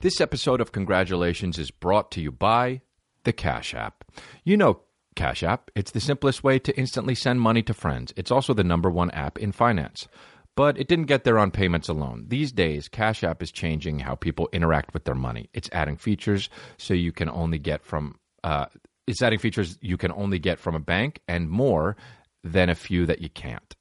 This 0.00 0.20
episode 0.20 0.60
of 0.60 0.70
Congratulations 0.70 1.58
is 1.58 1.72
brought 1.72 2.12
to 2.12 2.20
you 2.20 2.30
by 2.30 2.82
the 3.24 3.32
Cash 3.32 3.74
App. 3.74 4.04
You 4.44 4.56
know 4.56 4.82
Cash 5.16 5.42
App, 5.42 5.72
it's 5.74 5.90
the 5.90 5.98
simplest 6.00 6.44
way 6.44 6.60
to 6.60 6.78
instantly 6.78 7.16
send 7.16 7.40
money 7.40 7.64
to 7.64 7.74
friends. 7.74 8.12
It's 8.14 8.30
also 8.30 8.54
the 8.54 8.62
number 8.62 8.88
one 8.90 9.10
app 9.10 9.40
in 9.40 9.50
finance. 9.50 10.06
But 10.54 10.78
it 10.78 10.86
didn't 10.86 11.06
get 11.06 11.24
there 11.24 11.36
on 11.36 11.50
payments 11.50 11.88
alone. 11.88 12.26
These 12.28 12.52
days, 12.52 12.86
Cash 12.86 13.24
App 13.24 13.42
is 13.42 13.50
changing 13.50 13.98
how 13.98 14.14
people 14.14 14.48
interact 14.52 14.94
with 14.94 15.02
their 15.02 15.16
money. 15.16 15.50
It's 15.52 15.68
adding 15.72 15.96
features 15.96 16.48
so 16.76 16.94
you 16.94 17.10
can 17.10 17.28
only 17.28 17.58
get 17.58 17.82
from 17.82 18.20
uh, 18.44 18.66
it's 19.08 19.20
adding 19.20 19.40
features 19.40 19.78
you 19.80 19.96
can 19.96 20.12
only 20.12 20.38
get 20.38 20.60
from 20.60 20.76
a 20.76 20.80
bank 20.80 21.22
and 21.26 21.50
more 21.50 21.96
than 22.44 22.68
a 22.68 22.76
few 22.76 23.04
that 23.06 23.20
you 23.20 23.30
can't. 23.30 23.74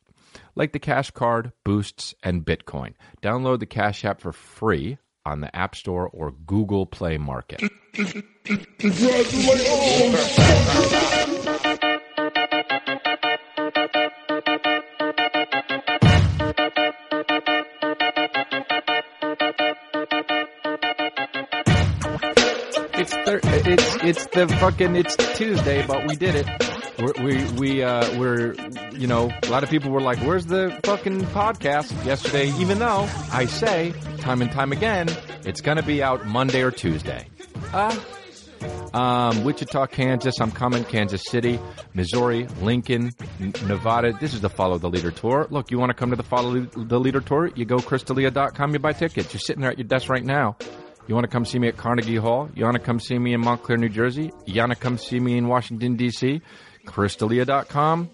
Like 0.56 0.72
the 0.72 0.80
Cash 0.80 1.12
Card, 1.12 1.52
Boosts, 1.64 2.16
and 2.24 2.44
Bitcoin. 2.44 2.96
Download 3.22 3.60
the 3.60 3.68
Cash 3.68 4.04
App 4.04 4.20
for 4.20 4.34
free 4.34 4.98
on 5.28 5.42
the 5.42 5.54
App 5.54 5.76
Store 5.76 6.08
or 6.14 6.32
Google 6.32 6.86
Play 6.86 7.18
Market. 7.18 7.62
It's 23.00 23.14
thir- 23.14 23.40
it's 23.44 23.96
it's 24.04 24.26
the 24.28 24.48
fucking 24.60 24.96
it's 24.96 25.16
Tuesday, 25.38 25.86
but 25.86 26.08
we 26.08 26.16
did 26.16 26.36
it. 26.36 26.77
We're, 27.00 27.14
we 27.24 27.52
we 27.54 27.84
uh 27.84 28.18
we're 28.20 28.54
you 28.94 29.08
know 29.08 29.32
a 29.44 29.50
lot 29.50 29.64
of 29.64 29.70
people 29.70 29.92
were 29.92 30.02
like, 30.02 30.18
"Where's 30.20 30.46
the 30.46 30.80
fucking 30.84 31.22
podcast?" 31.28 32.06
Yesterday, 32.06 32.50
even 32.58 32.80
though 32.80 33.08
I 33.32 33.46
say 33.46 33.94
time 34.18 34.42
and 34.42 34.52
time 34.52 34.72
again, 34.72 35.08
it's 35.46 35.62
gonna 35.62 35.84
be 35.84 36.02
out 36.02 36.26
Monday 36.26 36.62
or 36.64 36.72
Tuesday. 36.72 37.28
Uh 37.74 37.98
um, 38.94 39.44
Wichita, 39.44 39.88
Kansas. 39.88 40.40
I'm 40.42 40.52
coming. 40.52 40.84
Kansas 40.84 41.22
City, 41.26 41.60
Missouri, 41.94 42.48
Lincoln, 42.62 43.12
N- 43.40 43.54
Nevada. 43.68 44.14
This 44.20 44.34
is 44.34 44.42
the 44.42 44.50
Follow 44.50 44.78
the 44.78 44.90
Leader 44.90 45.12
tour. 45.12 45.48
Look, 45.52 45.70
you 45.72 45.78
want 45.78 45.90
to 45.92 45.94
come 45.94 46.10
to 46.10 46.16
the 46.16 46.24
Follow 46.24 46.62
the 46.62 47.00
Leader 47.00 47.22
tour? 47.22 47.52
You 47.54 47.66
go 47.66 47.78
ChrisDElia.com. 47.78 48.74
You 48.74 48.80
buy 48.80 48.94
tickets. 48.94 49.34
You're 49.34 49.40
sitting 49.42 49.62
there 49.62 49.72
at 49.72 49.78
your 49.78 49.88
desk 49.88 50.10
right 50.10 50.24
now. 50.24 50.58
You 51.08 51.16
want 51.16 51.26
to 51.26 51.30
come 51.32 51.46
see 51.46 51.60
me 51.60 51.68
at 51.68 51.78
Carnegie 51.78 52.18
Hall? 52.18 52.50
You 52.56 52.66
want 52.66 52.76
to 52.76 52.82
come 52.82 53.00
see 53.00 53.18
me 53.18 53.34
in 53.34 53.42
Montclair, 53.42 53.78
New 53.78 53.90
Jersey? 53.90 54.32
You 54.46 54.62
want 54.62 54.72
to 54.72 54.78
come 54.78 54.98
see 54.98 55.20
me 55.20 55.38
in 55.38 55.48
Washington, 55.48 55.96
D.C.? 55.96 56.42
ChrisDElia.com 56.88 58.10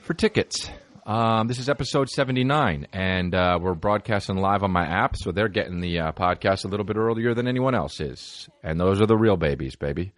for 0.00 0.14
tickets. 0.14 0.70
Um, 1.06 1.48
this 1.48 1.58
is 1.58 1.68
episode 1.68 2.08
79, 2.08 2.86
and 2.92 3.34
uh, 3.34 3.58
we're 3.60 3.74
broadcasting 3.74 4.38
live 4.38 4.62
on 4.62 4.70
my 4.70 4.86
app, 4.86 5.16
so 5.16 5.32
they're 5.32 5.48
getting 5.48 5.80
the 5.80 5.98
uh, 5.98 6.12
podcast 6.12 6.64
a 6.64 6.68
little 6.68 6.84
bit 6.84 6.96
earlier 6.96 7.34
than 7.34 7.46
anyone 7.46 7.74
else 7.74 8.00
is. 8.00 8.48
And 8.62 8.80
those 8.80 9.02
are 9.02 9.06
the 9.06 9.16
real 9.16 9.36
babies, 9.36 9.76
baby. 9.76 10.14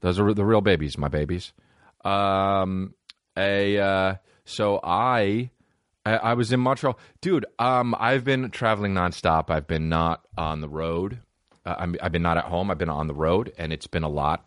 Those 0.00 0.18
are 0.18 0.34
the 0.34 0.44
real 0.44 0.60
babies, 0.60 0.98
my 0.98 1.08
babies. 1.08 1.52
Um, 2.04 2.94
a 3.36 3.78
uh, 3.78 4.14
so 4.44 4.80
I, 4.82 5.50
I 6.04 6.16
I 6.16 6.34
was 6.34 6.52
in 6.52 6.60
Montreal, 6.60 6.98
dude. 7.20 7.46
Um, 7.58 7.94
I've 7.98 8.24
been 8.24 8.50
traveling 8.50 8.94
nonstop. 8.94 9.50
I've 9.50 9.66
been 9.68 9.88
not 9.88 10.24
on 10.36 10.60
the 10.60 10.68
road. 10.68 11.20
Uh, 11.64 11.76
I'm, 11.78 11.96
I've 12.02 12.12
been 12.12 12.22
not 12.22 12.36
at 12.36 12.44
home. 12.44 12.70
I've 12.70 12.78
been 12.78 12.90
on 12.90 13.06
the 13.06 13.14
road, 13.14 13.52
and 13.58 13.72
it's 13.72 13.86
been 13.86 14.02
a 14.02 14.08
lot. 14.08 14.44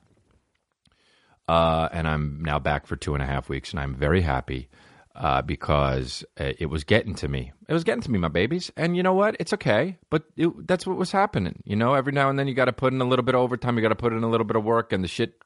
Uh, 1.49 1.89
and 1.91 2.07
I'm 2.07 2.43
now 2.43 2.59
back 2.59 2.85
for 2.85 2.95
two 2.95 3.15
and 3.15 3.23
a 3.23 3.25
half 3.25 3.49
weeks, 3.49 3.71
and 3.71 3.79
I'm 3.79 3.95
very 3.95 4.21
happy 4.21 4.69
uh, 5.15 5.41
because 5.41 6.23
uh, 6.39 6.53
it 6.59 6.67
was 6.67 6.83
getting 6.83 7.15
to 7.15 7.27
me. 7.27 7.51
It 7.67 7.73
was 7.73 7.83
getting 7.83 8.03
to 8.03 8.11
me, 8.11 8.19
my 8.19 8.27
babies. 8.27 8.71
And 8.77 8.95
you 8.95 9.01
know 9.01 9.15
what? 9.15 9.35
It's 9.39 9.51
okay, 9.53 9.97
but 10.11 10.25
it, 10.37 10.67
that's 10.67 10.85
what 10.85 10.95
was 10.95 11.11
happening. 11.11 11.63
You 11.65 11.75
know, 11.75 11.95
every 11.95 12.13
now 12.13 12.29
and 12.29 12.37
then 12.37 12.47
you 12.47 12.53
got 12.53 12.65
to 12.65 12.71
put 12.71 12.93
in 12.93 13.01
a 13.01 13.03
little 13.03 13.25
bit 13.25 13.33
of 13.33 13.41
overtime. 13.41 13.75
You 13.77 13.81
got 13.81 13.89
to 13.89 13.95
put 13.95 14.13
in 14.13 14.21
a 14.21 14.29
little 14.29 14.45
bit 14.45 14.57
of 14.57 14.63
work, 14.63 14.93
and 14.93 15.03
the 15.03 15.07
shit 15.07 15.41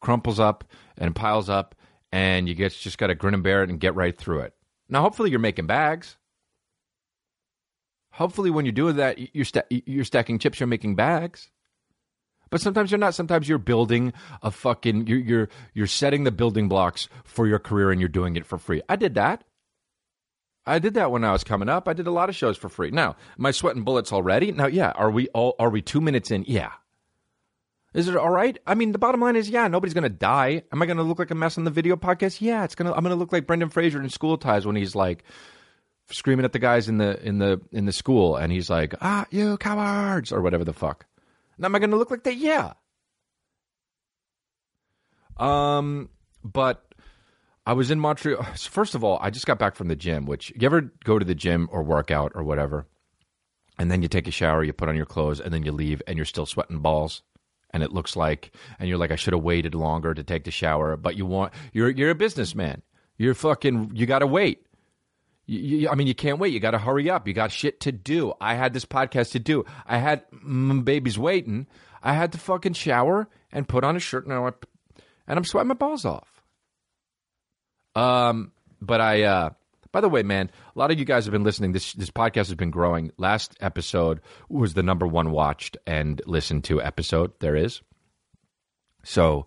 crumples 0.00 0.40
up 0.40 0.64
and 0.96 1.14
piles 1.14 1.50
up, 1.50 1.74
and 2.10 2.48
you 2.48 2.54
get 2.54 2.72
just 2.72 2.96
got 2.96 3.08
to 3.08 3.14
grin 3.14 3.34
and 3.34 3.42
bear 3.42 3.62
it 3.62 3.68
and 3.68 3.78
get 3.78 3.94
right 3.94 4.16
through 4.16 4.40
it. 4.40 4.54
Now, 4.88 5.02
hopefully, 5.02 5.28
you're 5.28 5.38
making 5.38 5.66
bags. 5.66 6.16
Hopefully, 8.12 8.48
when 8.48 8.64
you're 8.64 8.72
doing 8.72 8.96
that, 8.96 9.18
you're 9.34 9.44
sta- 9.44 9.68
you're 9.68 10.06
stacking 10.06 10.38
chips. 10.38 10.60
You're 10.60 10.66
making 10.66 10.94
bags. 10.94 11.50
But 12.52 12.60
sometimes 12.60 12.90
you're 12.90 12.98
not. 12.98 13.14
Sometimes 13.14 13.48
you're 13.48 13.56
building 13.56 14.12
a 14.42 14.50
fucking 14.50 15.06
you're 15.06 15.18
you're 15.18 15.48
you're 15.72 15.86
setting 15.86 16.24
the 16.24 16.30
building 16.30 16.68
blocks 16.68 17.08
for 17.24 17.46
your 17.46 17.58
career 17.58 17.90
and 17.90 17.98
you're 17.98 18.10
doing 18.10 18.36
it 18.36 18.44
for 18.44 18.58
free. 18.58 18.82
I 18.90 18.96
did 18.96 19.14
that. 19.14 19.42
I 20.66 20.78
did 20.78 20.92
that 20.94 21.10
when 21.10 21.24
I 21.24 21.32
was 21.32 21.44
coming 21.44 21.70
up. 21.70 21.88
I 21.88 21.94
did 21.94 22.06
a 22.06 22.10
lot 22.10 22.28
of 22.28 22.36
shows 22.36 22.58
for 22.58 22.68
free. 22.68 22.90
Now, 22.90 23.16
am 23.38 23.46
I 23.46 23.52
sweating 23.52 23.84
bullets 23.84 24.12
already? 24.12 24.52
Now, 24.52 24.66
yeah. 24.66 24.90
Are 24.90 25.10
we 25.10 25.28
all 25.28 25.56
are 25.58 25.70
we 25.70 25.80
2 25.80 26.02
minutes 26.02 26.30
in? 26.30 26.44
Yeah. 26.46 26.72
Is 27.94 28.06
it 28.06 28.16
all 28.18 28.28
right? 28.28 28.58
I 28.66 28.74
mean, 28.74 28.92
the 28.92 28.98
bottom 28.98 29.22
line 29.22 29.36
is, 29.36 29.48
yeah, 29.48 29.66
nobody's 29.68 29.94
going 29.94 30.02
to 30.02 30.10
die. 30.10 30.62
Am 30.72 30.82
I 30.82 30.86
going 30.86 30.98
to 30.98 31.02
look 31.02 31.18
like 31.18 31.30
a 31.30 31.34
mess 31.34 31.56
on 31.56 31.64
the 31.64 31.70
video 31.70 31.96
podcast? 31.96 32.42
Yeah, 32.42 32.64
it's 32.64 32.74
going 32.74 32.86
to 32.90 32.94
I'm 32.94 33.02
going 33.02 33.16
to 33.16 33.18
look 33.18 33.32
like 33.32 33.46
Brendan 33.46 33.70
Fraser 33.70 33.98
in 34.02 34.10
School 34.10 34.36
Ties 34.36 34.66
when 34.66 34.76
he's 34.76 34.94
like 34.94 35.24
screaming 36.10 36.44
at 36.44 36.52
the 36.52 36.58
guys 36.58 36.90
in 36.90 36.98
the 36.98 37.18
in 37.26 37.38
the 37.38 37.62
in 37.72 37.86
the 37.86 37.92
school 37.92 38.36
and 38.36 38.52
he's 38.52 38.68
like, 38.68 38.94
"Ah, 39.00 39.24
you 39.30 39.56
cowards" 39.56 40.32
or 40.32 40.42
whatever 40.42 40.64
the 40.64 40.74
fuck. 40.74 41.06
Now, 41.62 41.66
am 41.66 41.76
I 41.76 41.78
going 41.78 41.92
to 41.92 41.96
look 41.96 42.10
like 42.10 42.24
that? 42.24 42.36
Yeah. 42.36 42.72
Um, 45.36 46.08
but 46.42 46.92
I 47.64 47.74
was 47.74 47.92
in 47.92 48.00
Montreal. 48.00 48.42
First 48.56 48.96
of 48.96 49.04
all, 49.04 49.18
I 49.22 49.30
just 49.30 49.46
got 49.46 49.60
back 49.60 49.76
from 49.76 49.86
the 49.86 49.94
gym. 49.94 50.26
Which 50.26 50.52
you 50.56 50.66
ever 50.66 50.92
go 51.04 51.20
to 51.20 51.24
the 51.24 51.36
gym 51.36 51.68
or 51.70 51.84
work 51.84 52.10
out 52.10 52.32
or 52.34 52.42
whatever, 52.42 52.88
and 53.78 53.92
then 53.92 54.02
you 54.02 54.08
take 54.08 54.26
a 54.26 54.32
shower, 54.32 54.64
you 54.64 54.72
put 54.72 54.88
on 54.88 54.96
your 54.96 55.06
clothes, 55.06 55.40
and 55.40 55.54
then 55.54 55.62
you 55.62 55.70
leave, 55.70 56.02
and 56.08 56.16
you're 56.16 56.24
still 56.24 56.46
sweating 56.46 56.80
balls, 56.80 57.22
and 57.70 57.84
it 57.84 57.92
looks 57.92 58.16
like, 58.16 58.50
and 58.80 58.88
you're 58.88 58.98
like, 58.98 59.12
I 59.12 59.16
should 59.16 59.32
have 59.32 59.44
waited 59.44 59.76
longer 59.76 60.14
to 60.14 60.24
take 60.24 60.42
the 60.42 60.50
shower, 60.50 60.96
but 60.96 61.16
you 61.16 61.26
want, 61.26 61.52
you're 61.72 61.90
you're 61.90 62.10
a 62.10 62.16
businessman. 62.16 62.82
You're 63.18 63.34
fucking, 63.34 63.92
you 63.94 64.06
got 64.06 64.18
to 64.18 64.26
wait. 64.26 64.66
You, 65.52 65.78
you, 65.78 65.88
I 65.90 65.94
mean, 65.94 66.06
you 66.06 66.14
can't 66.14 66.38
wait. 66.38 66.54
You 66.54 66.60
got 66.60 66.70
to 66.70 66.78
hurry 66.78 67.10
up. 67.10 67.28
You 67.28 67.34
got 67.34 67.52
shit 67.52 67.80
to 67.80 67.92
do. 67.92 68.32
I 68.40 68.54
had 68.54 68.72
this 68.72 68.86
podcast 68.86 69.32
to 69.32 69.38
do. 69.38 69.66
I 69.86 69.98
had 69.98 70.22
mm, 70.30 70.82
babies 70.82 71.18
waiting. 71.18 71.66
I 72.02 72.14
had 72.14 72.32
to 72.32 72.38
fucking 72.38 72.72
shower 72.72 73.28
and 73.52 73.68
put 73.68 73.84
on 73.84 73.94
a 73.94 74.00
shirt, 74.00 74.26
and, 74.26 74.32
I, 74.32 74.52
and 75.26 75.38
I'm 75.38 75.44
sweating 75.44 75.68
my 75.68 75.74
balls 75.74 76.06
off. 76.06 76.42
Um, 77.94 78.52
but 78.80 79.02
I, 79.02 79.24
uh, 79.24 79.50
by 79.92 80.00
the 80.00 80.08
way, 80.08 80.22
man, 80.22 80.50
a 80.74 80.78
lot 80.78 80.90
of 80.90 80.98
you 80.98 81.04
guys 81.04 81.26
have 81.26 81.32
been 81.32 81.44
listening. 81.44 81.72
This 81.72 81.92
this 81.92 82.10
podcast 82.10 82.46
has 82.46 82.54
been 82.54 82.70
growing. 82.70 83.12
Last 83.18 83.54
episode 83.60 84.22
was 84.48 84.72
the 84.72 84.82
number 84.82 85.06
one 85.06 85.32
watched 85.32 85.76
and 85.86 86.22
listened 86.26 86.64
to 86.64 86.80
episode 86.80 87.32
there 87.40 87.54
is. 87.54 87.82
So, 89.04 89.44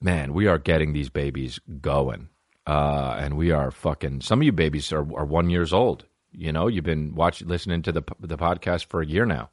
man, 0.00 0.32
we 0.32 0.46
are 0.46 0.58
getting 0.58 0.92
these 0.92 1.08
babies 1.10 1.58
going 1.80 2.28
uh, 2.66 3.16
and 3.18 3.36
we 3.36 3.50
are 3.50 3.70
fucking. 3.70 4.20
Some 4.20 4.40
of 4.40 4.44
you 4.44 4.52
babies 4.52 4.92
are, 4.92 5.00
are 5.16 5.24
one 5.24 5.50
years 5.50 5.72
old. 5.72 6.04
You 6.32 6.52
know, 6.52 6.66
you've 6.66 6.84
been 6.84 7.14
watching, 7.14 7.48
listening 7.48 7.82
to 7.82 7.92
the 7.92 8.02
the 8.20 8.36
podcast 8.36 8.86
for 8.86 9.00
a 9.00 9.06
year 9.06 9.26
now. 9.26 9.50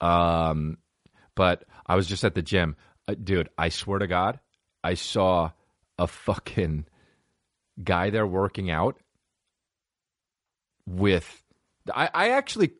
Um, 0.00 0.78
but 1.34 1.64
I 1.86 1.96
was 1.96 2.06
just 2.06 2.24
at 2.24 2.34
the 2.34 2.42
gym, 2.42 2.76
uh, 3.08 3.14
dude. 3.22 3.48
I 3.56 3.68
swear 3.68 3.98
to 3.98 4.06
God, 4.06 4.40
I 4.82 4.94
saw 4.94 5.50
a 5.98 6.06
fucking 6.06 6.86
guy 7.82 8.10
there 8.10 8.26
working 8.26 8.70
out 8.70 8.98
with. 10.86 11.42
I, 11.92 12.10
I 12.12 12.28
actually 12.30 12.72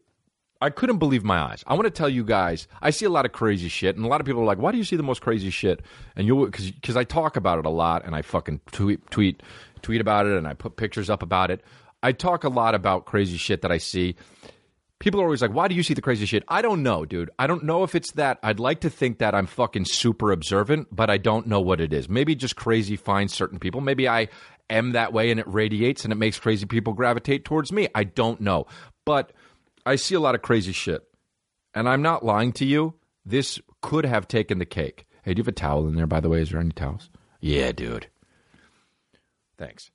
I 0.60 0.70
couldn't 0.70 0.98
believe 0.98 1.24
my 1.24 1.38
eyes. 1.38 1.64
I 1.66 1.74
want 1.74 1.86
to 1.86 1.90
tell 1.90 2.08
you 2.08 2.22
guys, 2.22 2.68
I 2.82 2.90
see 2.90 3.06
a 3.06 3.10
lot 3.10 3.24
of 3.24 3.32
crazy 3.32 3.68
shit, 3.68 3.96
and 3.96 4.04
a 4.04 4.08
lot 4.08 4.20
of 4.20 4.26
people 4.26 4.42
are 4.42 4.46
like, 4.46 4.58
"Why 4.58 4.72
do 4.72 4.78
you 4.78 4.84
see 4.84 4.96
the 4.96 5.02
most 5.02 5.22
crazy 5.22 5.50
shit?" 5.50 5.80
And 6.16 6.26
you, 6.26 6.44
because 6.44 6.70
because 6.70 6.96
I 6.96 7.04
talk 7.04 7.36
about 7.36 7.58
it 7.58 7.66
a 7.66 7.70
lot, 7.70 8.04
and 8.04 8.14
I 8.14 8.22
fucking 8.22 8.60
tweet 8.70 9.10
tweet 9.10 9.42
tweet 9.82 10.00
about 10.00 10.26
it, 10.26 10.36
and 10.36 10.46
I 10.46 10.54
put 10.54 10.76
pictures 10.76 11.08
up 11.08 11.22
about 11.22 11.50
it. 11.50 11.64
I 12.02 12.12
talk 12.12 12.44
a 12.44 12.48
lot 12.48 12.74
about 12.74 13.06
crazy 13.06 13.38
shit 13.38 13.62
that 13.62 13.72
I 13.72 13.78
see. 13.78 14.16
People 14.98 15.20
are 15.22 15.24
always 15.24 15.40
like, 15.40 15.54
"Why 15.54 15.66
do 15.66 15.74
you 15.74 15.82
see 15.82 15.94
the 15.94 16.02
crazy 16.02 16.26
shit?" 16.26 16.44
I 16.46 16.60
don't 16.60 16.82
know, 16.82 17.06
dude. 17.06 17.30
I 17.38 17.46
don't 17.46 17.64
know 17.64 17.82
if 17.82 17.94
it's 17.94 18.12
that. 18.12 18.38
I'd 18.42 18.60
like 18.60 18.80
to 18.80 18.90
think 18.90 19.18
that 19.18 19.34
I'm 19.34 19.46
fucking 19.46 19.86
super 19.86 20.30
observant, 20.30 20.88
but 20.94 21.08
I 21.08 21.16
don't 21.16 21.46
know 21.46 21.60
what 21.60 21.80
it 21.80 21.94
is. 21.94 22.08
Maybe 22.08 22.34
just 22.34 22.54
crazy 22.56 22.96
finds 22.96 23.32
certain 23.34 23.58
people. 23.58 23.80
Maybe 23.80 24.06
I 24.06 24.28
am 24.68 24.92
that 24.92 25.14
way, 25.14 25.30
and 25.30 25.40
it 25.40 25.48
radiates, 25.48 26.04
and 26.04 26.12
it 26.12 26.16
makes 26.16 26.38
crazy 26.38 26.66
people 26.66 26.92
gravitate 26.92 27.46
towards 27.46 27.72
me. 27.72 27.88
I 27.94 28.04
don't 28.04 28.42
know, 28.42 28.66
but 29.06 29.32
I 29.90 29.96
see 29.96 30.14
a 30.14 30.20
lot 30.20 30.36
of 30.36 30.42
crazy 30.42 30.70
shit. 30.70 31.02
And 31.74 31.88
I'm 31.88 32.00
not 32.00 32.24
lying 32.24 32.52
to 32.52 32.64
you. 32.64 32.94
This 33.26 33.60
could 33.82 34.04
have 34.04 34.28
taken 34.28 34.58
the 34.58 34.64
cake. 34.64 35.04
Hey, 35.24 35.34
do 35.34 35.40
you 35.40 35.42
have 35.42 35.48
a 35.48 35.52
towel 35.52 35.88
in 35.88 35.96
there, 35.96 36.06
by 36.06 36.20
the 36.20 36.28
way? 36.28 36.40
Is 36.40 36.50
there 36.50 36.60
any 36.60 36.70
towels? 36.70 37.10
Yeah, 37.40 37.72
dude. 37.72 38.06
Thanks. 39.58 39.90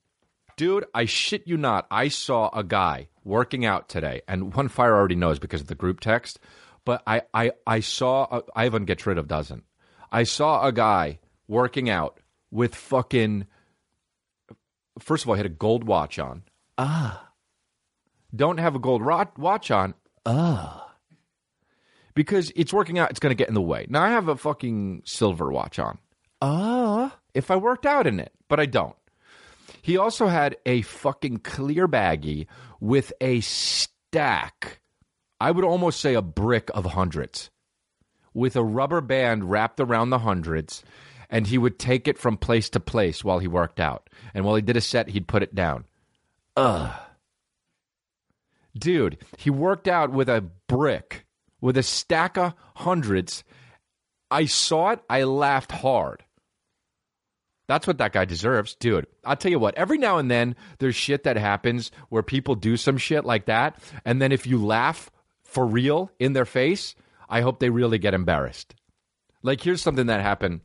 Dude, 0.58 0.84
I 0.94 1.06
shit 1.06 1.46
you 1.46 1.56
not. 1.56 1.86
I 1.90 2.08
saw 2.08 2.50
a 2.52 2.62
guy 2.62 3.08
working 3.24 3.64
out 3.64 3.88
today, 3.88 4.20
and 4.28 4.52
one 4.52 4.68
fire 4.68 4.94
already 4.94 5.14
knows 5.14 5.38
because 5.38 5.62
of 5.62 5.66
the 5.66 5.74
group 5.74 6.00
text. 6.00 6.40
But 6.84 7.02
I, 7.06 7.22
I, 7.32 7.52
I 7.66 7.80
saw 7.80 8.26
a, 8.30 8.42
Ivan 8.54 8.84
gets 8.84 9.06
rid 9.06 9.16
of 9.16 9.28
doesn't. 9.28 9.64
I 10.12 10.24
saw 10.24 10.66
a 10.66 10.72
guy 10.72 11.20
working 11.48 11.88
out 11.88 12.20
with 12.50 12.74
fucking. 12.74 13.46
First 14.98 15.24
of 15.24 15.30
all, 15.30 15.36
he 15.36 15.38
had 15.38 15.46
a 15.46 15.48
gold 15.48 15.84
watch 15.84 16.18
on. 16.18 16.42
Ah. 16.76 17.25
Don't 18.34 18.58
have 18.58 18.74
a 18.74 18.78
gold 18.78 19.02
watch 19.02 19.70
on. 19.70 19.94
Ah. 20.24 20.94
because 22.14 22.50
it's 22.56 22.72
working 22.72 22.98
out. 22.98 23.10
It's 23.10 23.20
going 23.20 23.30
to 23.30 23.36
get 23.36 23.48
in 23.48 23.54
the 23.54 23.62
way. 23.62 23.86
Now 23.88 24.02
I 24.02 24.10
have 24.10 24.28
a 24.28 24.36
fucking 24.36 25.02
silver 25.04 25.52
watch 25.52 25.78
on. 25.78 25.98
Uh, 26.40 27.10
if 27.34 27.50
I 27.50 27.56
worked 27.56 27.86
out 27.86 28.06
in 28.06 28.18
it, 28.18 28.32
but 28.48 28.58
I 28.58 28.66
don't. 28.66 28.96
He 29.82 29.96
also 29.96 30.26
had 30.26 30.56
a 30.66 30.82
fucking 30.82 31.38
clear 31.38 31.86
baggie 31.86 32.46
with 32.80 33.12
a 33.20 33.40
stack. 33.40 34.80
I 35.40 35.50
would 35.50 35.64
almost 35.64 36.00
say 36.00 36.14
a 36.14 36.22
brick 36.22 36.70
of 36.74 36.84
hundreds 36.86 37.50
with 38.34 38.56
a 38.56 38.64
rubber 38.64 39.00
band 39.00 39.48
wrapped 39.48 39.80
around 39.80 40.10
the 40.10 40.18
hundreds. 40.18 40.82
And 41.28 41.46
he 41.46 41.58
would 41.58 41.78
take 41.78 42.06
it 42.06 42.18
from 42.18 42.36
place 42.36 42.70
to 42.70 42.80
place 42.80 43.24
while 43.24 43.38
he 43.40 43.48
worked 43.48 43.80
out. 43.80 44.08
And 44.34 44.44
while 44.44 44.54
he 44.54 44.62
did 44.62 44.76
a 44.76 44.80
set, 44.80 45.08
he'd 45.08 45.26
put 45.26 45.42
it 45.42 45.54
down. 45.54 45.84
Ugh. 46.56 46.92
Dude, 48.76 49.18
he 49.38 49.50
worked 49.50 49.88
out 49.88 50.12
with 50.12 50.28
a 50.28 50.44
brick, 50.68 51.26
with 51.60 51.76
a 51.76 51.82
stack 51.82 52.36
of 52.36 52.54
hundreds. 52.74 53.44
I 54.30 54.46
saw 54.46 54.90
it, 54.90 55.00
I 55.08 55.24
laughed 55.24 55.72
hard. 55.72 56.24
That's 57.68 57.86
what 57.86 57.98
that 57.98 58.12
guy 58.12 58.24
deserves. 58.24 58.76
Dude, 58.76 59.06
I'll 59.24 59.36
tell 59.36 59.50
you 59.50 59.58
what, 59.58 59.76
every 59.76 59.98
now 59.98 60.18
and 60.18 60.30
then 60.30 60.54
there's 60.78 60.94
shit 60.94 61.24
that 61.24 61.36
happens 61.36 61.90
where 62.10 62.22
people 62.22 62.54
do 62.54 62.76
some 62.76 62.98
shit 62.98 63.24
like 63.24 63.46
that. 63.46 63.78
And 64.04 64.22
then 64.22 64.30
if 64.30 64.46
you 64.46 64.64
laugh 64.64 65.10
for 65.42 65.66
real 65.66 66.10
in 66.18 66.32
their 66.32 66.44
face, 66.44 66.94
I 67.28 67.40
hope 67.40 67.58
they 67.58 67.70
really 67.70 67.98
get 67.98 68.14
embarrassed. 68.14 68.74
Like, 69.42 69.60
here's 69.60 69.82
something 69.82 70.06
that 70.06 70.20
happened. 70.20 70.60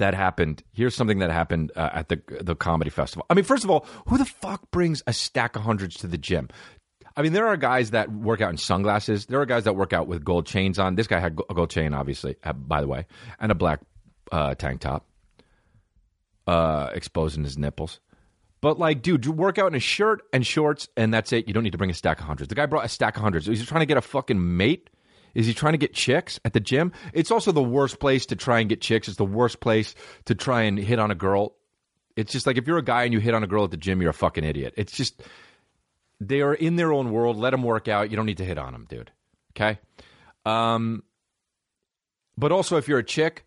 That 0.00 0.14
happened. 0.14 0.62
Here's 0.72 0.94
something 0.94 1.18
that 1.18 1.30
happened 1.30 1.72
uh, 1.76 1.90
at 1.92 2.08
the 2.08 2.22
the 2.40 2.56
comedy 2.56 2.88
festival. 2.88 3.26
I 3.28 3.34
mean, 3.34 3.44
first 3.44 3.64
of 3.64 3.70
all, 3.70 3.86
who 4.08 4.16
the 4.16 4.24
fuck 4.24 4.70
brings 4.70 5.02
a 5.06 5.12
stack 5.12 5.56
of 5.56 5.62
hundreds 5.62 5.96
to 5.98 6.06
the 6.06 6.16
gym? 6.16 6.48
I 7.16 7.20
mean, 7.20 7.34
there 7.34 7.46
are 7.46 7.56
guys 7.58 7.90
that 7.90 8.10
work 8.10 8.40
out 8.40 8.48
in 8.48 8.56
sunglasses. 8.56 9.26
There 9.26 9.38
are 9.42 9.44
guys 9.44 9.64
that 9.64 9.76
work 9.76 9.92
out 9.92 10.06
with 10.06 10.24
gold 10.24 10.46
chains 10.46 10.78
on. 10.78 10.94
This 10.94 11.06
guy 11.06 11.20
had 11.20 11.38
a 11.50 11.54
gold 11.54 11.68
chain, 11.68 11.92
obviously, 11.92 12.36
uh, 12.42 12.54
by 12.54 12.80
the 12.80 12.88
way, 12.88 13.04
and 13.38 13.52
a 13.52 13.54
black 13.54 13.80
uh, 14.32 14.54
tank 14.54 14.80
top 14.80 15.06
uh, 16.46 16.88
exposing 16.94 17.44
his 17.44 17.58
nipples. 17.58 18.00
But 18.62 18.78
like, 18.78 19.02
dude, 19.02 19.26
you 19.26 19.32
work 19.32 19.58
out 19.58 19.66
in 19.66 19.74
a 19.74 19.80
shirt 19.80 20.22
and 20.32 20.46
shorts, 20.46 20.88
and 20.96 21.12
that's 21.12 21.30
it. 21.34 21.46
You 21.46 21.52
don't 21.52 21.62
need 21.62 21.72
to 21.72 21.78
bring 21.78 21.90
a 21.90 21.94
stack 21.94 22.20
of 22.20 22.26
hundreds. 22.26 22.48
The 22.48 22.54
guy 22.54 22.64
brought 22.64 22.86
a 22.86 22.88
stack 22.88 23.16
of 23.16 23.22
hundreds. 23.22 23.46
He's 23.46 23.66
trying 23.66 23.80
to 23.80 23.86
get 23.86 23.98
a 23.98 24.02
fucking 24.02 24.56
mate? 24.56 24.88
Is 25.34 25.46
he 25.46 25.54
trying 25.54 25.74
to 25.74 25.78
get 25.78 25.94
chicks 25.94 26.40
at 26.44 26.52
the 26.52 26.60
gym? 26.60 26.92
It's 27.12 27.30
also 27.30 27.52
the 27.52 27.62
worst 27.62 27.98
place 28.00 28.26
to 28.26 28.36
try 28.36 28.60
and 28.60 28.68
get 28.68 28.80
chicks. 28.80 29.08
It's 29.08 29.16
the 29.16 29.24
worst 29.24 29.60
place 29.60 29.94
to 30.26 30.34
try 30.34 30.62
and 30.62 30.78
hit 30.78 30.98
on 30.98 31.10
a 31.10 31.14
girl. 31.14 31.54
It's 32.16 32.32
just 32.32 32.46
like 32.46 32.58
if 32.58 32.66
you're 32.66 32.78
a 32.78 32.84
guy 32.84 33.04
and 33.04 33.12
you 33.12 33.20
hit 33.20 33.34
on 33.34 33.42
a 33.42 33.46
girl 33.46 33.64
at 33.64 33.70
the 33.70 33.76
gym, 33.76 34.00
you're 34.00 34.10
a 34.10 34.14
fucking 34.14 34.44
idiot. 34.44 34.74
It's 34.76 34.92
just 34.92 35.22
they 36.20 36.40
are 36.42 36.54
in 36.54 36.76
their 36.76 36.92
own 36.92 37.10
world. 37.10 37.36
Let 37.36 37.50
them 37.50 37.62
work 37.62 37.88
out. 37.88 38.10
You 38.10 38.16
don't 38.16 38.26
need 38.26 38.38
to 38.38 38.44
hit 38.44 38.58
on 38.58 38.72
them, 38.72 38.86
dude. 38.88 39.10
Okay. 39.56 39.78
Um, 40.44 41.02
but 42.36 42.52
also, 42.52 42.76
if 42.76 42.88
you're 42.88 42.98
a 42.98 43.04
chick, 43.04 43.46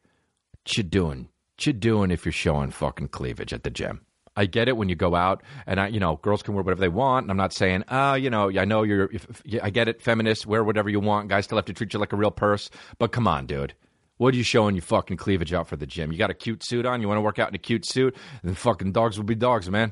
what 0.63 0.77
you 0.77 0.83
doing? 0.83 1.29
What 1.56 1.65
you 1.65 1.74
doing 1.74 2.12
if 2.12 2.25
you're 2.25 2.31
showing 2.31 2.71
fucking 2.71 3.09
cleavage 3.09 3.53
at 3.53 3.63
the 3.63 3.69
gym? 3.69 4.06
I 4.35 4.45
get 4.45 4.68
it 4.68 4.75
when 4.75 4.89
you 4.89 4.95
go 4.95 5.13
out, 5.15 5.44
and 5.68 5.80
I, 5.80 5.88
you 5.88 6.00
know, 6.00 6.18
girls 6.18 6.41
can 6.41 6.53
wear 6.53 6.63
whatever 6.63 6.81
they 6.81 6.89
want. 6.89 7.25
And 7.25 7.31
I'm 7.31 7.38
not 7.38 7.53
saying, 7.53 7.83
uh, 7.88 8.18
you 8.19 8.30
know, 8.30 8.50
I 8.57 8.65
know 8.65 8.83
you're, 8.83 9.09
if, 9.12 9.44
I 9.62 9.69
get 9.69 9.88
it, 9.88 10.01
feminists 10.01 10.45
wear 10.45 10.63
whatever 10.63 10.89
you 10.89 11.00
want. 11.00 11.30
Guys 11.30 11.45
still 11.45 11.57
have 11.57 11.65
to 11.65 11.74
treat 11.74 11.94
you 11.94 12.00
like 12.00 12.13
a 12.13 12.15
real 12.15 12.31
purse, 12.31 12.69
but 12.97 13.12
come 13.12 13.27
on, 13.27 13.45
dude. 13.45 13.75
What 14.18 14.33
are 14.33 14.38
you 14.38 14.44
showing 14.44 14.75
your 14.75 14.83
fucking 14.83 15.18
cleavage 15.18 15.53
out 15.53 15.68
for 15.68 15.75
the 15.75 15.85
gym? 15.85 16.12
You 16.12 16.18
got 16.18 16.30
a 16.30 16.35
cute 16.35 16.63
suit 16.63 16.85
on. 16.85 17.01
You 17.01 17.07
want 17.07 17.18
to 17.18 17.21
work 17.21 17.39
out 17.39 17.50
in 17.50 17.56
a 17.56 17.59
cute 17.59 17.85
suit? 17.85 18.15
Then 18.44 18.53
fucking 18.53 18.91
dogs 18.91 19.18
will 19.18 19.25
be 19.25 19.35
dogs, 19.35 19.69
man. 19.69 19.91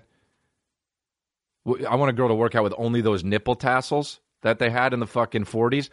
I 1.68 1.96
want 1.96 2.10
a 2.10 2.14
girl 2.14 2.30
to 2.30 2.36
work 2.36 2.56
out 2.56 2.64
with 2.64 2.74
only 2.78 3.02
those 3.02 3.24
nipple 3.24 3.56
tassels 3.56 4.21
that 4.42 4.60
they 4.60 4.70
had 4.70 4.94
in 4.94 5.00
the 5.00 5.08
fucking 5.08 5.46
40s. 5.46 5.90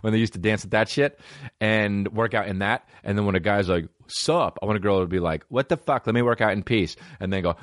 When 0.00 0.12
they 0.12 0.18
used 0.18 0.32
to 0.34 0.38
dance 0.38 0.64
at 0.64 0.70
that 0.72 0.88
shit 0.88 1.18
and 1.60 2.08
work 2.12 2.34
out 2.34 2.48
in 2.48 2.60
that. 2.60 2.88
And 3.04 3.16
then 3.18 3.26
when 3.26 3.34
a 3.34 3.40
guy's 3.40 3.68
like, 3.68 3.88
sup, 4.06 4.58
I 4.62 4.66
want 4.66 4.76
a 4.76 4.80
girl 4.80 5.00
to 5.00 5.06
be 5.06 5.20
like, 5.20 5.44
what 5.48 5.68
the 5.68 5.76
fuck? 5.76 6.06
Let 6.06 6.14
me 6.14 6.22
work 6.22 6.40
out 6.40 6.52
in 6.52 6.62
peace. 6.62 6.96
And 7.20 7.32
then 7.32 7.42
go, 7.42 7.56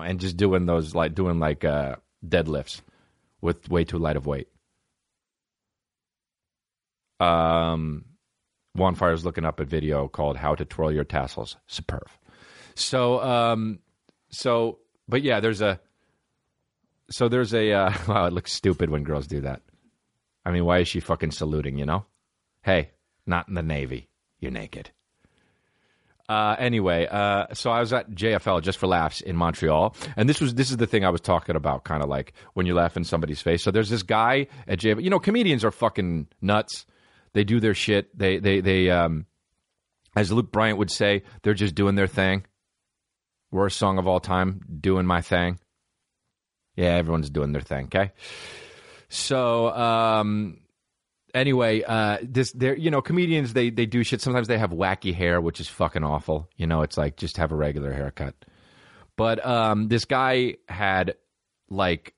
and 0.00 0.20
just 0.20 0.36
doing 0.36 0.66
those, 0.66 0.94
like, 0.94 1.14
doing 1.14 1.38
like 1.38 1.64
uh, 1.64 1.96
deadlifts 2.26 2.80
with 3.40 3.68
way 3.70 3.84
too 3.84 3.98
light 3.98 4.16
of 4.16 4.26
weight. 4.26 4.48
Um, 7.20 8.04
Juan 8.74 8.94
is 9.12 9.24
looking 9.24 9.44
up 9.44 9.60
a 9.60 9.64
video 9.64 10.08
called 10.08 10.36
"How 10.36 10.54
to 10.54 10.64
Twirl 10.64 10.92
Your 10.92 11.04
Tassels." 11.04 11.56
Superb. 11.66 12.08
So, 12.76 13.20
um, 13.22 13.80
so, 14.30 14.78
but 15.08 15.22
yeah, 15.22 15.40
there's 15.40 15.60
a, 15.60 15.80
so 17.10 17.28
there's 17.28 17.54
a, 17.54 17.72
uh, 17.72 17.92
wow, 18.08 18.26
it 18.26 18.32
looks 18.32 18.52
stupid 18.52 18.90
when 18.90 19.02
girls 19.02 19.26
do 19.26 19.40
that. 19.40 19.62
I 20.44 20.52
mean, 20.52 20.64
why 20.64 20.78
is 20.78 20.88
she 20.88 21.00
fucking 21.00 21.32
saluting, 21.32 21.78
you 21.78 21.86
know? 21.86 22.04
Hey, 22.62 22.90
not 23.26 23.48
in 23.48 23.54
the 23.54 23.62
Navy. 23.62 24.08
You're 24.38 24.52
naked. 24.52 24.90
Uh, 26.28 26.56
anyway, 26.58 27.06
uh, 27.10 27.46
so 27.52 27.70
I 27.70 27.80
was 27.80 27.92
at 27.92 28.10
JFL 28.10 28.62
just 28.62 28.78
for 28.78 28.88
laughs 28.88 29.20
in 29.20 29.36
Montreal, 29.36 29.94
and 30.16 30.28
this 30.28 30.40
was 30.40 30.54
this 30.54 30.72
is 30.72 30.76
the 30.76 30.86
thing 30.86 31.04
I 31.04 31.10
was 31.10 31.20
talking 31.20 31.54
about, 31.54 31.84
kind 31.84 32.02
of 32.02 32.08
like 32.08 32.32
when 32.54 32.66
you 32.66 32.74
laugh 32.74 32.96
in 32.96 33.04
somebody's 33.04 33.40
face. 33.40 33.62
So 33.62 33.70
there's 33.70 33.90
this 33.90 34.02
guy 34.02 34.48
at 34.66 34.80
JFL. 34.80 35.04
You 35.04 35.10
know, 35.10 35.20
comedians 35.20 35.64
are 35.64 35.70
fucking 35.70 36.26
nuts. 36.42 36.84
They 37.32 37.44
do 37.44 37.60
their 37.60 37.74
shit. 37.74 38.16
They 38.18 38.38
they 38.38 38.60
they 38.60 38.90
um, 38.90 39.26
as 40.16 40.32
Luke 40.32 40.50
Bryan 40.50 40.78
would 40.78 40.90
say, 40.90 41.22
they're 41.42 41.54
just 41.54 41.76
doing 41.76 41.94
their 41.94 42.08
thing. 42.08 42.44
Worst 43.56 43.78
song 43.78 43.98
of 43.98 44.06
all 44.06 44.20
time, 44.20 44.60
Doing 44.80 45.06
My 45.06 45.22
Thing. 45.22 45.58
Yeah, 46.76 46.94
everyone's 46.94 47.30
doing 47.30 47.52
their 47.52 47.62
thing, 47.62 47.86
okay? 47.86 48.12
So, 49.08 49.70
um, 49.70 50.58
anyway, 51.34 51.82
uh, 51.82 52.18
this 52.22 52.52
there, 52.52 52.76
you 52.76 52.90
know, 52.90 53.00
comedians 53.00 53.54
they 53.54 53.70
they 53.70 53.86
do 53.86 54.04
shit. 54.04 54.20
Sometimes 54.20 54.46
they 54.46 54.58
have 54.58 54.70
wacky 54.70 55.14
hair, 55.14 55.40
which 55.40 55.58
is 55.58 55.68
fucking 55.68 56.04
awful. 56.04 56.48
You 56.56 56.66
know, 56.66 56.82
it's 56.82 56.98
like 56.98 57.16
just 57.16 57.38
have 57.38 57.50
a 57.50 57.56
regular 57.56 57.92
haircut. 57.92 58.34
But 59.16 59.44
um, 59.44 59.88
this 59.88 60.04
guy 60.04 60.56
had 60.68 61.14
like 61.70 62.14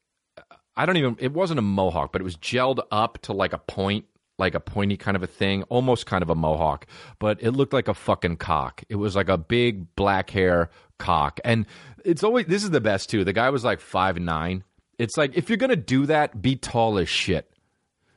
I 0.76 0.86
don't 0.86 0.96
even. 0.96 1.16
It 1.18 1.32
wasn't 1.32 1.58
a 1.58 1.62
mohawk, 1.62 2.12
but 2.12 2.20
it 2.20 2.24
was 2.24 2.36
gelled 2.36 2.80
up 2.90 3.18
to 3.22 3.32
like 3.32 3.52
a 3.52 3.58
point, 3.58 4.06
like 4.38 4.54
a 4.54 4.60
pointy 4.60 4.96
kind 4.96 5.16
of 5.16 5.22
a 5.22 5.26
thing, 5.26 5.64
almost 5.64 6.06
kind 6.06 6.22
of 6.22 6.30
a 6.30 6.34
mohawk, 6.34 6.86
but 7.18 7.42
it 7.42 7.50
looked 7.50 7.72
like 7.72 7.88
a 7.88 7.94
fucking 7.94 8.36
cock. 8.36 8.82
It 8.88 8.96
was 8.96 9.16
like 9.16 9.28
a 9.28 9.36
big 9.36 9.94
black 9.96 10.30
hair 10.30 10.70
cock. 10.98 11.40
And 11.44 11.66
it's 12.04 12.22
always 12.22 12.46
this 12.46 12.64
is 12.64 12.70
the 12.70 12.80
best 12.80 13.10
too. 13.10 13.24
The 13.24 13.32
guy 13.32 13.50
was 13.50 13.64
like 13.64 13.80
five 13.80 14.18
nine. 14.18 14.64
It's 14.98 15.16
like 15.16 15.36
if 15.36 15.48
you're 15.48 15.58
gonna 15.58 15.76
do 15.76 16.06
that, 16.06 16.40
be 16.40 16.56
tall 16.56 16.98
as 16.98 17.08
shit. 17.08 17.50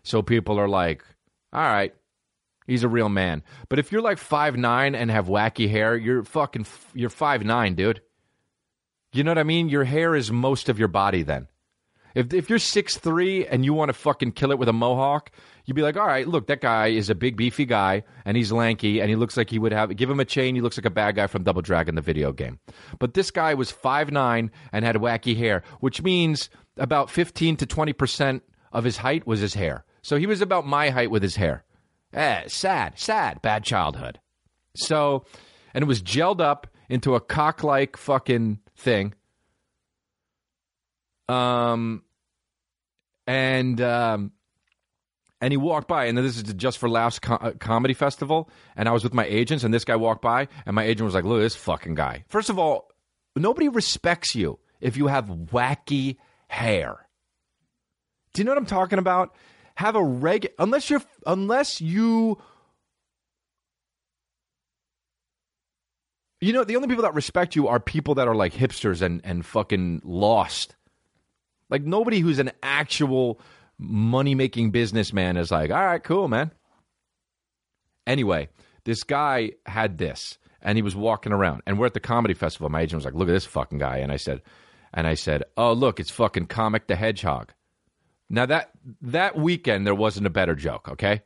So 0.04 0.22
people 0.22 0.60
are 0.60 0.70
like, 0.70 1.04
all 1.54 1.62
right, 1.62 1.94
he's 2.68 2.84
a 2.84 2.90
real 2.90 3.10
man. 3.10 3.44
But 3.70 3.80
if 3.80 3.92
you're 3.92 4.02
like 4.02 4.18
five 4.18 4.56
nine 4.56 4.96
and 4.96 5.10
have 5.12 5.28
wacky 5.28 5.70
hair, 5.70 5.96
you're 5.96 6.24
fucking 6.24 6.66
you're 6.94 7.10
five 7.10 7.44
nine, 7.44 7.76
dude. 7.76 8.02
You 9.14 9.24
know 9.24 9.32
what 9.32 9.38
I 9.40 9.44
mean? 9.44 9.70
Your 9.70 9.84
hair 9.84 10.16
is 10.16 10.32
most 10.32 10.70
of 10.70 10.80
your 10.80 10.88
body 10.88 11.24
then. 11.24 11.48
If 12.16 12.34
if 12.34 12.50
you're 12.50 12.60
six 12.60 12.98
three 12.98 13.46
and 13.46 13.64
you 13.64 13.74
want 13.74 13.90
to 13.90 13.94
fucking 13.94 14.34
kill 14.34 14.52
it 14.52 14.60
with 14.60 14.70
a 14.70 14.74
mohawk, 14.74 15.32
you'd 15.66 15.76
be 15.76 15.82
like, 15.82 15.98
all 15.98 16.08
right, 16.08 16.28
look, 16.28 16.48
that 16.48 16.62
guy 16.62 16.88
is 16.88 17.10
a 17.10 17.16
big 17.16 17.38
beefy 17.38 17.66
guy 17.66 18.04
and 18.26 18.36
he's 18.36 18.52
lanky 18.52 19.00
and 19.00 19.10
he 19.10 19.16
looks 19.16 19.38
like 19.38 19.50
he 19.50 19.60
would 19.60 19.72
have 19.72 19.96
give 19.96 20.10
him 20.10 20.20
a 20.20 20.26
chain. 20.26 20.56
He 20.56 20.62
looks 20.62 20.78
like 20.78 20.86
a 20.86 20.90
bad 20.92 21.16
guy 21.16 21.28
from 21.28 21.44
Double 21.44 21.62
Dragon, 21.62 21.96
the 21.96 22.02
video 22.02 22.32
game. 22.32 22.60
But 23.00 23.14
this 23.14 23.32
guy 23.32 23.54
was 23.54 23.72
five 23.72 24.12
nine 24.12 24.52
and 24.72 24.84
had 24.84 24.96
wacky 24.96 25.38
hair, 25.38 25.64
which 25.80 26.02
means 26.02 26.50
about 26.78 27.10
fifteen 27.10 27.56
to 27.58 27.66
twenty 27.66 27.94
percent 27.94 28.44
of 28.72 28.84
his 28.84 28.98
height 28.98 29.28
was 29.28 29.40
his 29.40 29.54
hair. 29.54 29.86
So 30.02 30.18
he 30.18 30.26
was 30.26 30.42
about 30.42 30.66
my 30.66 30.90
height 30.90 31.12
with 31.12 31.22
his 31.24 31.36
hair. 31.36 31.64
Eh, 32.14 32.44
sad, 32.48 33.00
sad, 33.00 33.42
bad 33.42 33.64
childhood. 33.64 34.20
So, 34.76 35.26
and 35.74 35.84
it 35.84 35.88
was 35.88 36.02
gelled 36.02 36.42
up 36.42 36.68
into 36.90 37.16
a 37.16 37.22
cock 37.22 37.64
like 37.64 37.96
fucking 37.98 38.60
thing. 38.76 39.14
Um, 41.32 42.04
and 43.28 43.80
um, 43.80 44.32
and 45.40 45.54
he 45.54 45.58
walked 45.58 45.88
by, 45.88 46.06
and 46.06 46.18
this 46.18 46.38
is 46.38 46.44
just 46.54 46.78
for 46.78 46.90
laughs 46.90 47.20
co- 47.20 47.36
uh, 47.36 47.52
comedy 47.54 47.94
festival, 47.94 48.50
and 48.76 48.90
I 48.90 48.92
was 48.92 49.04
with 49.04 49.14
my 49.14 49.26
agents, 49.26 49.64
and 49.64 49.74
this 49.74 49.86
guy 49.86 49.96
walked 49.96 50.22
by, 50.22 50.48
and 50.66 50.76
my 50.76 50.84
agent 50.84 51.06
was 51.06 51.14
like, 51.14 51.24
"Look 51.24 51.38
at 51.38 51.44
this 51.44 51.56
fucking 51.56 51.96
guy." 51.96 52.26
First 52.28 52.50
of 52.50 52.60
all, 52.60 52.92
nobody 53.36 53.70
respects 53.70 54.36
you 54.36 54.60
if 54.82 54.98
you 54.98 55.08
have 55.08 55.26
wacky 55.26 56.18
hair. 56.48 57.08
Do 58.34 58.42
you 58.42 58.46
know 58.46 58.52
what 58.52 58.58
I'm 58.58 58.66
talking 58.66 59.00
about? 59.00 59.34
Have 59.76 59.96
a 59.96 60.04
reg 60.04 60.50
unless 60.60 60.90
you're 60.90 61.04
unless 61.26 61.82
you 61.82 62.38
You 66.44 66.54
know, 66.54 66.64
the 66.64 66.76
only 66.76 66.88
people 66.88 67.04
that 67.04 67.14
respect 67.14 67.56
you 67.56 67.68
are 67.68 67.80
people 67.80 68.16
that 68.16 68.28
are 68.28 68.34
like 68.34 68.54
hipsters 68.54 69.04
and 69.04 69.22
and 69.24 69.46
fucking 69.46 70.02
lost. 70.04 70.76
Like 71.72 71.84
nobody 71.84 72.20
who's 72.20 72.40
an 72.40 72.52
actual 72.62 73.40
money 73.80 74.36
making 74.36 74.70
businessman 74.72 75.38
is 75.38 75.50
like, 75.50 75.72
all 75.72 75.84
right, 75.84 76.04
cool, 76.04 76.28
man. 76.28 76.52
Anyway, 78.06 78.50
this 78.84 79.04
guy 79.04 79.52
had 79.66 79.98
this 79.98 80.38
and 80.62 80.78
he 80.78 80.84
was 80.84 80.96
walking 80.96 81.32
around 81.32 81.64
and 81.66 81.80
we're 81.80 81.88
at 81.88 81.96
the 81.96 82.00
comedy 82.00 82.36
festival. 82.36 82.70
My 82.70 82.82
agent 82.82 83.00
was 83.00 83.06
like, 83.06 83.16
look 83.16 83.30
at 83.30 83.34
this 83.34 83.46
fucking 83.46 83.80
guy. 83.80 83.98
And 83.98 84.12
I 84.12 84.18
said, 84.18 84.42
and 84.94 85.08
I 85.08 85.14
said, 85.14 85.44
"Oh, 85.58 85.74
look, 85.74 86.00
it's 86.00 86.12
fucking 86.12 86.48
Comic 86.48 86.88
the 86.88 86.96
Hedgehog." 86.96 87.54
Now 88.30 88.46
that 88.46 88.72
that 89.02 89.38
weekend 89.38 89.86
there 89.86 89.96
wasn't 89.96 90.28
a 90.28 90.32
better 90.32 90.56
joke, 90.56 90.90
okay? 90.90 91.22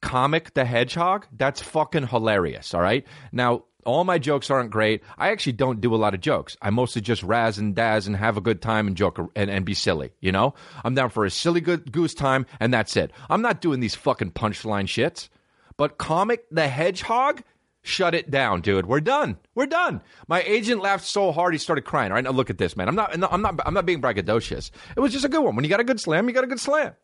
Comic 0.00 0.54
the 0.54 0.64
Hedgehog, 0.64 1.26
that's 1.32 1.62
fucking 1.62 2.08
hilarious, 2.08 2.74
all 2.74 2.82
right? 2.82 3.06
Now, 3.32 3.64
all 3.86 4.04
my 4.04 4.18
jokes 4.18 4.50
aren't 4.50 4.70
great. 4.70 5.02
I 5.16 5.30
actually 5.30 5.52
don't 5.52 5.80
do 5.80 5.94
a 5.94 5.96
lot 5.96 6.14
of 6.14 6.20
jokes. 6.20 6.56
I 6.60 6.70
mostly 6.70 7.00
just 7.00 7.22
razz 7.22 7.58
and 7.58 7.74
dazz 7.74 8.06
and 8.06 8.16
have 8.16 8.36
a 8.36 8.40
good 8.40 8.60
time 8.60 8.86
and 8.86 8.96
joke 8.96 9.18
and, 9.34 9.50
and 9.50 9.64
be 9.64 9.74
silly, 9.74 10.12
you 10.20 10.32
know? 10.32 10.54
I'm 10.84 10.94
down 10.94 11.10
for 11.10 11.24
a 11.24 11.30
silly 11.30 11.60
good 11.60 11.92
goose 11.92 12.14
time 12.14 12.46
and 12.60 12.72
that's 12.74 12.96
it. 12.96 13.12
I'm 13.30 13.42
not 13.42 13.60
doing 13.60 13.80
these 13.80 13.94
fucking 13.94 14.32
punchline 14.32 14.86
shits. 14.86 15.28
But 15.76 15.98
Comic 15.98 16.44
the 16.50 16.68
Hedgehog, 16.68 17.42
shut 17.82 18.14
it 18.14 18.30
down, 18.30 18.62
dude. 18.62 18.86
We're 18.86 19.00
done. 19.00 19.38
We're 19.54 19.66
done. 19.66 20.00
My 20.26 20.42
agent 20.42 20.82
laughed 20.82 21.04
so 21.04 21.32
hard 21.32 21.54
he 21.54 21.58
started 21.58 21.82
crying. 21.82 22.10
All 22.10 22.16
right, 22.16 22.24
now 22.24 22.30
look 22.30 22.50
at 22.50 22.58
this, 22.58 22.76
man. 22.76 22.88
I'm 22.88 22.94
not. 22.94 23.12
I'm 23.12 23.42
not. 23.42 23.60
I'm 23.64 23.74
not 23.74 23.86
being 23.86 24.00
braggadocious. 24.00 24.70
It 24.96 25.00
was 25.00 25.12
just 25.12 25.24
a 25.24 25.28
good 25.28 25.42
one. 25.42 25.54
When 25.54 25.64
you 25.64 25.70
got 25.70 25.80
a 25.80 25.84
good 25.84 26.00
slam, 26.00 26.28
you 26.28 26.34
got 26.34 26.44
a 26.44 26.48
good 26.48 26.60
slam. 26.60 26.94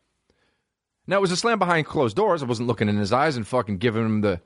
Now 1.07 1.19
it 1.19 1.21
was 1.21 1.33
a 1.33 1.37
slam 1.37 1.59
behind 1.59 1.87
closed 1.87 2.17
doors. 2.17 2.43
I 2.43 2.47
wasn't 2.47 2.69
looking 2.69 2.89
in 2.89 2.97
his 2.97 3.13
eyes 3.13 3.37
and 3.37 3.47
fucking 3.47 3.79
giving 3.79 4.05
him 4.05 4.21
the 4.21 4.41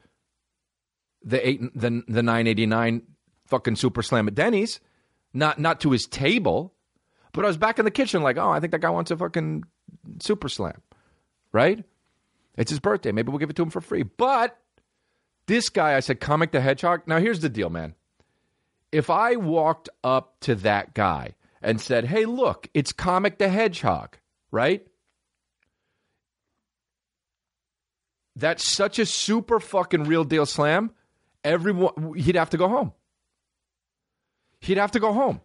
the 1.26 1.46
eight 1.46 1.60
the 1.78 2.02
the 2.08 2.22
nine 2.22 2.46
eighty 2.46 2.64
nine 2.64 3.02
fucking 3.46 3.76
super 3.76 4.02
slam 4.02 4.28
at 4.28 4.34
Denny's. 4.34 4.80
Not 5.34 5.58
not 5.58 5.80
to 5.80 5.90
his 5.90 6.06
table, 6.06 6.72
but 7.32 7.44
I 7.44 7.48
was 7.48 7.58
back 7.58 7.78
in 7.78 7.84
the 7.84 7.90
kitchen 7.90 8.22
like, 8.22 8.38
oh, 8.38 8.48
I 8.48 8.60
think 8.60 8.70
that 8.70 8.80
guy 8.80 8.88
wants 8.88 9.10
a 9.10 9.16
fucking 9.18 9.64
super 10.20 10.48
slam, 10.48 10.80
right? 11.52 11.84
It's 12.56 12.70
his 12.70 12.80
birthday. 12.80 13.12
Maybe 13.12 13.28
we'll 13.28 13.38
give 13.38 13.50
it 13.50 13.56
to 13.56 13.62
him 13.62 13.68
for 13.68 13.82
free. 13.82 14.02
But 14.02 14.58
this 15.46 15.68
guy, 15.68 15.94
I 15.94 16.00
said, 16.00 16.20
Comic 16.20 16.52
the 16.52 16.60
Hedgehog. 16.62 17.02
Now, 17.06 17.18
here's 17.18 17.40
the 17.40 17.50
deal, 17.50 17.68
man. 17.68 17.94
If 18.92 19.10
I 19.10 19.36
walked 19.36 19.90
up 20.02 20.40
to 20.40 20.54
that 20.54 20.94
guy 20.94 21.34
and 21.60 21.80
said, 21.80 22.06
hey, 22.06 22.24
look, 22.24 22.68
it's 22.72 22.92
Comic 22.92 23.36
the 23.36 23.48
Hedgehog, 23.48 24.16
right? 24.50 24.86
That's 28.36 28.74
such 28.74 28.98
a 28.98 29.04
super 29.04 29.60
fucking 29.60 30.04
real 30.04 30.24
deal 30.24 30.46
slam. 30.46 30.92
Everyone, 31.46 32.14
he'd 32.16 32.34
have 32.34 32.50
to 32.50 32.56
go 32.56 32.68
home. 32.68 32.92
He'd 34.60 34.78
have 34.78 34.90
to 34.92 35.00
go 35.00 35.12
home 35.12 35.40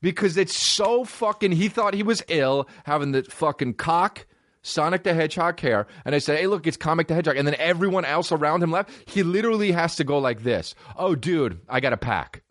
because 0.00 0.38
it's 0.38 0.56
so 0.56 1.04
fucking. 1.04 1.52
He 1.52 1.68
thought 1.68 1.92
he 1.92 2.02
was 2.02 2.22
ill 2.28 2.68
having 2.84 3.12
the 3.12 3.22
fucking 3.24 3.74
cock 3.74 4.26
Sonic 4.62 5.02
the 5.02 5.12
Hedgehog 5.12 5.60
hair, 5.60 5.86
and 6.04 6.14
I 6.14 6.18
said, 6.18 6.38
"Hey, 6.38 6.46
look, 6.46 6.66
it's 6.66 6.76
Comic 6.76 7.08
the 7.08 7.14
Hedgehog," 7.14 7.36
and 7.36 7.46
then 7.46 7.56
everyone 7.58 8.04
else 8.04 8.32
around 8.32 8.62
him 8.62 8.70
left. 8.70 8.90
He 9.10 9.22
literally 9.22 9.72
has 9.72 9.96
to 9.96 10.04
go 10.04 10.18
like 10.18 10.42
this. 10.42 10.74
Oh, 10.96 11.14
dude, 11.14 11.60
I 11.68 11.80
got 11.80 11.90
to 11.90 11.96
pack, 11.96 12.42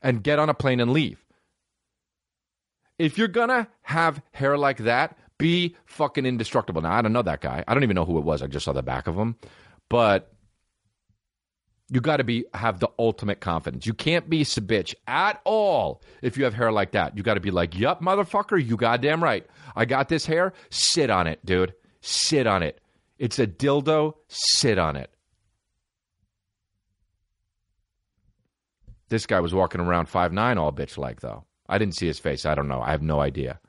and 0.00 0.22
get 0.22 0.38
on 0.38 0.48
a 0.48 0.54
plane 0.54 0.80
and 0.80 0.92
leave. 0.92 1.22
If 2.98 3.18
you're 3.18 3.28
gonna 3.28 3.68
have 3.82 4.22
hair 4.32 4.56
like 4.56 4.78
that, 4.78 5.18
be 5.38 5.76
fucking 5.86 6.24
indestructible. 6.24 6.82
Now 6.82 6.92
I 6.92 7.02
don't 7.02 7.12
know 7.12 7.22
that 7.22 7.40
guy. 7.40 7.64
I 7.66 7.74
don't 7.74 7.82
even 7.82 7.96
know 7.96 8.04
who 8.04 8.18
it 8.18 8.24
was. 8.24 8.40
I 8.40 8.46
just 8.46 8.64
saw 8.64 8.72
the 8.72 8.82
back 8.82 9.06
of 9.06 9.16
him, 9.16 9.36
but 9.88 10.32
you 11.90 12.00
got 12.00 12.18
to 12.18 12.24
be 12.24 12.44
have 12.54 12.80
the 12.80 12.90
ultimate 12.98 13.40
confidence. 13.40 13.86
You 13.86 13.94
can't 13.94 14.28
be 14.28 14.42
a 14.42 14.44
bitch 14.44 14.94
at 15.06 15.40
all 15.44 16.02
if 16.22 16.36
you 16.36 16.44
have 16.44 16.54
hair 16.54 16.70
like 16.70 16.92
that. 16.92 17.16
You 17.16 17.22
got 17.22 17.34
to 17.34 17.40
be 17.40 17.50
like, 17.50 17.74
"Yup, 17.76 18.02
motherfucker, 18.02 18.64
you 18.64 18.76
goddamn 18.76 19.22
right. 19.22 19.46
I 19.74 19.84
got 19.84 20.08
this 20.08 20.26
hair. 20.26 20.52
Sit 20.70 21.10
on 21.10 21.26
it, 21.26 21.44
dude. 21.44 21.74
Sit 22.00 22.46
on 22.46 22.62
it. 22.62 22.80
It's 23.18 23.38
a 23.38 23.46
dildo. 23.46 24.14
Sit 24.28 24.78
on 24.78 24.96
it." 24.96 25.10
This 29.08 29.24
guy 29.24 29.40
was 29.40 29.54
walking 29.54 29.80
around 29.80 30.08
five 30.08 30.32
nine 30.32 30.58
all 30.58 30.72
bitch 30.72 30.98
like 30.98 31.20
though. 31.20 31.44
I 31.68 31.78
didn't 31.78 31.96
see 31.96 32.06
his 32.06 32.18
face. 32.18 32.44
I 32.44 32.54
don't 32.54 32.68
know. 32.68 32.82
I 32.82 32.90
have 32.90 33.02
no 33.02 33.20
idea. 33.20 33.60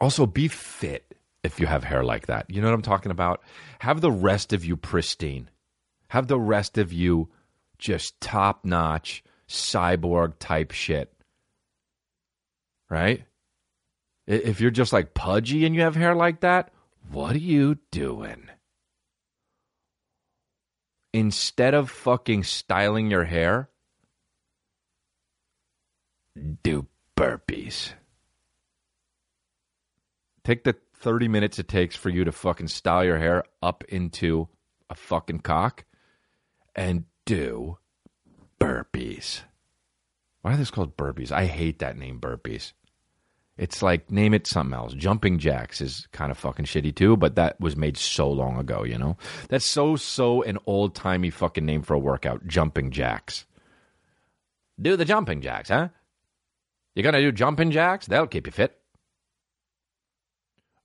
Also, 0.00 0.26
be 0.26 0.48
fit 0.48 1.14
if 1.42 1.60
you 1.60 1.66
have 1.66 1.84
hair 1.84 2.02
like 2.04 2.26
that. 2.26 2.50
You 2.50 2.60
know 2.60 2.68
what 2.68 2.74
I'm 2.74 2.82
talking 2.82 3.12
about? 3.12 3.42
Have 3.78 4.00
the 4.00 4.10
rest 4.10 4.52
of 4.52 4.64
you 4.64 4.76
pristine. 4.76 5.48
Have 6.14 6.28
the 6.28 6.38
rest 6.38 6.78
of 6.78 6.92
you 6.92 7.28
just 7.76 8.20
top 8.20 8.64
notch 8.64 9.24
cyborg 9.48 10.34
type 10.38 10.70
shit. 10.70 11.12
Right? 12.88 13.24
If 14.24 14.60
you're 14.60 14.70
just 14.70 14.92
like 14.92 15.14
pudgy 15.14 15.66
and 15.66 15.74
you 15.74 15.80
have 15.80 15.96
hair 15.96 16.14
like 16.14 16.42
that, 16.42 16.72
what 17.10 17.34
are 17.34 17.38
you 17.38 17.78
doing? 17.90 18.48
Instead 21.12 21.74
of 21.74 21.90
fucking 21.90 22.44
styling 22.44 23.10
your 23.10 23.24
hair, 23.24 23.68
do 26.62 26.86
burpees. 27.16 27.92
Take 30.44 30.62
the 30.62 30.76
30 30.94 31.26
minutes 31.26 31.58
it 31.58 31.66
takes 31.66 31.96
for 31.96 32.08
you 32.08 32.22
to 32.22 32.30
fucking 32.30 32.68
style 32.68 33.04
your 33.04 33.18
hair 33.18 33.42
up 33.60 33.82
into 33.88 34.48
a 34.88 34.94
fucking 34.94 35.40
cock 35.40 35.84
and 36.74 37.04
do 37.24 37.78
burpees. 38.60 39.42
Why 40.42 40.54
are 40.54 40.56
this 40.56 40.70
called 40.70 40.96
burpees? 40.96 41.32
I 41.32 41.46
hate 41.46 41.78
that 41.78 41.96
name, 41.96 42.20
burpees. 42.20 42.72
It's 43.56 43.82
like 43.82 44.10
name 44.10 44.34
it 44.34 44.46
something 44.46 44.74
else. 44.74 44.94
Jumping 44.94 45.38
jacks 45.38 45.80
is 45.80 46.08
kind 46.12 46.32
of 46.32 46.38
fucking 46.38 46.64
shitty 46.64 46.94
too, 46.94 47.16
but 47.16 47.36
that 47.36 47.60
was 47.60 47.76
made 47.76 47.96
so 47.96 48.28
long 48.28 48.58
ago, 48.58 48.82
you 48.82 48.98
know? 48.98 49.16
That's 49.48 49.64
so 49.64 49.94
so 49.94 50.42
an 50.42 50.58
old 50.66 50.94
timey 50.94 51.30
fucking 51.30 51.64
name 51.64 51.82
for 51.82 51.94
a 51.94 51.98
workout. 51.98 52.46
Jumping 52.48 52.90
jacks. 52.90 53.46
Do 54.80 54.96
the 54.96 55.04
jumping 55.04 55.40
jacks, 55.40 55.68
huh? 55.68 55.88
You're 56.94 57.04
gonna 57.04 57.20
do 57.20 57.30
jumping 57.30 57.70
jacks? 57.70 58.06
That'll 58.06 58.26
keep 58.26 58.46
you 58.46 58.52
fit. 58.52 58.76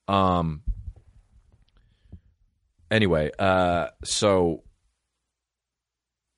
Um 0.08 0.62
anyway, 2.92 3.32
uh 3.40 3.88
so 4.04 4.64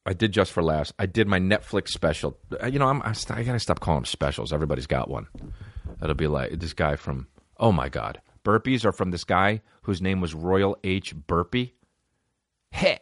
I 0.06 0.14
did 0.14 0.32
just 0.32 0.52
for 0.52 0.64
laughs. 0.64 0.92
I 0.98 1.06
did 1.06 1.28
my 1.28 1.40
Netflix 1.40 1.90
special. 1.90 2.38
Uh, 2.62 2.68
you 2.68 2.80
know, 2.80 2.88
I'm, 2.88 3.02
I, 3.04 3.14
I 3.30 3.44
gotta 3.44 3.60
stop 3.60 3.80
calling 3.80 4.00
them 4.00 4.06
specials. 4.06 4.52
Everybody's 4.52 4.88
got 4.88 5.10
one. 5.10 5.28
It'll 6.02 6.16
be 6.16 6.28
like 6.28 6.60
this 6.60 6.74
guy 6.74 6.96
from. 6.96 7.28
Oh 7.58 7.72
my 7.72 7.90
God, 7.90 8.20
burpees 8.44 8.86
are 8.86 8.92
from 8.92 9.12
this 9.12 9.24
guy 9.24 9.62
whose 9.84 10.02
name 10.02 10.20
was 10.20 10.34
Royal 10.34 10.78
H. 10.84 11.16
Burpee. 11.16 11.76
Hey. 12.72 13.00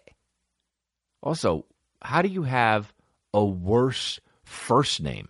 Also, 1.22 1.66
how 2.02 2.22
do 2.22 2.30
you 2.30 2.44
have 2.44 2.94
a 3.34 3.44
worse 3.46 4.20
first 4.44 5.02
name 5.02 5.30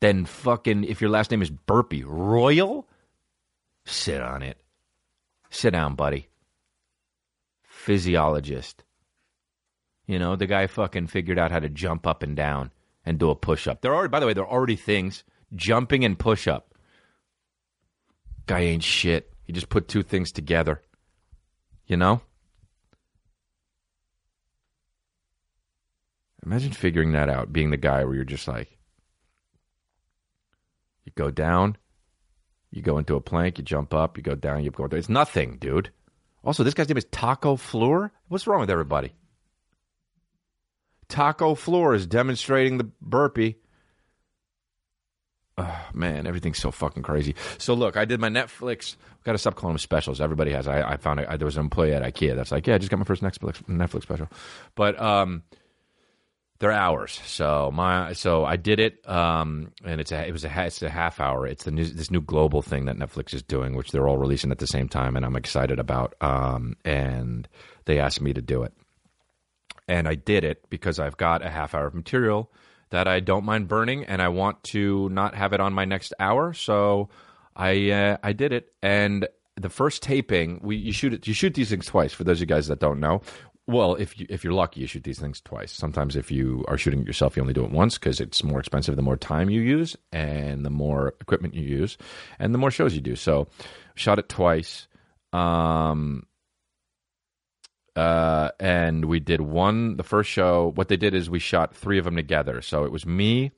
than 0.00 0.24
fucking 0.24 0.84
if 0.84 1.00
your 1.00 1.10
last 1.10 1.30
name 1.30 1.42
is 1.42 1.50
Burpee? 1.50 2.04
Royal? 2.04 2.88
Sit 3.84 4.20
on 4.20 4.42
it. 4.42 4.58
Sit 5.50 5.72
down, 5.72 5.94
buddy. 5.94 6.28
Physiologist. 7.64 8.82
You 10.06 10.18
know, 10.18 10.36
the 10.36 10.46
guy 10.46 10.66
fucking 10.66 11.06
figured 11.06 11.38
out 11.38 11.50
how 11.50 11.60
to 11.60 11.68
jump 11.68 12.06
up 12.06 12.22
and 12.22 12.36
down 12.36 12.70
and 13.06 13.18
do 13.18 13.30
a 13.30 13.34
push 13.34 13.66
up. 13.66 13.80
There 13.80 13.94
are, 13.94 14.08
by 14.08 14.20
the 14.20 14.26
way, 14.26 14.34
there 14.34 14.44
are 14.44 14.50
already 14.50 14.76
things 14.76 15.24
jumping 15.54 16.04
and 16.04 16.18
push 16.18 16.46
up. 16.46 16.74
Guy 18.46 18.60
ain't 18.60 18.82
shit. 18.82 19.32
He 19.44 19.52
just 19.52 19.68
put 19.68 19.88
two 19.88 20.02
things 20.02 20.32
together. 20.32 20.82
You 21.86 21.96
know? 21.96 22.20
Imagine 26.44 26.72
figuring 26.72 27.12
that 27.12 27.30
out, 27.30 27.52
being 27.52 27.70
the 27.70 27.78
guy 27.78 28.04
where 28.04 28.14
you're 28.14 28.24
just 28.24 28.46
like, 28.46 28.76
you 31.04 31.12
go 31.14 31.30
down, 31.30 31.76
you 32.70 32.82
go 32.82 32.98
into 32.98 33.16
a 33.16 33.20
plank, 33.20 33.56
you 33.56 33.64
jump 33.64 33.94
up, 33.94 34.18
you 34.18 34.22
go 34.22 34.34
down, 34.34 34.62
you 34.62 34.70
go 34.70 34.86
down. 34.86 34.98
It's 34.98 35.08
nothing, 35.08 35.56
dude. 35.58 35.90
Also, 36.44 36.62
this 36.62 36.74
guy's 36.74 36.88
name 36.88 36.98
is 36.98 37.06
Taco 37.06 37.56
Floor. 37.56 38.12
What's 38.28 38.46
wrong 38.46 38.60
with 38.60 38.70
everybody? 38.70 39.14
Taco 41.08 41.54
Floor 41.54 41.94
is 41.94 42.06
demonstrating 42.06 42.78
the 42.78 42.90
burpee. 43.00 43.56
Oh, 45.56 45.86
man, 45.92 46.26
everything's 46.26 46.58
so 46.58 46.72
fucking 46.72 47.04
crazy. 47.04 47.36
So 47.58 47.74
look, 47.74 47.96
I 47.96 48.04
did 48.04 48.20
my 48.20 48.28
Netflix. 48.28 48.96
Got 49.22 49.32
to 49.32 49.38
stop 49.38 49.54
calling 49.54 49.74
them 49.74 49.78
specials. 49.78 50.20
Everybody 50.20 50.50
has. 50.50 50.66
I, 50.66 50.82
I 50.82 50.96
found 50.96 51.20
I, 51.20 51.36
there 51.36 51.46
was 51.46 51.56
an 51.56 51.62
employee 51.62 51.94
at 51.94 52.02
IKEA 52.02 52.34
that's 52.34 52.50
like, 52.50 52.66
yeah, 52.66 52.74
I 52.74 52.78
just 52.78 52.90
got 52.90 52.98
my 52.98 53.04
first 53.04 53.22
Netflix 53.22 53.62
Netflix 53.66 54.02
special, 54.02 54.28
but 54.74 55.00
um, 55.00 55.44
they're 56.58 56.72
hours. 56.72 57.20
So 57.26 57.70
my 57.72 58.14
so 58.14 58.44
I 58.44 58.56
did 58.56 58.80
it, 58.80 59.08
um, 59.08 59.72
and 59.84 60.00
it's 60.00 60.12
a 60.12 60.26
it 60.26 60.32
was 60.32 60.44
a 60.44 60.64
it's 60.64 60.82
a 60.82 60.90
half 60.90 61.20
hour. 61.20 61.46
It's 61.46 61.64
the 61.64 61.70
new, 61.70 61.84
this 61.84 62.10
new 62.10 62.20
global 62.20 62.62
thing 62.62 62.86
that 62.86 62.96
Netflix 62.96 63.32
is 63.34 63.42
doing, 63.42 63.76
which 63.76 63.92
they're 63.92 64.08
all 64.08 64.18
releasing 64.18 64.50
at 64.50 64.58
the 64.58 64.66
same 64.66 64.88
time, 64.88 65.16
and 65.16 65.24
I'm 65.24 65.36
excited 65.36 65.78
about. 65.78 66.14
Um, 66.20 66.76
and 66.84 67.48
they 67.84 67.98
asked 68.00 68.20
me 68.20 68.32
to 68.32 68.42
do 68.42 68.62
it, 68.62 68.72
and 69.88 70.08
I 70.08 70.14
did 70.14 70.44
it 70.44 70.64
because 70.70 70.98
I've 70.98 71.16
got 71.16 71.44
a 71.44 71.50
half 71.50 71.74
hour 71.74 71.86
of 71.86 71.94
material 71.94 72.50
that 72.90 73.08
I 73.08 73.20
don't 73.20 73.44
mind 73.44 73.68
burning, 73.68 74.04
and 74.04 74.22
I 74.22 74.28
want 74.28 74.62
to 74.64 75.08
not 75.08 75.34
have 75.34 75.52
it 75.52 75.60
on 75.60 75.72
my 75.72 75.84
next 75.84 76.14
hour. 76.20 76.52
So 76.52 77.08
I 77.56 77.90
uh, 77.90 78.16
I 78.22 78.32
did 78.32 78.52
it, 78.52 78.72
and 78.82 79.26
the 79.56 79.68
first 79.68 80.02
taping 80.02 80.60
we 80.62 80.76
you 80.76 80.92
shoot 80.92 81.14
it 81.14 81.26
you 81.26 81.34
shoot 81.34 81.54
these 81.54 81.70
things 81.70 81.86
twice 81.86 82.12
for 82.12 82.24
those 82.24 82.38
of 82.38 82.40
you 82.40 82.46
guys 82.46 82.68
that 82.68 82.80
don't 82.80 83.00
know. 83.00 83.22
Well, 83.66 83.94
if 83.94 84.20
you 84.20 84.26
if 84.28 84.44
you're 84.44 84.52
lucky, 84.52 84.80
you 84.80 84.86
shoot 84.86 85.04
these 85.04 85.18
things 85.18 85.40
twice. 85.40 85.72
Sometimes, 85.72 86.16
if 86.16 86.30
you 86.30 86.64
are 86.68 86.76
shooting 86.76 87.00
it 87.00 87.06
yourself, 87.06 87.36
you 87.36 87.42
only 87.42 87.54
do 87.54 87.64
it 87.64 87.70
once 87.70 87.98
because 87.98 88.20
it's 88.20 88.44
more 88.44 88.60
expensive 88.60 88.94
the 88.94 89.02
more 89.02 89.16
time 89.16 89.48
you 89.48 89.62
use 89.62 89.96
and 90.12 90.66
the 90.66 90.70
more 90.70 91.14
equipment 91.20 91.54
you 91.54 91.62
use 91.62 91.96
and 92.38 92.52
the 92.52 92.58
more 92.58 92.70
shows 92.70 92.94
you 92.94 93.00
do. 93.00 93.16
So, 93.16 93.48
shot 93.94 94.18
it 94.18 94.28
twice. 94.28 94.86
Um, 95.32 96.26
uh, 97.96 98.50
and 98.58 99.04
we 99.04 99.20
did 99.20 99.40
one. 99.40 99.96
The 99.96 100.02
first 100.02 100.30
show, 100.30 100.72
what 100.74 100.88
they 100.88 100.96
did 100.96 101.14
is 101.14 101.30
we 101.30 101.38
shot 101.38 101.74
three 101.74 101.98
of 101.98 102.04
them 102.04 102.16
together. 102.16 102.60
So 102.62 102.84
it 102.84 102.92
was 102.92 103.06
me. 103.06 103.52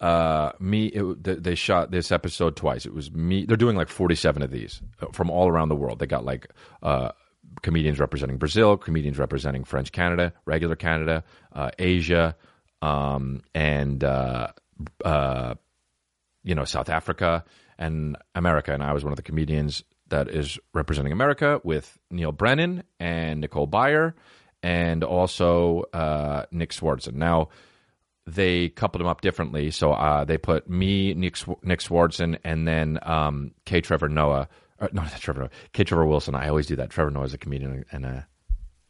Uh, 0.00 0.50
me. 0.58 0.86
It, 0.86 1.42
they 1.44 1.54
shot 1.54 1.92
this 1.92 2.10
episode 2.10 2.56
twice. 2.56 2.86
It 2.86 2.92
was 2.92 3.12
me. 3.12 3.44
They're 3.46 3.56
doing 3.56 3.76
like 3.76 3.88
forty-seven 3.88 4.42
of 4.42 4.50
these 4.50 4.82
uh, 5.00 5.06
from 5.12 5.30
all 5.30 5.48
around 5.48 5.68
the 5.68 5.76
world. 5.76 6.00
They 6.00 6.06
got 6.06 6.24
like 6.24 6.48
uh, 6.82 7.12
comedians 7.62 8.00
representing 8.00 8.38
Brazil, 8.38 8.76
comedians 8.76 9.18
representing 9.18 9.62
French 9.62 9.92
Canada, 9.92 10.32
regular 10.44 10.74
Canada, 10.74 11.22
uh, 11.52 11.70
Asia, 11.78 12.34
um, 12.80 13.42
and 13.54 14.02
uh, 14.02 14.48
uh, 15.04 15.54
you 16.42 16.56
know 16.56 16.64
South 16.64 16.88
Africa 16.88 17.44
and 17.78 18.16
America. 18.34 18.74
And 18.74 18.82
I 18.82 18.92
was 18.94 19.04
one 19.04 19.12
of 19.12 19.16
the 19.16 19.22
comedians 19.22 19.84
that 20.12 20.28
is 20.28 20.58
representing 20.72 21.12
America 21.12 21.60
with 21.64 21.98
Neal 22.10 22.32
Brennan 22.32 22.84
and 23.00 23.40
Nicole 23.40 23.66
Byer 23.66 24.12
and 24.62 25.02
also 25.02 25.84
uh, 25.92 26.44
Nick 26.52 26.70
Swardson. 26.70 27.14
Now, 27.14 27.48
they 28.26 28.68
coupled 28.68 29.00
them 29.00 29.08
up 29.08 29.22
differently. 29.22 29.70
So 29.70 29.92
uh, 29.92 30.24
they 30.24 30.38
put 30.38 30.68
me, 30.70 31.14
Nick, 31.14 31.36
Nick 31.64 31.80
Swardson, 31.80 32.38
and 32.44 32.68
then 32.68 32.98
um, 33.02 33.52
K. 33.64 33.80
Trevor 33.80 34.08
Noah. 34.08 34.48
No, 34.80 34.88
not 34.92 35.10
Trevor 35.18 35.40
Noah. 35.40 35.50
K. 35.72 35.82
Trevor 35.82 36.06
Wilson. 36.06 36.34
I 36.34 36.48
always 36.48 36.66
do 36.66 36.76
that. 36.76 36.90
Trevor 36.90 37.10
Noah 37.10 37.24
is 37.24 37.34
a 37.34 37.38
comedian 37.38 37.84
and, 37.90 38.06
uh, 38.06 38.20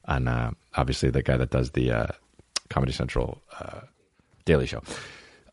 and 0.05 0.29
uh, 0.29 0.50
obviously 0.75 1.11
the 1.11 1.23
guy 1.23 1.37
that 1.37 1.50
does 1.50 1.71
the 1.71 1.93
uh, 1.93 2.07
Comedy 2.69 2.93
Central 2.93 3.41
uh, 3.59 3.81
Daily 4.45 4.67
Show. 4.67 4.83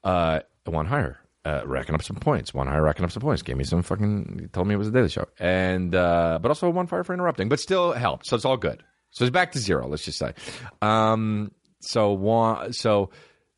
Uh, 0.03 0.39
one 0.65 0.85
higher 0.85 1.19
uh, 1.45 1.61
racking 1.65 1.95
up 1.95 2.03
some 2.03 2.17
points. 2.17 2.53
One 2.53 2.67
higher 2.67 2.81
racking 2.81 3.05
up 3.05 3.11
some 3.11 3.21
points. 3.21 3.41
Gave 3.41 3.57
me 3.57 3.63
some 3.63 3.81
fucking. 3.81 4.49
Told 4.53 4.67
me 4.67 4.73
it 4.73 4.77
was 4.77 4.87
a 4.87 4.91
daily 4.91 5.09
show, 5.09 5.27
and 5.39 5.95
uh, 5.95 6.39
but 6.41 6.49
also 6.49 6.69
one 6.69 6.87
fire 6.87 7.03
for 7.03 7.13
interrupting. 7.13 7.49
But 7.49 7.59
still 7.59 7.93
helped, 7.93 8.27
so 8.27 8.35
it's 8.35 8.45
all 8.45 8.57
good. 8.57 8.83
So 9.11 9.23
it's 9.23 9.31
back 9.31 9.53
to 9.53 9.59
zero. 9.59 9.87
Let's 9.87 10.03
just 10.03 10.19
say. 10.19 10.33
Um, 10.81 11.51
so 11.79 12.11
one. 12.11 12.73
So 12.73 13.11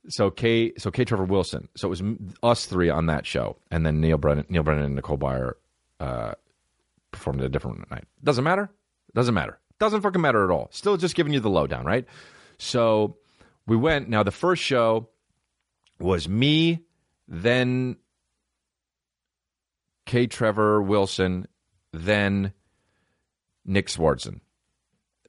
so 0.09 0.29
K. 0.29 0.73
So 0.77 0.91
K. 0.91 1.05
Trevor 1.05 1.25
Wilson. 1.25 1.67
So 1.75 1.87
it 1.87 1.89
was 1.89 2.03
us 2.43 2.65
three 2.65 2.89
on 2.89 3.07
that 3.07 3.25
show, 3.25 3.57
and 3.71 3.85
then 3.85 3.99
Neal 3.99 4.17
Brennan, 4.17 4.45
Neal 4.49 4.63
Brennan, 4.63 4.85
and 4.85 4.95
Nicole 4.95 5.17
Byer 5.17 5.53
uh, 5.99 6.33
performed 7.11 7.41
a 7.41 7.49
different 7.49 7.89
night. 7.89 8.05
Doesn't 8.23 8.43
matter. 8.43 8.69
Doesn't 9.15 9.33
matter. 9.33 9.59
Doesn't 9.79 10.01
fucking 10.01 10.21
matter 10.21 10.43
at 10.43 10.51
all. 10.51 10.69
Still 10.71 10.95
just 10.97 11.15
giving 11.15 11.33
you 11.33 11.39
the 11.39 11.49
lowdown, 11.49 11.85
right? 11.85 12.05
So 12.59 13.17
we 13.65 13.75
went. 13.75 14.07
Now 14.07 14.21
the 14.21 14.31
first 14.31 14.61
show 14.61 15.09
was 15.99 16.29
me 16.29 16.83
then 17.31 17.95
K. 20.05 20.27
Trevor 20.27 20.81
Wilson, 20.81 21.47
then 21.93 22.51
Nick 23.65 23.87
Swardson. 23.87 24.41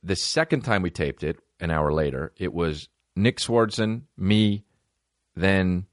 The 0.02 0.16
second 0.16 0.62
time 0.62 0.82
we 0.82 0.90
taped 0.90 1.22
it, 1.22 1.38
an 1.60 1.70
hour 1.70 1.92
later, 1.92 2.32
it 2.36 2.52
was 2.52 2.88
Nick 3.14 3.38
Swardson, 3.38 4.02
me, 4.16 4.64
then 5.36 5.86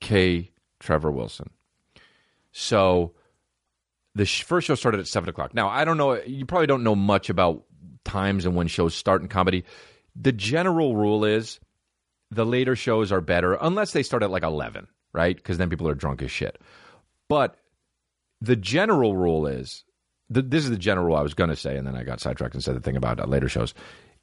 K. 0.00 0.52
Trevor 0.78 1.10
Wilson. 1.10 1.50
So 2.52 3.14
the 4.14 4.24
first 4.24 4.68
show 4.68 4.76
started 4.76 5.00
at 5.00 5.08
7 5.08 5.28
o'clock. 5.28 5.52
Now, 5.52 5.68
I 5.68 5.84
don't 5.84 5.96
know, 5.96 6.22
you 6.22 6.46
probably 6.46 6.68
don't 6.68 6.84
know 6.84 6.94
much 6.94 7.28
about 7.28 7.64
times 8.04 8.46
and 8.46 8.54
when 8.54 8.68
shows 8.68 8.94
start 8.94 9.20
in 9.20 9.26
comedy. 9.26 9.64
The 10.14 10.30
general 10.30 10.94
rule 10.94 11.24
is 11.24 11.58
the 12.30 12.46
later 12.46 12.76
shows 12.76 13.12
are 13.12 13.20
better 13.20 13.56
unless 13.60 13.92
they 13.92 14.02
start 14.02 14.22
at 14.22 14.30
like 14.30 14.42
11, 14.42 14.88
right? 15.12 15.36
Because 15.36 15.58
then 15.58 15.70
people 15.70 15.88
are 15.88 15.94
drunk 15.94 16.22
as 16.22 16.30
shit. 16.30 16.60
But 17.28 17.56
the 18.40 18.56
general 18.56 19.16
rule 19.16 19.46
is 19.46 19.84
this 20.28 20.64
is 20.64 20.70
the 20.70 20.78
general 20.78 21.06
rule 21.06 21.16
I 21.16 21.22
was 21.22 21.34
going 21.34 21.50
to 21.50 21.56
say, 21.56 21.76
and 21.76 21.86
then 21.86 21.96
I 21.96 22.02
got 22.02 22.20
sidetracked 22.20 22.54
and 22.54 22.64
said 22.64 22.76
the 22.76 22.80
thing 22.80 22.96
about 22.96 23.20
uh, 23.20 23.26
later 23.26 23.48
shows. 23.48 23.74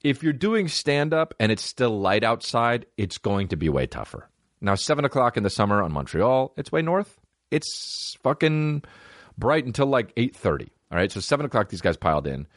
If 0.04 0.24
you're 0.24 0.34
doing 0.34 0.68
stand 0.68 1.14
up 1.14 1.34
and 1.40 1.52
it's 1.52 1.64
still 1.64 2.00
light 2.00 2.24
outside, 2.24 2.88
it's 2.98 3.18
going 3.18 3.50
to 3.50 3.56
be 3.56 3.70
way 3.70 3.86
tougher. 3.86 4.28
Now, 4.60 4.76
7 4.76 5.06
o'clock 5.06 5.38
in 5.38 5.44
the 5.44 5.50
summer 5.50 5.82
on 5.82 5.92
Montreal, 5.92 6.54
it's 6.58 6.72
way 6.72 6.82
north. 6.82 7.20
It's 7.52 8.18
fucking 8.24 8.84
bright 9.38 9.66
until 9.66 9.88
like 9.88 10.14
8.30. 10.16 10.70
All 10.92 10.98
right, 10.98 11.12
so 11.12 11.20
7 11.20 11.46
o'clock, 11.46 11.70
these 11.70 11.82
guys 11.82 11.98
piled 11.98 12.28
in. 12.28 12.48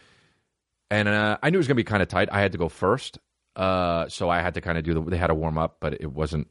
And 0.90 1.08
uh, 1.08 1.38
I 1.42 1.50
knew 1.50 1.56
it 1.56 1.58
was 1.58 1.66
going 1.66 1.76
to 1.76 1.82
be 1.82 1.84
kind 1.84 2.02
of 2.02 2.08
tight. 2.08 2.28
I 2.30 2.40
had 2.40 2.52
to 2.52 2.58
go 2.58 2.68
first. 2.68 3.18
Uh, 3.56 4.08
so 4.08 4.28
I 4.28 4.40
had 4.40 4.54
to 4.54 4.60
kind 4.60 4.78
of 4.78 4.84
do 4.84 4.94
the. 4.94 5.02
They 5.02 5.16
had 5.16 5.28
to 5.28 5.34
warm 5.34 5.58
up, 5.58 5.76
but 5.80 5.94
it 6.00 6.12
wasn't. 6.12 6.48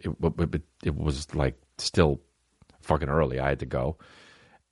It, 0.00 0.10
it, 0.54 0.62
it 0.84 0.96
was 0.96 1.34
like 1.34 1.60
still 1.78 2.20
fucking 2.80 3.08
early. 3.08 3.40
I 3.40 3.48
had 3.48 3.60
to 3.60 3.66
go, 3.66 3.98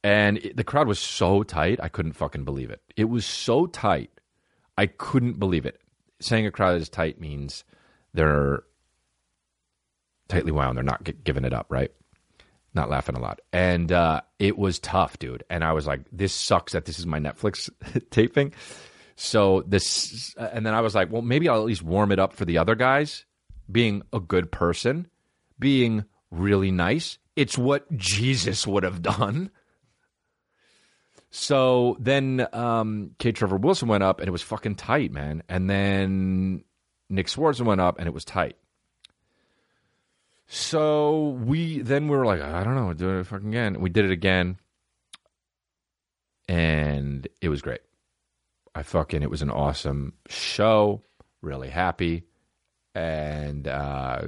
and 0.05 0.39
it, 0.39 0.57
the 0.57 0.65
crowd 0.65 0.87
was 0.87 0.99
so 0.99 1.43
tight. 1.43 1.81
I 1.83 1.89
couldn't 1.89 2.13
fucking 2.13 2.45
believe 2.45 2.71
it. 2.71 2.81
It 2.97 3.07
was 3.07 3.27
so 3.27 3.67
tight. 3.67 4.11
I 4.79 4.87
couldn't 4.87 5.39
believe 5.39 5.67
it. 5.67 5.81
Saying 6.21 6.47
a 6.47 6.51
crowd 6.51 6.81
is 6.81 6.89
tight 6.89 7.21
means 7.21 7.65
they're 8.15 8.63
tightly 10.29 10.53
wound. 10.53 10.77
They're 10.77 10.85
not 10.85 11.05
g- 11.05 11.15
giving 11.25 11.45
it 11.45 11.53
up, 11.53 11.67
right? 11.69 11.91
Not 12.75 12.91
laughing 12.91 13.17
a 13.17 13.21
lot. 13.21 13.41
And 13.53 13.91
uh, 13.91 14.21
it 14.39 14.57
was 14.57 14.79
tough, 14.79 15.19
dude. 15.19 15.45
And 15.51 15.65
I 15.65 15.73
was 15.73 15.87
like, 15.87 16.03
this 16.13 16.33
sucks 16.33 16.73
that 16.73 16.85
this 16.85 16.99
is 16.99 17.07
my 17.07 17.19
Netflix 17.19 17.71
taping 18.11 18.53
so 19.17 19.63
this, 19.67 20.35
and 20.37 20.65
then 20.65 20.75
I 20.75 20.81
was 20.81 20.95
like, 20.95 21.11
well, 21.11 21.23
maybe 21.23 21.49
I'll 21.49 21.61
at 21.61 21.67
least 21.67 21.83
warm 21.83 22.13
it 22.13 22.19
up 22.19 22.33
for 22.33 22.45
the 22.45 22.59
other 22.59 22.75
guys. 22.75 23.25
Being 23.71 24.03
a 24.13 24.21
good 24.21 24.53
person, 24.53 25.09
being 25.59 26.05
really 26.31 26.71
nice. 26.71 27.19
It's 27.35 27.59
what 27.59 27.91
Jesus 27.97 28.67
would 28.67 28.85
have 28.85 29.03
done. 29.03 29.51
So 31.31 31.97
then 31.99 32.47
um, 32.53 33.11
K. 33.19 33.33
Trevor 33.33 33.57
Wilson 33.57 33.89
went 33.89 34.05
up 34.05 34.21
and 34.21 34.29
it 34.29 34.33
was 34.33 34.43
fucking 34.43 34.77
tight, 34.77 35.13
man. 35.13 35.43
And 35.49 35.69
then 35.69 36.65
Nick 37.11 37.27
Swardson 37.27 37.65
went 37.65 37.81
up 37.81 37.99
and 37.99 38.07
it 38.07 38.15
was 38.15 38.25
tight. 38.25 38.57
So 40.49 41.31
we 41.45 41.81
then 41.81 42.09
we 42.09 42.17
were 42.17 42.25
like, 42.25 42.41
I 42.41 42.63
don't 42.63 42.77
know, 42.77 42.93
do 42.93 43.19
it 43.19 43.27
fucking 43.27 43.49
again. 43.49 43.81
We 43.81 43.91
did 43.91 44.05
it 44.05 44.13
again, 44.13 44.59
and 46.49 47.27
it 47.41 47.49
was 47.49 47.63
great. 47.63 47.81
I 48.77 48.83
fucking 48.83 49.23
it 49.23 49.31
was 49.31 49.41
an 49.41 49.51
awesome 49.51 50.13
show. 50.29 51.01
Really 51.41 51.71
happy, 51.71 52.25
and 52.95 53.67
uh, 53.67 54.27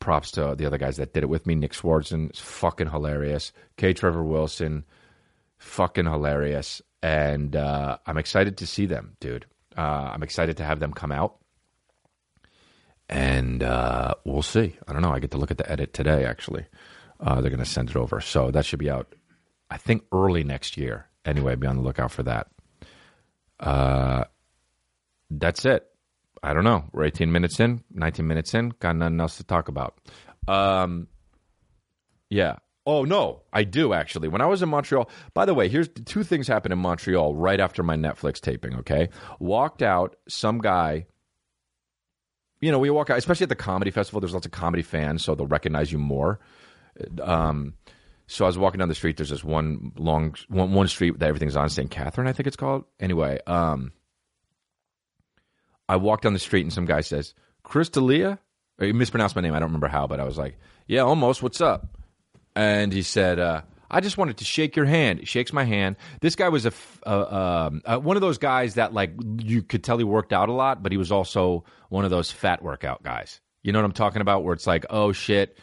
props 0.00 0.30
to 0.32 0.54
the 0.56 0.64
other 0.64 0.78
guys 0.78 0.96
that 0.96 1.12
did 1.12 1.22
it 1.22 1.28
with 1.28 1.46
me. 1.46 1.54
Nick 1.54 1.72
Swardson, 1.72 2.34
fucking 2.34 2.88
hilarious. 2.88 3.52
K. 3.76 3.92
Trevor 3.92 4.24
Wilson, 4.24 4.86
fucking 5.58 6.06
hilarious, 6.06 6.80
and 7.02 7.54
uh, 7.54 7.98
I'm 8.06 8.16
excited 8.16 8.56
to 8.58 8.66
see 8.66 8.86
them, 8.86 9.18
dude. 9.20 9.44
Uh, 9.76 10.12
I'm 10.14 10.22
excited 10.22 10.56
to 10.56 10.64
have 10.64 10.80
them 10.80 10.94
come 10.94 11.12
out, 11.12 11.36
and 13.06 13.62
uh, 13.62 14.14
we'll 14.24 14.40
see. 14.40 14.78
I 14.88 14.94
don't 14.94 15.02
know. 15.02 15.12
I 15.12 15.18
get 15.18 15.32
to 15.32 15.38
look 15.38 15.50
at 15.50 15.58
the 15.58 15.70
edit 15.70 15.92
today. 15.92 16.24
Actually, 16.24 16.64
uh, 17.20 17.42
they're 17.42 17.50
going 17.50 17.58
to 17.58 17.66
send 17.66 17.90
it 17.90 17.96
over, 17.96 18.22
so 18.22 18.50
that 18.50 18.64
should 18.64 18.78
be 18.78 18.88
out. 18.88 19.14
I 19.70 19.76
think 19.76 20.04
early 20.10 20.42
next 20.42 20.78
year. 20.78 21.08
Anyway, 21.26 21.54
be 21.56 21.66
on 21.66 21.76
the 21.76 21.82
lookout 21.82 22.12
for 22.12 22.22
that. 22.22 22.46
Uh, 23.60 24.24
that's 25.30 25.64
it. 25.64 25.86
I 26.42 26.54
don't 26.54 26.64
know. 26.64 26.84
We're 26.92 27.04
18 27.04 27.32
minutes 27.32 27.60
in, 27.60 27.82
19 27.92 28.26
minutes 28.26 28.54
in. 28.54 28.70
Got 28.78 28.96
nothing 28.96 29.20
else 29.20 29.36
to 29.38 29.44
talk 29.44 29.68
about. 29.68 29.98
Um, 30.46 31.08
yeah. 32.30 32.56
Oh 32.86 33.04
no, 33.04 33.42
I 33.52 33.64
do 33.64 33.92
actually. 33.92 34.28
When 34.28 34.40
I 34.40 34.46
was 34.46 34.62
in 34.62 34.70
Montreal, 34.70 35.10
by 35.34 35.44
the 35.44 35.52
way, 35.52 35.68
here's 35.68 35.88
two 35.88 36.22
things 36.22 36.48
happened 36.48 36.72
in 36.72 36.78
Montreal 36.78 37.34
right 37.34 37.60
after 37.60 37.82
my 37.82 37.96
Netflix 37.96 38.40
taping. 38.40 38.76
Okay, 38.76 39.10
walked 39.38 39.82
out. 39.82 40.16
Some 40.26 40.58
guy. 40.58 41.06
You 42.60 42.72
know, 42.72 42.78
we 42.78 42.88
walk 42.88 43.10
out, 43.10 43.18
especially 43.18 43.44
at 43.44 43.50
the 43.50 43.56
comedy 43.56 43.90
festival. 43.90 44.20
There's 44.20 44.32
lots 44.32 44.46
of 44.46 44.52
comedy 44.52 44.82
fans, 44.82 45.22
so 45.22 45.34
they'll 45.34 45.46
recognize 45.46 45.92
you 45.92 45.98
more. 45.98 46.40
Um, 47.22 47.74
so 48.28 48.44
I 48.44 48.48
was 48.48 48.58
walking 48.58 48.78
down 48.78 48.88
the 48.88 48.94
street. 48.94 49.16
There's 49.16 49.30
this 49.30 49.42
one 49.42 49.92
long 49.96 50.34
one, 50.48 50.72
one 50.72 50.86
street 50.86 51.18
that 51.18 51.26
everything's 51.26 51.56
on, 51.56 51.70
St. 51.70 51.90
Catherine, 51.90 52.28
I 52.28 52.32
think 52.32 52.46
it's 52.46 52.56
called. 52.56 52.84
Anyway, 53.00 53.40
um, 53.46 53.92
I 55.88 55.96
walk 55.96 56.20
down 56.20 56.34
the 56.34 56.38
street 56.38 56.62
and 56.62 56.72
some 56.72 56.84
guy 56.84 57.00
says, 57.00 57.34
Chris 57.62 57.88
D'Elia? 57.88 58.38
He 58.78 58.92
mispronounced 58.92 59.34
my 59.34 59.42
name. 59.42 59.54
I 59.54 59.58
don't 59.58 59.68
remember 59.70 59.88
how, 59.88 60.06
but 60.06 60.20
I 60.20 60.24
was 60.24 60.36
like, 60.36 60.58
yeah, 60.86 61.00
almost. 61.00 61.42
What's 61.42 61.60
up? 61.60 61.96
And 62.54 62.92
he 62.92 63.02
said, 63.02 63.38
uh, 63.38 63.62
I 63.90 64.00
just 64.00 64.18
wanted 64.18 64.36
to 64.36 64.44
shake 64.44 64.76
your 64.76 64.84
hand. 64.84 65.20
He 65.20 65.24
shakes 65.24 65.52
my 65.52 65.64
hand. 65.64 65.96
This 66.20 66.36
guy 66.36 66.50
was 66.50 66.66
a, 66.66 66.72
uh, 67.06 67.70
uh, 67.84 67.98
one 67.98 68.16
of 68.16 68.20
those 68.20 68.38
guys 68.38 68.74
that 68.74 68.92
like 68.92 69.12
you 69.38 69.62
could 69.62 69.82
tell 69.82 69.96
he 69.96 70.04
worked 70.04 70.34
out 70.34 70.50
a 70.50 70.52
lot, 70.52 70.82
but 70.82 70.92
he 70.92 70.98
was 70.98 71.10
also 71.10 71.64
one 71.88 72.04
of 72.04 72.10
those 72.10 72.30
fat 72.30 72.62
workout 72.62 73.02
guys. 73.02 73.40
You 73.62 73.72
know 73.72 73.78
what 73.78 73.86
I'm 73.86 73.92
talking 73.92 74.20
about? 74.20 74.44
Where 74.44 74.52
it's 74.52 74.66
like, 74.66 74.84
oh 74.90 75.12
shit, 75.12 75.58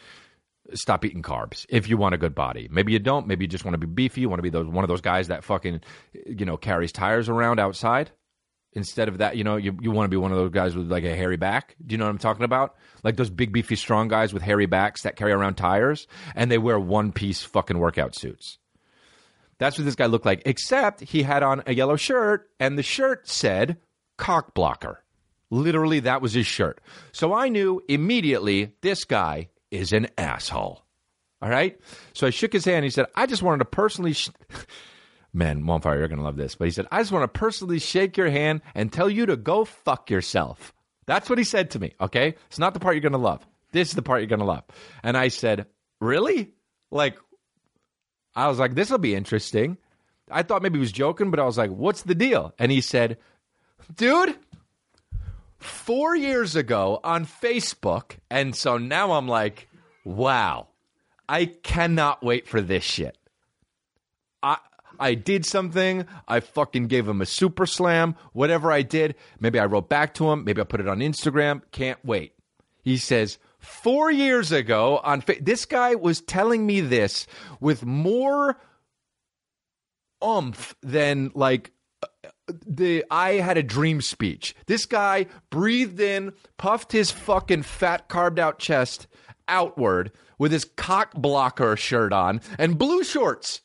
stop 0.74 1.04
eating 1.04 1.22
carbs 1.22 1.66
if 1.68 1.88
you 1.88 1.96
want 1.96 2.14
a 2.14 2.18
good 2.18 2.34
body. 2.34 2.68
Maybe 2.70 2.92
you 2.92 2.98
don't. 2.98 3.26
Maybe 3.26 3.44
you 3.44 3.48
just 3.48 3.64
want 3.64 3.74
to 3.74 3.78
be 3.78 3.86
beefy. 3.86 4.22
You 4.22 4.28
want 4.28 4.38
to 4.38 4.42
be 4.42 4.50
those 4.50 4.66
one 4.66 4.84
of 4.84 4.88
those 4.88 5.00
guys 5.00 5.28
that 5.28 5.44
fucking 5.44 5.80
you 6.26 6.44
know 6.44 6.56
carries 6.56 6.92
tires 6.92 7.28
around 7.28 7.60
outside. 7.60 8.10
Instead 8.72 9.08
of 9.08 9.18
that, 9.18 9.38
you 9.38 9.44
know, 9.44 9.56
you, 9.56 9.74
you 9.80 9.90
want 9.90 10.04
to 10.04 10.10
be 10.10 10.18
one 10.18 10.32
of 10.32 10.36
those 10.36 10.50
guys 10.50 10.76
with 10.76 10.92
like 10.92 11.04
a 11.04 11.16
hairy 11.16 11.38
back. 11.38 11.74
Do 11.84 11.94
you 11.94 11.98
know 11.98 12.04
what 12.04 12.10
I'm 12.10 12.18
talking 12.18 12.44
about? 12.44 12.76
Like 13.02 13.16
those 13.16 13.30
big 13.30 13.50
beefy 13.50 13.74
strong 13.74 14.08
guys 14.08 14.34
with 14.34 14.42
hairy 14.42 14.66
backs 14.66 15.02
that 15.02 15.16
carry 15.16 15.32
around 15.32 15.54
tires 15.54 16.06
and 16.34 16.50
they 16.50 16.58
wear 16.58 16.78
one 16.78 17.10
piece 17.10 17.42
fucking 17.42 17.78
workout 17.78 18.14
suits. 18.14 18.58
That's 19.58 19.78
what 19.78 19.86
this 19.86 19.94
guy 19.94 20.04
looked 20.06 20.26
like, 20.26 20.42
except 20.44 21.00
he 21.00 21.22
had 21.22 21.42
on 21.42 21.62
a 21.66 21.74
yellow 21.74 21.96
shirt 21.96 22.50
and 22.60 22.76
the 22.76 22.82
shirt 22.82 23.26
said 23.26 23.78
cock 24.18 24.52
blocker. 24.52 25.02
Literally, 25.50 26.00
that 26.00 26.20
was 26.20 26.34
his 26.34 26.46
shirt. 26.46 26.80
So 27.12 27.32
I 27.32 27.48
knew 27.48 27.82
immediately 27.88 28.72
this 28.82 29.04
guy 29.04 29.48
is 29.70 29.92
an 29.92 30.08
asshole. 30.18 30.82
All 31.42 31.50
right. 31.50 31.78
So 32.14 32.26
I 32.26 32.30
shook 32.30 32.52
his 32.52 32.64
hand. 32.64 32.84
He 32.84 32.90
said, 32.90 33.06
I 33.14 33.26
just 33.26 33.42
wanted 33.42 33.58
to 33.58 33.64
personally. 33.66 34.12
Sh- 34.14 34.30
Man, 35.32 35.62
Monfire, 35.62 35.98
you're 35.98 36.08
going 36.08 36.18
to 36.18 36.24
love 36.24 36.36
this. 36.36 36.54
But 36.54 36.64
he 36.64 36.70
said, 36.70 36.86
I 36.90 37.00
just 37.00 37.12
want 37.12 37.22
to 37.30 37.38
personally 37.38 37.78
shake 37.78 38.16
your 38.16 38.30
hand 38.30 38.62
and 38.74 38.90
tell 38.90 39.10
you 39.10 39.26
to 39.26 39.36
go 39.36 39.66
fuck 39.66 40.10
yourself. 40.10 40.72
That's 41.06 41.28
what 41.28 41.38
he 41.38 41.44
said 41.44 41.72
to 41.72 41.78
me. 41.78 41.92
Okay. 42.00 42.36
It's 42.48 42.58
not 42.58 42.72
the 42.72 42.80
part 42.80 42.94
you're 42.94 43.02
going 43.02 43.12
to 43.12 43.18
love. 43.18 43.46
This 43.72 43.88
is 43.88 43.94
the 43.94 44.02
part 44.02 44.20
you're 44.20 44.28
going 44.28 44.40
to 44.40 44.46
love. 44.46 44.64
And 45.02 45.16
I 45.16 45.28
said, 45.28 45.66
Really? 46.00 46.52
Like, 46.90 47.18
I 48.34 48.48
was 48.48 48.58
like, 48.58 48.74
This 48.74 48.90
will 48.90 48.98
be 48.98 49.14
interesting. 49.14 49.76
I 50.30 50.42
thought 50.42 50.62
maybe 50.62 50.76
he 50.76 50.80
was 50.80 50.92
joking, 50.92 51.30
but 51.30 51.38
I 51.38 51.44
was 51.44 51.58
like, 51.58 51.70
What's 51.70 52.02
the 52.02 52.14
deal? 52.14 52.54
And 52.58 52.72
he 52.72 52.80
said, 52.80 53.18
Dude, 53.94 54.36
four 55.66 56.16
years 56.16 56.56
ago 56.56 57.00
on 57.04 57.26
Facebook. 57.26 58.16
And 58.30 58.54
so 58.54 58.78
now 58.78 59.12
I'm 59.12 59.28
like, 59.28 59.68
wow, 60.04 60.68
I 61.28 61.46
cannot 61.46 62.22
wait 62.22 62.46
for 62.48 62.60
this 62.60 62.84
shit. 62.84 63.16
I 64.42 64.58
I 64.98 65.14
did 65.14 65.44
something. 65.44 66.06
I 66.26 66.40
fucking 66.40 66.86
gave 66.86 67.06
him 67.06 67.20
a 67.20 67.26
super 67.26 67.66
slam. 67.66 68.16
Whatever 68.32 68.72
I 68.72 68.82
did, 68.82 69.14
maybe 69.40 69.58
I 69.58 69.66
wrote 69.66 69.88
back 69.88 70.14
to 70.14 70.30
him. 70.30 70.44
Maybe 70.44 70.60
I 70.60 70.64
put 70.64 70.80
it 70.80 70.88
on 70.88 71.00
Instagram. 71.00 71.62
Can't 71.70 72.02
wait. 72.04 72.32
He 72.82 72.96
says, 72.96 73.38
four 73.58 74.10
years 74.10 74.52
ago 74.52 75.00
on 75.02 75.20
fa- 75.20 75.36
this 75.40 75.66
guy 75.66 75.96
was 75.96 76.20
telling 76.20 76.64
me 76.64 76.80
this 76.80 77.26
with 77.60 77.84
more 77.84 78.58
umph 80.22 80.74
than 80.82 81.30
like 81.34 81.72
the 82.66 83.04
I 83.10 83.34
had 83.34 83.58
a 83.58 83.62
dream 83.62 84.00
speech. 84.00 84.54
This 84.66 84.86
guy 84.86 85.26
breathed 85.50 86.00
in, 86.00 86.32
puffed 86.58 86.92
his 86.92 87.10
fucking 87.10 87.62
fat 87.62 88.08
carved 88.08 88.38
out 88.38 88.58
chest 88.58 89.06
outward 89.48 90.12
with 90.38 90.52
his 90.52 90.64
cock 90.76 91.12
blocker 91.14 91.76
shirt 91.76 92.12
on 92.12 92.40
and 92.58 92.78
blue 92.78 93.04
shorts. 93.04 93.62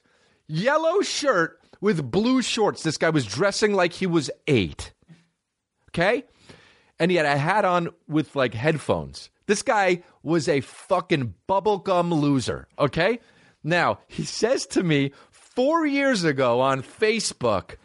Yellow 0.48 1.02
shirt 1.02 1.60
with 1.80 2.12
blue 2.12 2.42
shorts. 2.42 2.84
This 2.84 2.98
guy 2.98 3.10
was 3.10 3.26
dressing 3.26 3.74
like 3.74 3.94
he 3.94 4.08
was 4.08 4.30
8. 4.48 4.94
Okay? 5.90 6.24
And 7.00 7.10
he 7.12 7.18
had 7.18 7.26
a 7.26 7.38
hat 7.38 7.66
on 7.66 7.90
with 8.08 8.36
like 8.36 8.54
headphones. 8.54 9.30
This 9.48 9.64
guy 9.64 10.04
was 10.24 10.48
a 10.48 10.62
fucking 10.62 11.34
bubblegum 11.50 12.14
loser, 12.22 12.68
okay? 12.78 13.20
Now, 13.64 14.00
he 14.08 14.24
says 14.24 14.66
to 14.68 14.84
me 14.84 15.12
4 15.32 15.86
years 15.86 16.24
ago 16.24 16.62
on 16.62 16.84
Facebook, 16.84 17.76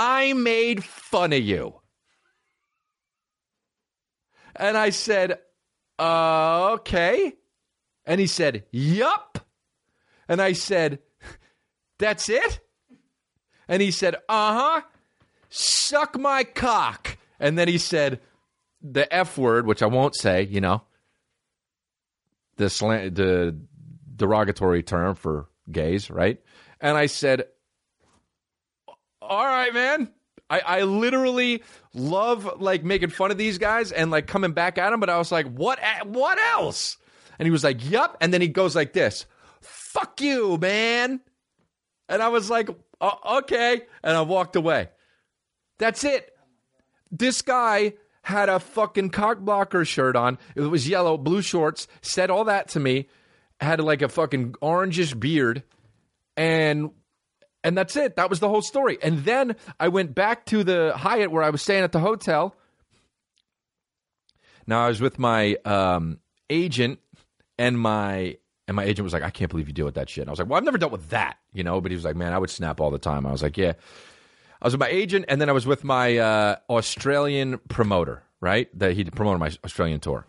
I 0.00 0.32
made 0.32 0.84
fun 0.84 1.32
of 1.32 1.42
you. 1.42 1.74
And 4.54 4.76
I 4.76 4.90
said, 4.90 5.40
uh, 5.98 6.74
okay. 6.74 7.32
And 8.06 8.20
he 8.20 8.28
said, 8.28 8.64
yup. 8.70 9.44
And 10.28 10.40
I 10.40 10.52
said, 10.52 11.00
that's 11.98 12.28
it? 12.28 12.60
And 13.66 13.82
he 13.82 13.90
said, 13.90 14.14
uh 14.28 14.54
huh. 14.78 14.82
Suck 15.48 16.16
my 16.16 16.44
cock. 16.44 17.18
And 17.40 17.58
then 17.58 17.66
he 17.66 17.78
said 17.78 18.20
the 18.80 19.12
F 19.12 19.36
word, 19.36 19.66
which 19.66 19.82
I 19.82 19.86
won't 19.86 20.14
say, 20.14 20.44
you 20.44 20.60
know, 20.60 20.82
the, 22.54 22.70
slant, 22.70 23.16
the 23.16 23.58
derogatory 24.14 24.84
term 24.84 25.16
for 25.16 25.48
gays, 25.72 26.08
right? 26.08 26.40
And 26.80 26.96
I 26.96 27.06
said, 27.06 27.46
all 29.28 29.44
right, 29.44 29.72
man. 29.72 30.10
I, 30.50 30.60
I 30.60 30.82
literally 30.82 31.62
love 31.94 32.60
like 32.60 32.82
making 32.82 33.10
fun 33.10 33.30
of 33.30 33.38
these 33.38 33.58
guys 33.58 33.92
and 33.92 34.10
like 34.10 34.26
coming 34.26 34.52
back 34.52 34.78
at 34.78 34.90
them, 34.90 35.00
but 35.00 35.10
I 35.10 35.18
was 35.18 35.30
like, 35.30 35.46
what 35.46 35.78
what 36.04 36.38
else? 36.38 36.96
And 37.38 37.46
he 37.46 37.50
was 37.50 37.62
like, 37.62 37.88
Yup. 37.90 38.16
And 38.20 38.32
then 38.32 38.40
he 38.40 38.48
goes 38.48 38.74
like 38.74 38.92
this, 38.92 39.26
fuck 39.60 40.20
you, 40.20 40.56
man. 40.58 41.20
And 42.08 42.22
I 42.22 42.28
was 42.28 42.48
like, 42.48 42.70
oh, 43.00 43.38
okay. 43.38 43.82
And 44.02 44.16
I 44.16 44.22
walked 44.22 44.56
away. 44.56 44.88
That's 45.78 46.04
it. 46.04 46.32
This 47.10 47.42
guy 47.42 47.94
had 48.22 48.48
a 48.48 48.60
fucking 48.60 49.10
cock 49.10 49.38
blocker 49.40 49.84
shirt 49.84 50.16
on. 50.16 50.38
It 50.54 50.62
was 50.62 50.88
yellow, 50.88 51.16
blue 51.16 51.42
shorts, 51.42 51.88
said 52.02 52.30
all 52.30 52.44
that 52.44 52.68
to 52.68 52.80
me, 52.80 53.08
had 53.60 53.80
like 53.80 54.02
a 54.02 54.08
fucking 54.08 54.52
orangish 54.62 55.18
beard, 55.18 55.62
and 56.36 56.90
and 57.68 57.76
that's 57.76 57.96
it. 57.96 58.16
That 58.16 58.30
was 58.30 58.40
the 58.40 58.48
whole 58.48 58.62
story. 58.62 58.96
And 59.02 59.24
then 59.24 59.54
I 59.78 59.88
went 59.88 60.14
back 60.14 60.46
to 60.46 60.64
the 60.64 60.94
Hyatt 60.96 61.30
where 61.30 61.42
I 61.42 61.50
was 61.50 61.60
staying 61.60 61.84
at 61.84 61.92
the 61.92 62.00
hotel. 62.00 62.56
Now 64.66 64.86
I 64.86 64.88
was 64.88 65.02
with 65.02 65.18
my 65.18 65.56
um, 65.66 66.18
agent, 66.48 66.98
and 67.58 67.78
my 67.78 68.38
and 68.66 68.74
my 68.74 68.84
agent 68.84 69.04
was 69.04 69.12
like, 69.12 69.22
"I 69.22 69.28
can't 69.30 69.50
believe 69.50 69.68
you 69.68 69.74
deal 69.74 69.84
with 69.84 69.96
that 69.96 70.08
shit." 70.08 70.22
And 70.22 70.30
I 70.30 70.32
was 70.32 70.38
like, 70.38 70.48
"Well, 70.48 70.56
I've 70.56 70.64
never 70.64 70.78
dealt 70.78 70.92
with 70.92 71.10
that, 71.10 71.36
you 71.52 71.62
know." 71.62 71.80
But 71.80 71.90
he 71.90 71.94
was 71.94 72.04
like, 72.06 72.16
"Man, 72.16 72.32
I 72.32 72.38
would 72.38 72.50
snap 72.50 72.80
all 72.80 72.90
the 72.90 72.98
time." 72.98 73.26
I 73.26 73.32
was 73.32 73.42
like, 73.42 73.56
"Yeah." 73.58 73.74
I 74.60 74.66
was 74.66 74.72
with 74.72 74.80
my 74.80 74.88
agent, 74.88 75.26
and 75.28 75.40
then 75.40 75.48
I 75.48 75.52
was 75.52 75.66
with 75.66 75.84
my 75.84 76.16
uh, 76.16 76.56
Australian 76.70 77.58
promoter, 77.68 78.24
right? 78.40 78.68
That 78.78 78.94
he 78.94 79.04
promoted 79.04 79.40
my 79.40 79.52
Australian 79.64 80.00
tour. 80.00 80.26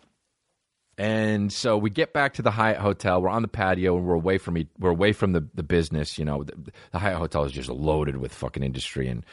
And 0.99 1.53
so 1.53 1.77
we 1.77 1.89
get 1.89 2.11
back 2.11 2.33
to 2.33 2.41
the 2.41 2.51
Hyatt 2.51 2.79
Hotel. 2.79 3.21
We're 3.21 3.29
on 3.29 3.41
the 3.41 3.47
patio 3.47 3.95
and 3.95 4.05
we're 4.05 4.15
away 4.15 4.37
from. 4.37 4.57
We're 4.77 4.89
away 4.89 5.13
from 5.13 5.31
the, 5.31 5.47
the 5.53 5.63
business. 5.63 6.17
You 6.17 6.25
know, 6.25 6.43
the, 6.43 6.73
the 6.91 6.99
Hyatt 6.99 7.17
Hotel 7.17 7.45
is 7.45 7.53
just 7.53 7.69
loaded 7.69 8.17
with 8.17 8.33
fucking 8.33 8.63
industry 8.63 9.07
and 9.07 9.25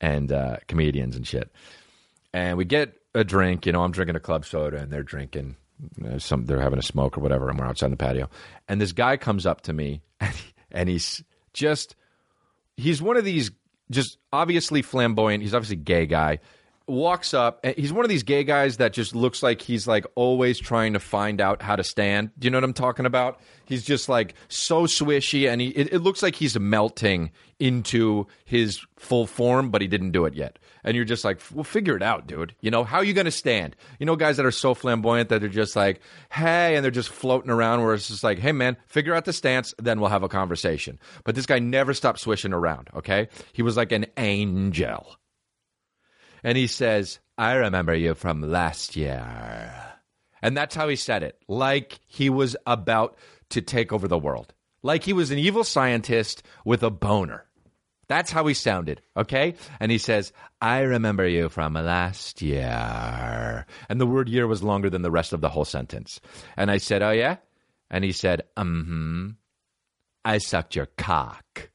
and 0.00 0.32
uh, 0.32 0.56
comedians 0.66 1.16
and 1.16 1.26
shit. 1.26 1.52
And 2.32 2.56
we 2.56 2.64
get 2.64 2.94
a 3.14 3.22
drink. 3.22 3.66
You 3.66 3.72
know, 3.72 3.82
I'm 3.82 3.92
drinking 3.92 4.16
a 4.16 4.20
club 4.20 4.46
soda 4.46 4.78
and 4.78 4.90
they're 4.90 5.02
drinking 5.02 5.56
you 5.98 6.08
know, 6.08 6.16
some. 6.16 6.46
They're 6.46 6.58
having 6.58 6.78
a 6.78 6.82
smoke 6.82 7.18
or 7.18 7.20
whatever. 7.20 7.50
And 7.50 7.58
we're 7.58 7.66
outside 7.66 7.92
the 7.92 7.98
patio. 7.98 8.30
And 8.66 8.80
this 8.80 8.92
guy 8.92 9.18
comes 9.18 9.44
up 9.44 9.60
to 9.62 9.74
me 9.74 10.00
and, 10.20 10.34
he, 10.34 10.52
and 10.72 10.88
he's 10.88 11.22
just 11.52 11.96
he's 12.78 13.02
one 13.02 13.18
of 13.18 13.26
these 13.26 13.50
just 13.90 14.16
obviously 14.32 14.80
flamboyant. 14.80 15.42
He's 15.42 15.52
obviously 15.52 15.76
gay 15.76 16.06
guy 16.06 16.38
walks 16.90 17.34
up. 17.34 17.60
And 17.64 17.76
he's 17.76 17.92
one 17.92 18.04
of 18.04 18.08
these 18.08 18.22
gay 18.22 18.44
guys 18.44 18.78
that 18.78 18.92
just 18.92 19.14
looks 19.14 19.42
like 19.42 19.62
he's 19.62 19.86
like 19.86 20.06
always 20.14 20.58
trying 20.58 20.92
to 20.94 21.00
find 21.00 21.40
out 21.40 21.62
how 21.62 21.76
to 21.76 21.84
stand. 21.84 22.30
Do 22.38 22.46
you 22.46 22.50
know 22.50 22.58
what 22.58 22.64
I'm 22.64 22.72
talking 22.72 23.06
about? 23.06 23.40
He's 23.64 23.84
just 23.84 24.08
like 24.08 24.34
so 24.48 24.86
swishy, 24.86 25.48
and 25.48 25.60
he 25.60 25.68
it, 25.68 25.92
it 25.92 25.98
looks 26.00 26.22
like 26.22 26.34
he's 26.34 26.58
melting 26.58 27.30
into 27.60 28.26
his 28.44 28.80
full 28.96 29.26
form, 29.26 29.70
but 29.70 29.80
he 29.80 29.86
didn't 29.86 30.10
do 30.10 30.24
it 30.24 30.34
yet. 30.34 30.58
And 30.82 30.96
you're 30.96 31.04
just 31.04 31.24
like, 31.24 31.40
well, 31.52 31.62
figure 31.62 31.94
it 31.94 32.02
out, 32.02 32.26
dude. 32.26 32.54
You 32.60 32.70
know, 32.70 32.84
how 32.84 32.98
are 32.98 33.04
you 33.04 33.12
to 33.14 33.30
stand? 33.30 33.76
You 33.98 34.06
know, 34.06 34.16
guys 34.16 34.38
that 34.38 34.46
are 34.46 34.50
so 34.50 34.74
flamboyant 34.74 35.28
that 35.28 35.40
they're 35.40 35.48
just 35.48 35.76
like, 35.76 36.00
hey, 36.30 36.74
and 36.74 36.82
they're 36.82 36.90
just 36.90 37.10
floating 37.10 37.50
around 37.50 37.82
where 37.82 37.94
it's 37.94 38.08
just 38.08 38.24
like, 38.24 38.38
hey, 38.38 38.52
man, 38.52 38.76
figure 38.86 39.14
out 39.14 39.26
the 39.26 39.32
stance, 39.32 39.74
then 39.78 40.00
we'll 40.00 40.10
have 40.10 40.22
a 40.22 40.28
conversation. 40.28 40.98
But 41.24 41.34
this 41.34 41.46
guy 41.46 41.58
never 41.58 41.92
stopped 41.92 42.18
swishing 42.18 42.54
around, 42.54 42.88
okay? 42.94 43.28
He 43.52 43.62
was 43.62 43.76
like 43.76 43.92
an 43.92 44.06
angel 44.16 45.16
and 46.42 46.56
he 46.56 46.66
says, 46.66 47.20
I 47.38 47.54
remember 47.54 47.94
you 47.94 48.14
from 48.14 48.42
last 48.42 48.96
year. 48.96 49.74
And 50.42 50.56
that's 50.56 50.74
how 50.74 50.88
he 50.88 50.96
said 50.96 51.22
it, 51.22 51.38
like 51.48 52.00
he 52.06 52.30
was 52.30 52.56
about 52.66 53.16
to 53.50 53.60
take 53.60 53.92
over 53.92 54.08
the 54.08 54.18
world, 54.18 54.54
like 54.82 55.04
he 55.04 55.12
was 55.12 55.30
an 55.30 55.38
evil 55.38 55.64
scientist 55.64 56.42
with 56.64 56.82
a 56.82 56.90
boner. 56.90 57.46
That's 58.08 58.32
how 58.32 58.44
he 58.46 58.54
sounded, 58.54 59.02
okay? 59.16 59.54
And 59.78 59.92
he 59.92 59.98
says, 59.98 60.32
I 60.60 60.80
remember 60.80 61.28
you 61.28 61.48
from 61.48 61.74
last 61.74 62.42
year. 62.42 63.66
And 63.88 64.00
the 64.00 64.06
word 64.06 64.28
year 64.28 64.48
was 64.48 64.64
longer 64.64 64.90
than 64.90 65.02
the 65.02 65.12
rest 65.12 65.32
of 65.32 65.40
the 65.40 65.48
whole 65.48 65.64
sentence. 65.64 66.20
And 66.56 66.72
I 66.72 66.78
said, 66.78 67.02
Oh, 67.02 67.12
yeah? 67.12 67.36
And 67.88 68.02
he 68.02 68.10
said, 68.10 68.42
Mm 68.56 68.84
hmm. 68.84 69.28
I 70.24 70.38
sucked 70.38 70.74
your 70.74 70.86
cock. 70.98 71.69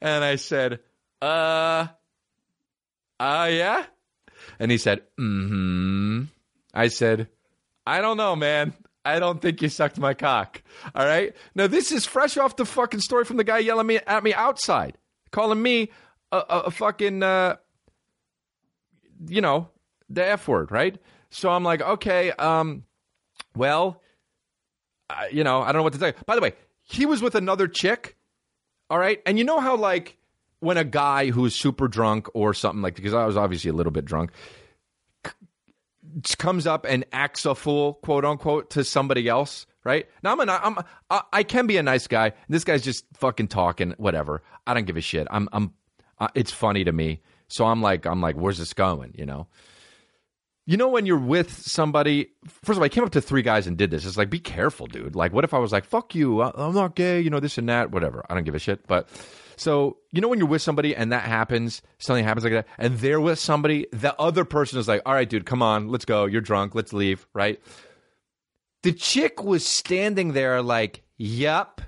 And 0.00 0.24
I 0.24 0.36
said, 0.36 0.80
uh, 1.20 1.86
uh, 3.18 3.48
yeah? 3.50 3.84
And 4.58 4.70
he 4.70 4.78
said, 4.78 5.02
mm 5.18 5.48
hmm. 5.48 6.22
I 6.72 6.88
said, 6.88 7.28
I 7.86 8.00
don't 8.00 8.16
know, 8.16 8.36
man. 8.36 8.74
I 9.04 9.18
don't 9.18 9.40
think 9.40 9.62
you 9.62 9.68
sucked 9.68 9.98
my 9.98 10.14
cock. 10.14 10.62
All 10.94 11.04
right. 11.04 11.34
Now, 11.54 11.66
this 11.66 11.90
is 11.90 12.06
fresh 12.06 12.36
off 12.36 12.56
the 12.56 12.66
fucking 12.66 13.00
story 13.00 13.24
from 13.24 13.38
the 13.38 13.44
guy 13.44 13.58
yelling 13.58 13.86
me, 13.86 13.98
at 14.06 14.22
me 14.22 14.34
outside, 14.34 14.96
calling 15.30 15.60
me 15.60 15.90
a, 16.30 16.36
a, 16.36 16.58
a 16.66 16.70
fucking, 16.70 17.22
uh, 17.22 17.56
you 19.26 19.40
know, 19.40 19.68
the 20.08 20.26
F 20.26 20.46
word, 20.48 20.70
right? 20.70 20.98
So 21.30 21.48
I'm 21.50 21.64
like, 21.64 21.80
okay, 21.80 22.30
um, 22.32 22.84
well, 23.56 24.00
you 25.32 25.44
know, 25.44 25.62
I 25.62 25.66
don't 25.66 25.80
know 25.80 25.82
what 25.82 25.92
to 25.94 25.98
say. 25.98 26.14
By 26.26 26.34
the 26.34 26.40
way, 26.40 26.52
he 26.82 27.06
was 27.06 27.22
with 27.22 27.34
another 27.34 27.68
chick, 27.68 28.16
all 28.90 28.98
right? 28.98 29.22
And 29.24 29.38
you 29.38 29.44
know 29.44 29.60
how, 29.60 29.76
like, 29.76 30.18
when 30.58 30.76
a 30.76 30.84
guy 30.84 31.30
who's 31.30 31.54
super 31.54 31.88
drunk 31.88 32.28
or 32.34 32.52
something 32.52 32.82
like, 32.82 32.96
because 32.96 33.14
I 33.14 33.24
was 33.24 33.36
obviously 33.36 33.70
a 33.70 33.72
little 33.72 33.92
bit 33.92 34.04
drunk, 34.04 34.32
c- 35.26 36.36
comes 36.36 36.66
up 36.66 36.84
and 36.86 37.06
acts 37.12 37.46
a 37.46 37.54
fool, 37.54 37.94
quote 37.94 38.24
unquote, 38.24 38.70
to 38.70 38.84
somebody 38.84 39.28
else, 39.28 39.66
right? 39.84 40.06
Now 40.22 40.32
I'm, 40.32 40.40
an, 40.40 40.50
I'm 40.50 40.78
I, 41.08 41.22
I 41.32 41.42
can 41.44 41.66
be 41.66 41.78
a 41.78 41.82
nice 41.82 42.06
guy. 42.06 42.32
This 42.48 42.64
guy's 42.64 42.82
just 42.82 43.06
fucking 43.14 43.48
talking, 43.48 43.94
whatever. 43.96 44.42
I 44.66 44.74
don't 44.74 44.86
give 44.86 44.98
a 44.98 45.00
shit. 45.00 45.26
I'm, 45.30 45.48
I'm, 45.52 45.72
uh, 46.18 46.28
it's 46.34 46.50
funny 46.50 46.84
to 46.84 46.92
me. 46.92 47.22
So 47.48 47.64
I'm 47.64 47.80
like, 47.80 48.04
I'm 48.06 48.20
like, 48.20 48.36
where's 48.36 48.58
this 48.58 48.74
going? 48.74 49.14
You 49.16 49.26
know. 49.26 49.46
You 50.66 50.76
know 50.76 50.88
when 50.88 51.06
you're 51.06 51.18
with 51.18 51.52
somebody. 51.66 52.30
First 52.46 52.76
of 52.76 52.78
all, 52.78 52.84
I 52.84 52.88
came 52.88 53.02
up 53.02 53.10
to 53.12 53.20
three 53.20 53.42
guys 53.42 53.66
and 53.66 53.76
did 53.76 53.90
this. 53.90 54.04
It's 54.04 54.16
like, 54.16 54.30
be 54.30 54.38
careful, 54.38 54.86
dude. 54.86 55.16
Like, 55.16 55.32
what 55.32 55.42
if 55.44 55.54
I 55.54 55.58
was 55.58 55.72
like, 55.72 55.84
"Fuck 55.84 56.14
you, 56.14 56.42
I'm 56.42 56.74
not 56.74 56.94
gay," 56.94 57.20
you 57.20 57.30
know, 57.30 57.40
this 57.40 57.58
and 57.58 57.68
that, 57.68 57.90
whatever. 57.90 58.24
I 58.28 58.34
don't 58.34 58.44
give 58.44 58.54
a 58.54 58.58
shit. 58.58 58.86
But 58.86 59.08
so 59.56 59.96
you 60.12 60.20
know 60.20 60.28
when 60.28 60.38
you're 60.38 60.48
with 60.48 60.62
somebody 60.62 60.94
and 60.94 61.12
that 61.12 61.24
happens, 61.24 61.82
something 61.98 62.24
happens 62.24 62.44
like 62.44 62.52
that, 62.52 62.66
and 62.78 62.98
they're 62.98 63.20
with 63.20 63.38
somebody, 63.38 63.86
the 63.92 64.14
other 64.20 64.44
person 64.44 64.78
is 64.78 64.86
like, 64.86 65.02
"All 65.04 65.14
right, 65.14 65.28
dude, 65.28 65.46
come 65.46 65.62
on, 65.62 65.88
let's 65.88 66.04
go. 66.04 66.26
You're 66.26 66.40
drunk. 66.40 66.74
Let's 66.74 66.92
leave." 66.92 67.26
Right? 67.34 67.60
The 68.82 68.92
chick 68.92 69.42
was 69.42 69.66
standing 69.66 70.34
there 70.34 70.62
like, 70.62 71.02
"Yup." 71.16 71.80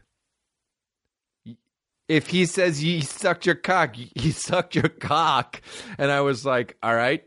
If 2.08 2.26
he 2.26 2.46
says 2.46 2.78
he 2.78 3.00
sucked 3.00 3.46
your 3.46 3.54
cock, 3.54 3.94
he 3.94 4.32
sucked 4.32 4.74
your 4.74 4.88
cock, 4.88 5.62
and 5.98 6.10
I 6.10 6.22
was 6.22 6.44
like, 6.44 6.76
"All 6.82 6.94
right." 6.94 7.22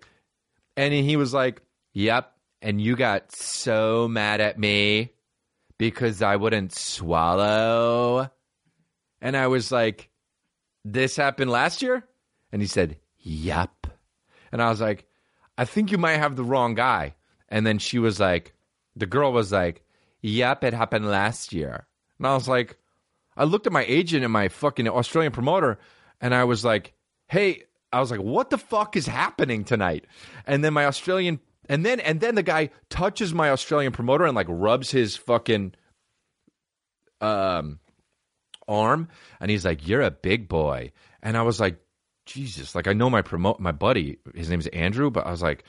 And 0.77 0.93
he 0.93 1.15
was 1.17 1.33
like, 1.33 1.61
Yep. 1.93 2.31
And 2.61 2.81
you 2.81 2.95
got 2.95 3.31
so 3.31 4.07
mad 4.07 4.41
at 4.41 4.59
me 4.59 5.11
because 5.77 6.21
I 6.21 6.35
wouldn't 6.35 6.73
swallow. 6.73 8.29
And 9.21 9.37
I 9.37 9.47
was 9.47 9.71
like, 9.71 10.09
This 10.83 11.15
happened 11.15 11.51
last 11.51 11.81
year? 11.81 12.03
And 12.51 12.61
he 12.61 12.67
said, 12.67 12.97
Yep. 13.19 13.87
And 14.51 14.61
I 14.61 14.69
was 14.69 14.81
like, 14.81 15.05
I 15.57 15.65
think 15.65 15.91
you 15.91 15.97
might 15.97 16.17
have 16.17 16.35
the 16.35 16.43
wrong 16.43 16.75
guy. 16.75 17.15
And 17.49 17.65
then 17.65 17.77
she 17.79 17.99
was 17.99 18.19
like, 18.19 18.53
The 18.95 19.05
girl 19.05 19.31
was 19.31 19.51
like, 19.51 19.83
Yep, 20.21 20.63
it 20.63 20.73
happened 20.73 21.07
last 21.07 21.53
year. 21.53 21.87
And 22.17 22.27
I 22.27 22.33
was 22.33 22.47
like, 22.47 22.77
I 23.37 23.43
looked 23.43 23.67
at 23.67 23.73
my 23.73 23.85
agent 23.85 24.23
and 24.23 24.31
my 24.33 24.47
fucking 24.47 24.87
Australian 24.87 25.33
promoter 25.33 25.77
and 26.21 26.33
I 26.33 26.45
was 26.45 26.63
like, 26.63 26.93
Hey, 27.27 27.63
I 27.95 28.01
was 28.01 28.11
like, 28.11 28.19
what 28.19 28.49
the 28.49 28.57
fuck 28.57 28.97
is 28.97 29.07
happening 29.07 29.63
tonight? 29.63 30.05
And 30.45 30.61
then 30.61 30.73
my 30.73 30.85
Australian 30.85 31.39
and 31.69 31.85
then 31.85 32.01
and 32.01 32.19
then 32.19 32.35
the 32.35 32.43
guy 32.43 32.71
touches 32.89 33.33
my 33.33 33.51
Australian 33.51 33.93
promoter 33.93 34.25
and 34.25 34.35
like 34.35 34.47
rubs 34.49 34.91
his 34.91 35.15
fucking 35.15 35.73
um 37.21 37.79
arm 38.67 39.07
and 39.39 39.49
he's 39.49 39.63
like, 39.63 39.87
You're 39.87 40.01
a 40.01 40.11
big 40.11 40.49
boy. 40.49 40.91
And 41.23 41.37
I 41.37 41.43
was 41.43 41.61
like, 41.61 41.79
Jesus, 42.25 42.75
like 42.75 42.87
I 42.87 42.91
know 42.91 43.09
my 43.09 43.21
promote 43.21 43.61
my 43.61 43.71
buddy, 43.71 44.17
his 44.35 44.49
name's 44.49 44.67
Andrew, 44.67 45.09
but 45.09 45.25
I 45.25 45.31
was 45.31 45.41
like 45.41 45.63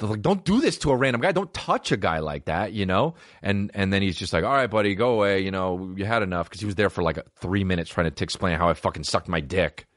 like, 0.00 0.22
don't 0.22 0.44
do 0.44 0.60
this 0.60 0.78
to 0.78 0.92
a 0.92 0.96
random 0.96 1.20
guy. 1.20 1.32
Don't 1.32 1.52
touch 1.52 1.90
a 1.90 1.96
guy 1.96 2.20
like 2.20 2.44
that, 2.44 2.72
you 2.72 2.86
know. 2.86 3.16
And 3.42 3.72
and 3.74 3.92
then 3.92 4.02
he's 4.02 4.16
just 4.16 4.32
like, 4.32 4.44
all 4.44 4.54
right, 4.54 4.70
buddy, 4.70 4.94
go 4.94 5.14
away. 5.14 5.40
You 5.40 5.50
know, 5.50 5.92
you 5.96 6.04
had 6.04 6.22
enough 6.22 6.48
because 6.48 6.60
he 6.60 6.66
was 6.66 6.76
there 6.76 6.88
for 6.88 7.02
like 7.02 7.18
three 7.40 7.64
minutes 7.64 7.90
trying 7.90 8.08
to 8.08 8.22
explain 8.22 8.58
how 8.58 8.68
I 8.68 8.74
fucking 8.74 9.02
sucked 9.02 9.26
my 9.26 9.40
dick 9.40 9.87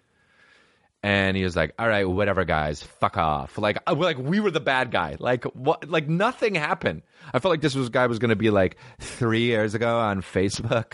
and 1.03 1.35
he 1.35 1.43
was 1.43 1.55
like, 1.55 1.73
"All 1.79 1.87
right, 1.87 2.07
whatever, 2.07 2.45
guys, 2.45 2.83
fuck 2.83 3.17
off." 3.17 3.57
Like, 3.57 3.77
I- 3.87 3.93
like 3.93 4.17
we 4.17 4.39
were 4.39 4.51
the 4.51 4.59
bad 4.59 4.91
guy. 4.91 5.15
Like, 5.19 5.43
what? 5.45 5.89
Like 5.89 6.07
nothing 6.07 6.55
happened. 6.55 7.01
I 7.33 7.39
felt 7.39 7.51
like 7.51 7.61
this 7.61 7.75
was 7.75 7.89
guy 7.89 8.07
was 8.07 8.19
going 8.19 8.29
to 8.29 8.35
be 8.35 8.49
like 8.49 8.77
three 8.99 9.41
years 9.43 9.73
ago 9.75 9.99
on 9.99 10.21
Facebook. 10.21 10.93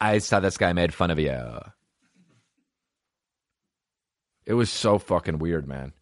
I 0.00 0.18
saw 0.18 0.40
this 0.40 0.58
guy 0.58 0.72
made 0.72 0.92
fun 0.92 1.10
of 1.10 1.18
you. 1.18 1.60
It 4.44 4.54
was 4.54 4.70
so 4.70 4.98
fucking 4.98 5.38
weird, 5.38 5.68
man. 5.68 5.92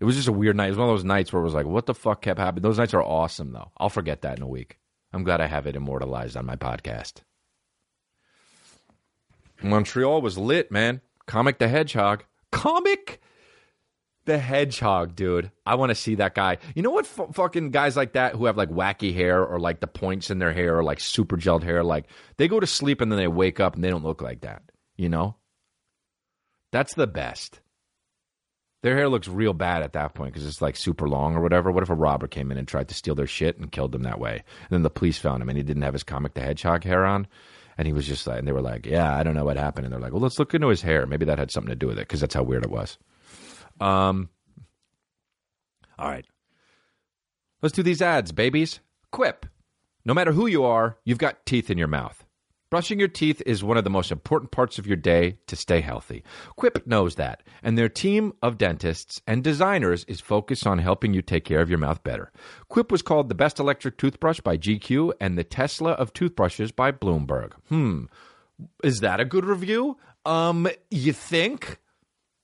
It 0.00 0.04
was 0.04 0.16
just 0.16 0.28
a 0.28 0.32
weird 0.32 0.56
night. 0.56 0.66
It 0.66 0.70
was 0.70 0.78
one 0.78 0.88
of 0.88 0.94
those 0.96 1.04
nights 1.04 1.32
where 1.32 1.40
it 1.40 1.44
was 1.44 1.54
like, 1.54 1.66
what 1.66 1.86
the 1.86 1.94
fuck 1.94 2.22
kept 2.22 2.40
happening? 2.40 2.62
Those 2.62 2.78
nights 2.78 2.94
are 2.94 3.02
awesome, 3.02 3.52
though. 3.52 3.70
I'll 3.76 3.88
forget 3.90 4.22
that 4.22 4.38
in 4.38 4.42
a 4.42 4.48
week. 4.48 4.78
I'm 5.12 5.22
glad 5.24 5.40
I 5.40 5.46
have 5.46 5.66
it 5.66 5.76
immortalized 5.76 6.36
on 6.36 6.46
my 6.46 6.56
podcast. 6.56 7.20
Montreal 9.62 10.22
was 10.22 10.38
lit, 10.38 10.72
man. 10.72 11.00
Comic 11.30 11.58
the 11.60 11.68
Hedgehog. 11.68 12.24
Comic 12.50 13.20
the 14.24 14.36
Hedgehog, 14.36 15.14
dude. 15.14 15.52
I 15.64 15.76
want 15.76 15.90
to 15.90 15.94
see 15.94 16.16
that 16.16 16.34
guy. 16.34 16.58
You 16.74 16.82
know 16.82 16.90
what? 16.90 17.04
F- 17.04 17.36
fucking 17.36 17.70
guys 17.70 17.96
like 17.96 18.14
that 18.14 18.34
who 18.34 18.46
have 18.46 18.56
like 18.56 18.68
wacky 18.68 19.14
hair 19.14 19.44
or 19.44 19.60
like 19.60 19.78
the 19.78 19.86
points 19.86 20.32
in 20.32 20.40
their 20.40 20.52
hair 20.52 20.76
or 20.76 20.82
like 20.82 20.98
super 20.98 21.36
gelled 21.36 21.62
hair, 21.62 21.84
like 21.84 22.06
they 22.36 22.48
go 22.48 22.58
to 22.58 22.66
sleep 22.66 23.00
and 23.00 23.12
then 23.12 23.16
they 23.16 23.28
wake 23.28 23.60
up 23.60 23.76
and 23.76 23.84
they 23.84 23.90
don't 23.90 24.02
look 24.02 24.20
like 24.20 24.40
that. 24.40 24.64
You 24.96 25.08
know? 25.08 25.36
That's 26.72 26.94
the 26.94 27.06
best. 27.06 27.60
Their 28.82 28.96
hair 28.96 29.08
looks 29.08 29.28
real 29.28 29.54
bad 29.54 29.84
at 29.84 29.92
that 29.92 30.14
point 30.14 30.32
because 30.32 30.48
it's 30.48 30.60
like 30.60 30.74
super 30.74 31.08
long 31.08 31.36
or 31.36 31.42
whatever. 31.42 31.70
What 31.70 31.84
if 31.84 31.90
a 31.90 31.94
robber 31.94 32.26
came 32.26 32.50
in 32.50 32.58
and 32.58 32.66
tried 32.66 32.88
to 32.88 32.94
steal 32.94 33.14
their 33.14 33.28
shit 33.28 33.56
and 33.56 33.70
killed 33.70 33.92
them 33.92 34.02
that 34.02 34.18
way? 34.18 34.32
And 34.32 34.70
then 34.70 34.82
the 34.82 34.90
police 34.90 35.18
found 35.18 35.42
him 35.42 35.48
and 35.48 35.56
he 35.56 35.62
didn't 35.62 35.82
have 35.82 35.92
his 35.92 36.02
comic 36.02 36.34
the 36.34 36.40
hedgehog 36.40 36.82
hair 36.82 37.06
on. 37.06 37.28
And 37.80 37.86
he 37.86 37.94
was 37.94 38.06
just 38.06 38.26
like, 38.26 38.38
and 38.38 38.46
they 38.46 38.52
were 38.52 38.60
like, 38.60 38.84
yeah, 38.84 39.16
I 39.16 39.22
don't 39.22 39.34
know 39.34 39.46
what 39.46 39.56
happened. 39.56 39.86
And 39.86 39.94
they're 39.94 40.02
like, 40.02 40.12
well, 40.12 40.20
let's 40.20 40.38
look 40.38 40.52
into 40.52 40.68
his 40.68 40.82
hair. 40.82 41.06
Maybe 41.06 41.24
that 41.24 41.38
had 41.38 41.50
something 41.50 41.70
to 41.70 41.74
do 41.74 41.86
with 41.86 41.96
it 41.96 42.06
because 42.06 42.20
that's 42.20 42.34
how 42.34 42.42
weird 42.42 42.62
it 42.62 42.70
was. 42.70 42.98
Um, 43.80 44.28
all 45.98 46.10
right. 46.10 46.26
Let's 47.62 47.74
do 47.74 47.82
these 47.82 48.02
ads, 48.02 48.32
babies. 48.32 48.80
Quip. 49.12 49.46
No 50.04 50.12
matter 50.12 50.32
who 50.32 50.46
you 50.46 50.62
are, 50.62 50.98
you've 51.06 51.16
got 51.16 51.46
teeth 51.46 51.70
in 51.70 51.78
your 51.78 51.88
mouth. 51.88 52.22
Brushing 52.70 53.00
your 53.00 53.08
teeth 53.08 53.42
is 53.46 53.64
one 53.64 53.76
of 53.76 53.82
the 53.82 53.90
most 53.90 54.12
important 54.12 54.52
parts 54.52 54.78
of 54.78 54.86
your 54.86 54.96
day 54.96 55.38
to 55.48 55.56
stay 55.56 55.80
healthy. 55.80 56.22
Quip 56.54 56.86
knows 56.86 57.16
that, 57.16 57.42
and 57.64 57.76
their 57.76 57.88
team 57.88 58.32
of 58.42 58.58
dentists 58.58 59.20
and 59.26 59.42
designers 59.42 60.04
is 60.04 60.20
focused 60.20 60.68
on 60.68 60.78
helping 60.78 61.12
you 61.12 61.20
take 61.20 61.44
care 61.44 61.60
of 61.60 61.68
your 61.68 61.80
mouth 61.80 62.04
better. 62.04 62.30
Quip 62.68 62.92
was 62.92 63.02
called 63.02 63.28
the 63.28 63.34
best 63.34 63.58
electric 63.58 63.98
toothbrush 63.98 64.38
by 64.38 64.56
GQ 64.56 65.12
and 65.20 65.36
the 65.36 65.42
Tesla 65.42 65.92
of 65.92 66.12
toothbrushes 66.12 66.70
by 66.70 66.92
Bloomberg. 66.92 67.54
Hmm. 67.68 68.04
Is 68.84 69.00
that 69.00 69.18
a 69.18 69.24
good 69.24 69.44
review? 69.44 69.96
Um, 70.24 70.68
you 70.92 71.12
think? 71.12 71.78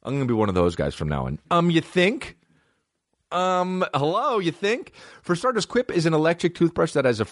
I'm 0.02 0.14
going 0.14 0.26
to 0.26 0.32
be 0.32 0.34
one 0.34 0.48
of 0.48 0.56
those 0.56 0.74
guys 0.74 0.96
from 0.96 1.08
now 1.08 1.26
on. 1.26 1.38
Um, 1.52 1.70
you 1.70 1.80
think? 1.80 2.36
Um, 3.30 3.84
hello, 3.94 4.40
you 4.40 4.50
think? 4.50 4.92
For 5.22 5.36
starters, 5.36 5.66
Quip 5.66 5.92
is 5.92 6.04
an 6.04 6.14
electric 6.14 6.56
toothbrush 6.56 6.94
that 6.94 7.04
has 7.04 7.20
a 7.20 7.26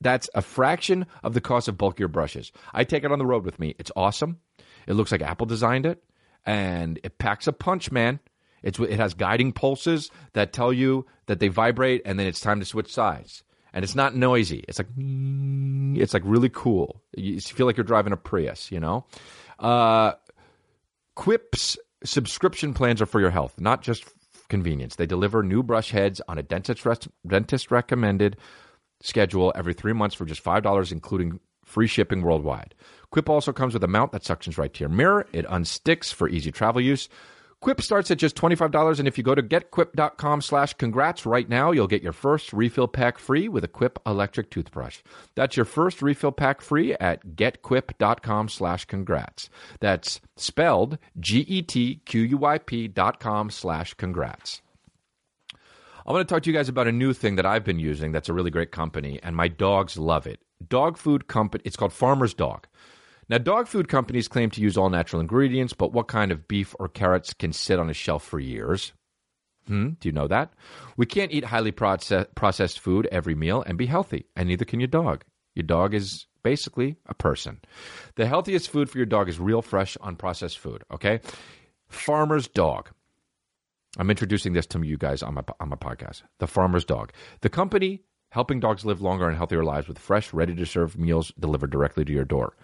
that's 0.00 0.30
a 0.34 0.42
fraction 0.42 1.06
of 1.22 1.34
the 1.34 1.40
cost 1.40 1.68
of 1.68 1.78
bulkier 1.78 2.08
brushes. 2.08 2.52
I 2.72 2.84
take 2.84 3.04
it 3.04 3.12
on 3.12 3.18
the 3.18 3.26
road 3.26 3.44
with 3.44 3.58
me. 3.58 3.74
It's 3.78 3.90
awesome. 3.96 4.38
It 4.86 4.94
looks 4.94 5.12
like 5.12 5.22
Apple 5.22 5.46
designed 5.46 5.86
it, 5.86 6.02
and 6.46 6.98
it 7.02 7.18
packs 7.18 7.46
a 7.46 7.52
punch, 7.52 7.90
man. 7.90 8.20
It's 8.62 8.78
it 8.78 8.98
has 8.98 9.14
guiding 9.14 9.52
pulses 9.52 10.10
that 10.32 10.52
tell 10.52 10.72
you 10.72 11.06
that 11.26 11.40
they 11.40 11.48
vibrate, 11.48 12.02
and 12.04 12.18
then 12.18 12.26
it's 12.26 12.40
time 12.40 12.60
to 12.60 12.66
switch 12.66 12.92
sides. 12.92 13.42
And 13.72 13.84
it's 13.84 13.94
not 13.94 14.16
noisy. 14.16 14.64
It's 14.66 14.78
like 14.78 14.88
it's 14.96 16.14
like 16.14 16.22
really 16.24 16.48
cool. 16.48 17.02
You 17.14 17.40
feel 17.40 17.66
like 17.66 17.76
you're 17.76 17.84
driving 17.84 18.12
a 18.12 18.16
Prius, 18.16 18.72
you 18.72 18.80
know. 18.80 19.04
Uh, 19.58 20.12
Quip's 21.14 21.76
subscription 22.04 22.74
plans 22.74 23.02
are 23.02 23.06
for 23.06 23.20
your 23.20 23.30
health, 23.30 23.54
not 23.60 23.82
just 23.82 24.04
convenience. 24.48 24.96
They 24.96 25.06
deliver 25.06 25.42
new 25.42 25.62
brush 25.62 25.90
heads 25.90 26.20
on 26.28 26.38
a 26.38 26.42
dentist 26.42 26.86
rest, 26.86 27.08
dentist 27.26 27.70
recommended 27.70 28.36
schedule 29.00 29.52
every 29.54 29.74
three 29.74 29.92
months 29.92 30.14
for 30.16 30.24
just 30.24 30.40
five 30.40 30.62
dollars, 30.62 30.92
including 30.92 31.40
free 31.64 31.86
shipping 31.86 32.22
worldwide. 32.22 32.74
Quip 33.10 33.28
also 33.28 33.52
comes 33.52 33.74
with 33.74 33.84
a 33.84 33.88
mount 33.88 34.12
that 34.12 34.22
suctions 34.22 34.58
right 34.58 34.72
to 34.72 34.80
your 34.80 34.88
mirror. 34.88 35.26
It 35.32 35.46
unsticks 35.46 36.12
for 36.12 36.28
easy 36.28 36.50
travel 36.50 36.80
use. 36.80 37.08
Quip 37.60 37.82
starts 37.82 38.08
at 38.12 38.18
just 38.18 38.36
$25, 38.36 39.00
and 39.00 39.08
if 39.08 39.18
you 39.18 39.24
go 39.24 39.34
to 39.34 39.42
getquip.com 39.42 40.40
slash 40.42 40.74
congrats 40.74 41.26
right 41.26 41.48
now, 41.48 41.72
you'll 41.72 41.88
get 41.88 42.04
your 42.04 42.12
first 42.12 42.52
refill 42.52 42.86
pack 42.86 43.18
free 43.18 43.48
with 43.48 43.64
a 43.64 43.68
Quip 43.68 43.98
electric 44.06 44.48
toothbrush. 44.50 45.00
That's 45.34 45.56
your 45.56 45.64
first 45.64 46.00
refill 46.00 46.30
pack 46.30 46.60
free 46.60 46.94
at 46.94 47.34
getquip.com 47.34 48.48
slash 48.48 48.84
congrats. 48.84 49.50
That's 49.80 50.20
spelled 50.36 50.98
G-E-T-Q-U-I-P 51.18 52.88
dot 52.88 53.18
com 53.18 53.50
slash 53.50 53.94
congrats. 53.94 54.62
I 56.08 56.12
want 56.12 56.26
to 56.26 56.34
talk 56.34 56.42
to 56.44 56.50
you 56.50 56.56
guys 56.56 56.70
about 56.70 56.88
a 56.88 56.92
new 56.92 57.12
thing 57.12 57.36
that 57.36 57.44
I've 57.44 57.64
been 57.64 57.78
using 57.78 58.12
that's 58.12 58.30
a 58.30 58.32
really 58.32 58.50
great 58.50 58.70
company, 58.70 59.20
and 59.22 59.36
my 59.36 59.46
dogs 59.46 59.98
love 59.98 60.26
it. 60.26 60.40
Dog 60.66 60.96
food 60.96 61.26
company, 61.26 61.60
it's 61.66 61.76
called 61.76 61.92
Farmer's 61.92 62.32
Dog. 62.32 62.66
Now, 63.28 63.36
dog 63.36 63.68
food 63.68 63.88
companies 63.88 64.26
claim 64.26 64.48
to 64.52 64.62
use 64.62 64.78
all 64.78 64.88
natural 64.88 65.20
ingredients, 65.20 65.74
but 65.74 65.92
what 65.92 66.08
kind 66.08 66.32
of 66.32 66.48
beef 66.48 66.74
or 66.78 66.88
carrots 66.88 67.34
can 67.34 67.52
sit 67.52 67.78
on 67.78 67.90
a 67.90 67.92
shelf 67.92 68.24
for 68.24 68.40
years? 68.40 68.94
Hmm, 69.66 69.90
do 70.00 70.08
you 70.08 70.12
know 70.12 70.28
that? 70.28 70.54
We 70.96 71.04
can't 71.04 71.30
eat 71.30 71.44
highly 71.44 71.72
process- 71.72 72.26
processed 72.34 72.80
food 72.80 73.06
every 73.12 73.34
meal 73.34 73.62
and 73.66 73.76
be 73.76 73.84
healthy, 73.84 74.24
and 74.34 74.48
neither 74.48 74.64
can 74.64 74.80
your 74.80 74.86
dog. 74.86 75.26
Your 75.54 75.64
dog 75.64 75.92
is 75.92 76.26
basically 76.42 76.96
a 77.04 77.12
person. 77.12 77.60
The 78.14 78.24
healthiest 78.24 78.70
food 78.70 78.88
for 78.88 78.96
your 78.96 79.04
dog 79.04 79.28
is 79.28 79.38
real, 79.38 79.60
fresh, 79.60 79.98
unprocessed 79.98 80.56
food, 80.56 80.84
okay? 80.90 81.20
Farmer's 81.90 82.48
Dog. 82.48 82.92
I'm 83.98 84.10
introducing 84.10 84.52
this 84.52 84.66
to 84.66 84.82
you 84.82 84.96
guys 84.96 85.22
on 85.22 85.34
my 85.34 85.42
on 85.60 85.68
my 85.68 85.76
podcast. 85.76 86.22
The 86.38 86.46
Farmer's 86.46 86.84
Dog, 86.84 87.12
the 87.40 87.48
company 87.48 88.02
helping 88.30 88.60
dogs 88.60 88.84
live 88.84 89.00
longer 89.00 89.26
and 89.26 89.36
healthier 89.36 89.64
lives 89.64 89.88
with 89.88 89.98
fresh, 89.98 90.32
ready 90.32 90.54
to 90.54 90.66
serve 90.66 90.98
meals 90.98 91.32
delivered 91.38 91.70
directly 91.70 92.04
to 92.04 92.12
your 92.12 92.24
door. 92.24 92.56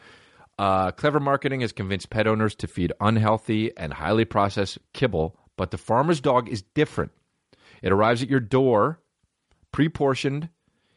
Uh, 0.59 0.93
clever 0.93 1.19
marketing 1.19 1.63
has 1.63 1.73
convinced 1.73 2.11
pet 2.11 2.27
owners 2.27 2.55
to 2.55 2.67
feed 2.69 2.93
unhealthy 3.01 3.77
and 3.77 3.93
highly 3.93 4.25
processed 4.25 4.79
kibble, 4.93 5.37
but 5.57 5.71
the 5.73 5.79
Farmer's 5.79 6.21
Dog 6.21 6.49
is 6.49 6.63
different. 6.75 7.11
It 7.83 7.93
arrives 7.93 8.23
at 8.23 8.31
your 8.31 8.41
door, 8.41 9.01
pre 9.73 9.89
portioned 9.89 10.49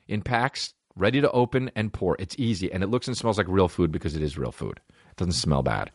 in 0.08 0.22
packs, 0.22 0.74
ready 0.96 1.20
to 1.22 1.32
open 1.32 1.72
and 1.76 1.92
pour. 1.92 2.16
It's 2.20 2.36
easy, 2.38 2.72
and 2.72 2.84
it 2.84 2.88
looks 2.88 3.08
and 3.08 3.18
smells 3.18 3.40
like 3.40 3.48
real 3.48 3.68
food 3.68 3.92
because 3.92 4.16
it 4.16 4.22
is 4.22 4.38
real 4.38 4.52
food. 4.52 4.80
It 5.10 5.18
doesn't 5.18 5.34
smell 5.34 5.64
bad. 5.64 5.92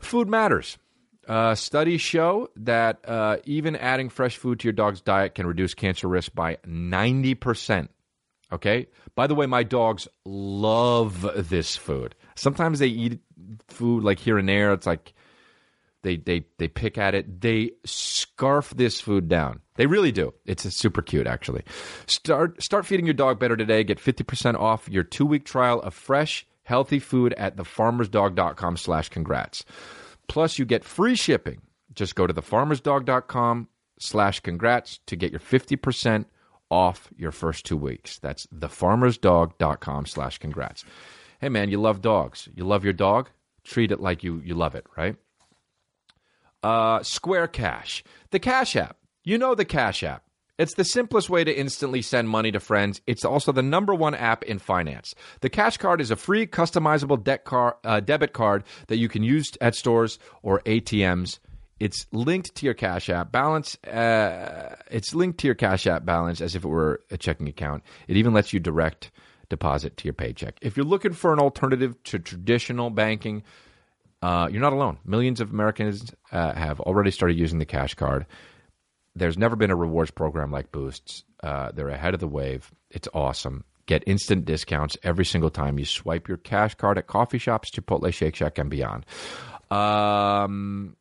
Food 0.00 0.28
matters. 0.28 0.76
Uh, 1.26 1.54
studies 1.54 2.00
show 2.00 2.50
that 2.56 3.00
uh, 3.08 3.38
even 3.44 3.76
adding 3.76 4.08
fresh 4.08 4.36
food 4.36 4.60
to 4.60 4.64
your 4.64 4.72
dog's 4.72 5.00
diet 5.00 5.34
can 5.34 5.46
reduce 5.46 5.74
cancer 5.74 6.08
risk 6.08 6.34
by 6.34 6.56
90%. 6.66 7.88
Okay? 8.52 8.86
By 9.14 9.26
the 9.26 9.34
way, 9.34 9.46
my 9.46 9.62
dogs 9.62 10.06
love 10.24 11.26
this 11.48 11.76
food. 11.76 12.14
Sometimes 12.34 12.78
they 12.78 12.88
eat 12.88 13.20
food 13.68 14.04
like 14.04 14.18
here 14.18 14.38
and 14.38 14.48
there. 14.48 14.72
It's 14.72 14.86
like 14.86 15.14
they, 16.02 16.16
they, 16.16 16.44
they 16.58 16.68
pick 16.68 16.98
at 16.98 17.14
it. 17.14 17.40
They 17.40 17.72
scarf 17.84 18.74
this 18.76 19.00
food 19.00 19.28
down. 19.28 19.60
They 19.76 19.86
really 19.86 20.12
do. 20.12 20.34
It's 20.44 20.62
super 20.74 21.02
cute, 21.02 21.26
actually. 21.26 21.62
Start, 22.06 22.62
start 22.62 22.86
feeding 22.86 23.06
your 23.06 23.14
dog 23.14 23.40
better 23.40 23.56
today. 23.56 23.82
Get 23.82 23.98
50% 23.98 24.54
off 24.58 24.88
your 24.88 25.04
two 25.04 25.26
week 25.26 25.44
trial 25.44 25.80
of 25.80 25.94
fresh, 25.94 26.46
healthy 26.64 26.98
food 26.98 27.32
at 27.34 27.56
thefarmersdog.com 27.56 28.76
slash 28.76 29.08
congrats. 29.08 29.64
Plus, 30.28 30.58
you 30.58 30.64
get 30.64 30.84
free 30.84 31.14
shipping. 31.14 31.62
Just 31.94 32.14
go 32.14 32.26
to 32.26 32.34
thefarmersdog.com 32.34 33.68
slash 33.98 34.40
congrats 34.40 35.00
to 35.06 35.16
get 35.16 35.30
your 35.30 35.40
50% 35.40 36.26
off 36.70 37.10
your 37.16 37.30
first 37.30 37.64
two 37.64 37.76
weeks. 37.76 38.18
That's 38.18 38.46
thefarmersdog.com 38.46 40.06
slash 40.06 40.38
congrats. 40.38 40.84
Hey, 41.40 41.48
man, 41.48 41.70
you 41.70 41.80
love 41.80 42.00
dogs. 42.00 42.48
You 42.54 42.64
love 42.64 42.84
your 42.84 42.92
dog? 42.92 43.30
Treat 43.64 43.92
it 43.92 44.00
like 44.00 44.24
you, 44.24 44.42
you 44.44 44.54
love 44.54 44.74
it, 44.74 44.86
right? 44.96 45.16
Uh, 46.62 47.02
Square 47.02 47.48
Cash, 47.48 48.02
the 48.30 48.38
Cash 48.38 48.76
App. 48.76 48.96
You 49.22 49.38
know 49.38 49.54
the 49.54 49.64
Cash 49.64 50.02
App. 50.02 50.24
It's 50.56 50.74
the 50.74 50.84
simplest 50.84 51.28
way 51.28 51.42
to 51.42 51.52
instantly 51.52 52.00
send 52.00 52.28
money 52.28 52.52
to 52.52 52.60
friends. 52.60 53.00
It's 53.08 53.24
also 53.24 53.50
the 53.50 53.62
number 53.62 53.92
one 53.92 54.14
app 54.14 54.44
in 54.44 54.60
finance. 54.60 55.12
The 55.40 55.50
Cash 55.50 55.78
Card 55.78 56.00
is 56.00 56.12
a 56.12 56.16
free, 56.16 56.46
customizable 56.46 57.22
debt 57.22 57.44
car, 57.44 57.76
uh, 57.82 57.98
debit 57.98 58.32
card 58.32 58.62
that 58.86 58.98
you 58.98 59.08
can 59.08 59.24
use 59.24 59.50
at 59.60 59.74
stores 59.74 60.20
or 60.42 60.60
ATMs. 60.60 61.40
It's 61.80 62.06
linked 62.12 62.54
to 62.54 62.66
your 62.66 62.74
Cash 62.74 63.10
App 63.10 63.32
balance. 63.32 63.74
Uh, 63.84 64.76
it's 64.92 65.12
linked 65.12 65.38
to 65.38 65.48
your 65.48 65.56
Cash 65.56 65.88
App 65.88 66.04
balance 66.04 66.40
as 66.40 66.54
if 66.54 66.64
it 66.64 66.68
were 66.68 67.00
a 67.10 67.18
checking 67.18 67.48
account. 67.48 67.82
It 68.06 68.16
even 68.16 68.32
lets 68.32 68.52
you 68.52 68.60
direct 68.60 69.10
deposit 69.48 69.96
to 69.96 70.04
your 70.04 70.14
paycheck. 70.14 70.56
If 70.62 70.76
you're 70.76 70.86
looking 70.86 71.14
for 71.14 71.32
an 71.32 71.40
alternative 71.40 72.00
to 72.04 72.20
traditional 72.20 72.90
banking, 72.90 73.42
uh, 74.22 74.48
you're 74.52 74.62
not 74.62 74.72
alone. 74.72 74.98
Millions 75.04 75.40
of 75.40 75.50
Americans 75.50 76.14
uh, 76.30 76.54
have 76.54 76.78
already 76.80 77.10
started 77.10 77.36
using 77.36 77.58
the 77.58 77.66
Cash 77.66 77.94
Card 77.94 78.24
there's 79.16 79.38
never 79.38 79.56
been 79.56 79.70
a 79.70 79.76
rewards 79.76 80.10
program 80.10 80.50
like 80.50 80.72
Boosts. 80.72 81.24
Uh, 81.42 81.70
they're 81.72 81.88
ahead 81.88 82.14
of 82.14 82.20
the 82.20 82.28
wave. 82.28 82.72
It's 82.90 83.08
awesome. 83.14 83.64
Get 83.86 84.02
instant 84.06 84.44
discounts 84.44 84.96
every 85.02 85.24
single 85.24 85.50
time 85.50 85.78
you 85.78 85.84
swipe 85.84 86.26
your 86.26 86.38
cash 86.38 86.74
card 86.74 86.98
at 86.98 87.06
coffee 87.06 87.38
shops, 87.38 87.70
Chipotle, 87.70 88.12
Shake 88.12 88.34
Shack, 88.34 88.58
and 88.58 88.70
beyond. 88.70 89.04
Um, 89.70 90.96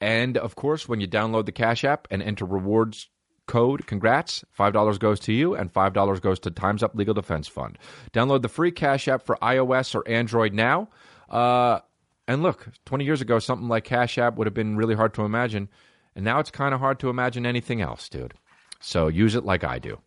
and 0.00 0.36
of 0.36 0.56
course, 0.56 0.88
when 0.88 1.00
you 1.00 1.06
download 1.06 1.46
the 1.46 1.52
Cash 1.52 1.84
App 1.84 2.08
and 2.10 2.22
enter 2.22 2.44
rewards 2.44 3.08
code 3.46 3.86
congrats 3.86 4.44
$5 4.58 4.98
goes 4.98 5.20
to 5.20 5.32
you 5.32 5.54
and 5.54 5.72
$5 5.72 6.20
goes 6.20 6.40
to 6.40 6.50
times 6.50 6.82
up 6.82 6.94
legal 6.94 7.14
defense 7.14 7.46
fund 7.46 7.78
download 8.12 8.42
the 8.42 8.48
free 8.48 8.72
cash 8.72 9.06
app 9.08 9.22
for 9.22 9.36
ios 9.36 9.94
or 9.94 10.06
android 10.08 10.52
now 10.52 10.88
uh, 11.30 11.78
and 12.26 12.42
look 12.42 12.68
20 12.86 13.04
years 13.04 13.20
ago 13.20 13.38
something 13.38 13.68
like 13.68 13.84
cash 13.84 14.18
app 14.18 14.36
would 14.36 14.48
have 14.48 14.54
been 14.54 14.76
really 14.76 14.94
hard 14.94 15.14
to 15.14 15.22
imagine 15.22 15.68
and 16.16 16.24
now 16.24 16.40
it's 16.40 16.50
kind 16.50 16.74
of 16.74 16.80
hard 16.80 16.98
to 17.00 17.10
imagine 17.10 17.44
anything 17.46 17.82
else, 17.82 18.08
dude. 18.08 18.34
So 18.80 19.06
use 19.08 19.34
it 19.34 19.44
like 19.44 19.62
I 19.62 19.78
do. 19.78 20.00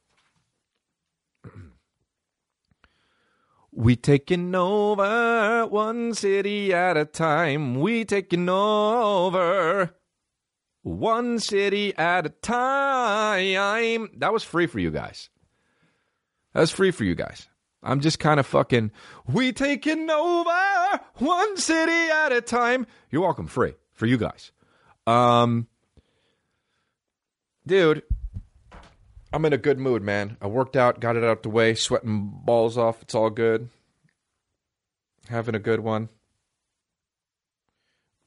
We 3.72 3.96
taking 3.96 4.56
over 4.56 5.68
one 5.68 6.16
city 6.16 6.74
at 6.74 6.98
a 6.98 7.06
time. 7.06 7.80
We 7.80 8.04
taking 8.04 8.50
over 8.50 9.96
one 10.82 11.38
city 11.38 11.96
at 11.96 12.26
a 12.26 12.30
time. 12.30 14.10
That 14.18 14.34
was 14.34 14.44
free 14.44 14.66
for 14.66 14.80
you 14.80 14.90
guys. 14.90 15.30
That 16.54 16.62
was 16.62 16.72
free 16.72 16.90
for 16.90 17.04
you 17.04 17.14
guys. 17.14 17.48
I'm 17.84 18.00
just 18.00 18.18
kind 18.18 18.40
of 18.40 18.48
fucking. 18.48 18.92
We 19.28 19.54
taking 19.54 20.10
over 20.10 21.00
one 21.18 21.56
city 21.58 22.12
at 22.12 22.32
a 22.32 22.42
time. 22.42 22.88
You're 23.12 23.22
welcome. 23.22 23.46
Free 23.46 23.76
for 23.94 24.08
you 24.08 24.18
guys. 24.18 24.52
Um, 25.06 25.68
dude, 27.70 28.02
I'm 29.32 29.46
in 29.46 29.54
a 29.54 29.58
good 29.58 29.78
mood, 29.78 30.02
man. 30.02 30.38
I 30.42 30.48
worked 30.48 30.76
out, 30.76 31.00
got 31.00 31.16
it 31.16 31.24
out 31.24 31.44
the 31.44 31.50
way, 31.50 31.76
sweating 31.76 32.32
balls 32.44 32.78
off. 32.78 33.04
It's 33.04 33.14
all 33.14 33.30
good. 33.30 33.70
Having 35.30 35.56
a 35.56 35.60
good 35.60 35.80
one. 35.80 36.10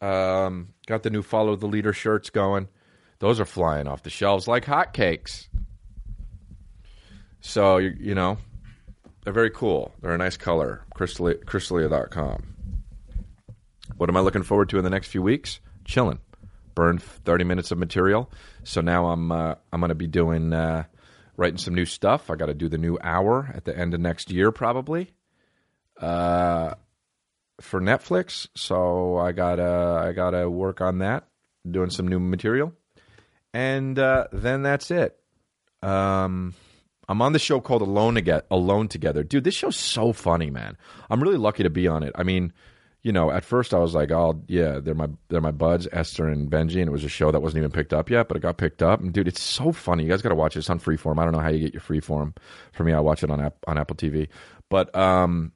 Um, 0.00 0.74
got 0.87 1.02
the 1.02 1.11
new 1.11 1.22
follow 1.22 1.57
the 1.57 1.66
leader 1.66 1.92
shirts 1.92 2.31
going. 2.31 2.68
Those 3.18 3.40
are 3.40 3.44
flying 3.44 3.88
off 3.88 4.05
the 4.05 4.11
shelves 4.11 4.46
like 4.46 4.64
hotcakes. 4.64 5.48
So 7.40 7.78
you, 7.78 7.94
you 7.98 8.14
know, 8.14 8.38
they're 9.24 9.33
very 9.33 9.50
cool. 9.50 9.92
They're 10.00 10.14
a 10.14 10.18
nice 10.18 10.37
color. 10.37 10.85
Crystalia, 10.96 11.44
ChrisDElia.com. 11.44 12.44
What 13.96 14.09
am 14.09 14.16
I 14.16 14.20
looking 14.20 14.42
forward 14.44 14.68
to 14.70 14.78
in 14.78 14.85
the 14.85 14.90
next 14.90 15.09
few 15.09 15.22
weeks? 15.22 15.59
Chilling 15.85 16.20
burned 16.74 17.02
30 17.02 17.44
minutes 17.44 17.70
of 17.70 17.78
material. 17.78 18.30
So 18.64 18.80
now 18.80 19.08
I'm 19.08 19.32
uh, 19.32 19.54
I'm 19.72 19.80
going 19.80 19.90
to 19.90 19.94
be 19.94 20.06
doing 20.06 20.52
uh, 20.52 20.85
writing 21.37 21.58
some 21.58 21.74
new 21.74 21.87
stuff. 21.87 22.30
I 22.30 22.37
got 22.37 22.46
to 22.46 22.54
do 22.54 22.68
the 22.68 22.78
new 22.78 22.98
hour 23.02 23.50
at 23.54 23.64
the 23.64 23.76
end 23.76 23.94
of 23.94 24.00
next 24.00 24.30
year 24.30 24.50
probably. 24.52 25.12
Uh, 26.00 26.74
for 27.61 27.80
Netflix, 27.80 28.48
so 28.56 29.16
I 29.18 29.32
gotta 29.32 30.02
I 30.04 30.12
gotta 30.12 30.50
work 30.50 30.80
on 30.80 30.98
that, 30.98 31.28
doing 31.68 31.90
some 31.90 32.08
new 32.08 32.18
material, 32.18 32.72
and 33.54 33.98
uh, 33.98 34.26
then 34.32 34.62
that's 34.62 34.90
it. 34.90 35.16
Um, 35.82 36.54
I'm 37.08 37.22
on 37.22 37.32
the 37.32 37.38
show 37.38 37.61
called 37.61 37.82
Alone 37.82 38.14
Together. 38.14 38.44
Alone 38.50 38.88
Together, 38.88 39.22
dude. 39.22 39.44
This 39.44 39.54
show's 39.54 39.76
so 39.76 40.12
funny, 40.12 40.50
man. 40.50 40.76
I'm 41.11 41.22
really 41.22 41.37
lucky 41.37 41.62
to 41.62 41.70
be 41.70 41.87
on 41.87 42.02
it. 42.02 42.12
I 42.14 42.22
mean, 42.22 42.52
you 43.02 43.10
know, 43.10 43.30
at 43.32 43.44
first 43.44 43.74
I 43.74 43.78
was 43.78 43.94
like, 43.94 44.12
oh 44.12 44.40
yeah, 44.46 44.78
they're 44.78 44.94
my 44.94 45.08
they're 45.28 45.40
my 45.40 45.50
buds, 45.50 45.88
Esther 45.92 46.28
and 46.28 46.50
Benji, 46.50 46.78
and 46.78 46.88
it 46.88 46.92
was 46.92 47.04
a 47.04 47.08
show 47.08 47.32
that 47.32 47.40
wasn't 47.40 47.58
even 47.58 47.72
picked 47.72 47.92
up 47.92 48.08
yet, 48.08 48.28
but 48.28 48.36
it 48.36 48.40
got 48.40 48.58
picked 48.58 48.82
up. 48.82 49.00
And 49.00 49.12
dude, 49.12 49.26
it's 49.26 49.42
so 49.42 49.72
funny. 49.72 50.04
You 50.04 50.08
guys 50.08 50.22
got 50.22 50.28
to 50.28 50.36
watch 50.36 50.54
it. 50.54 50.60
It's 50.60 50.70
on 50.70 50.78
Freeform. 50.78 51.18
I 51.18 51.24
don't 51.24 51.32
know 51.32 51.40
how 51.40 51.48
you 51.48 51.58
get 51.58 51.74
your 51.74 51.82
Freeform. 51.82 52.36
For 52.72 52.84
me, 52.84 52.92
I 52.92 53.00
watch 53.00 53.24
it 53.24 53.30
on 53.30 53.40
app, 53.40 53.56
on 53.66 53.76
Apple 53.76 53.96
TV. 53.96 54.28
But 54.70 54.94
um, 54.96 55.52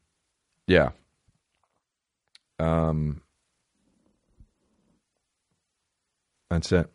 yeah. 0.66 0.90
Um, 2.58 3.22
that's 6.50 6.72
it. 6.72 6.90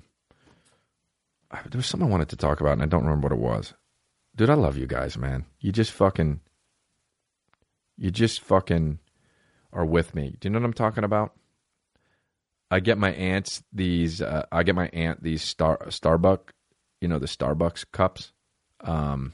There 1.51 1.77
was 1.77 1.85
something 1.85 2.07
I 2.07 2.11
wanted 2.11 2.29
to 2.29 2.35
talk 2.37 2.59
about, 2.59 2.73
and 2.73 2.83
I 2.83 2.87
don't 2.87 3.03
remember 3.03 3.27
what 3.27 3.35
it 3.35 3.39
was. 3.39 3.73
Dude, 4.35 4.49
I 4.49 4.53
love 4.55 4.77
you 4.77 4.87
guys, 4.87 5.17
man. 5.17 5.45
You 5.59 5.71
just 5.71 5.91
fucking, 5.91 6.39
you 7.97 8.11
just 8.11 8.41
fucking 8.41 8.99
are 9.73 9.85
with 9.85 10.13
me. 10.15 10.35
Do 10.39 10.47
you 10.47 10.51
know 10.51 10.59
what 10.59 10.65
I'm 10.65 10.73
talking 10.73 11.03
about? 11.03 11.33
I 12.69 12.79
get 12.79 12.97
my 12.97 13.11
aunts 13.11 13.61
these. 13.73 14.21
Uh, 14.21 14.45
I 14.51 14.63
get 14.63 14.75
my 14.75 14.87
aunt 14.87 15.21
these 15.21 15.43
Star 15.43 15.77
Starbucks, 15.87 16.51
you 17.01 17.09
know, 17.09 17.19
the 17.19 17.27
Starbucks 17.27 17.85
cups 17.91 18.31
um, 18.79 19.33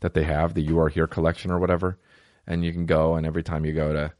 that 0.00 0.12
they 0.12 0.24
have, 0.24 0.52
the 0.52 0.60
"You 0.60 0.78
Are 0.80 0.90
Here" 0.90 1.06
collection 1.06 1.50
or 1.50 1.58
whatever. 1.58 1.98
And 2.46 2.64
you 2.64 2.72
can 2.72 2.86
go, 2.86 3.14
and 3.14 3.26
every 3.26 3.42
time 3.42 3.64
you 3.64 3.72
go 3.72 3.92
to 3.92 4.12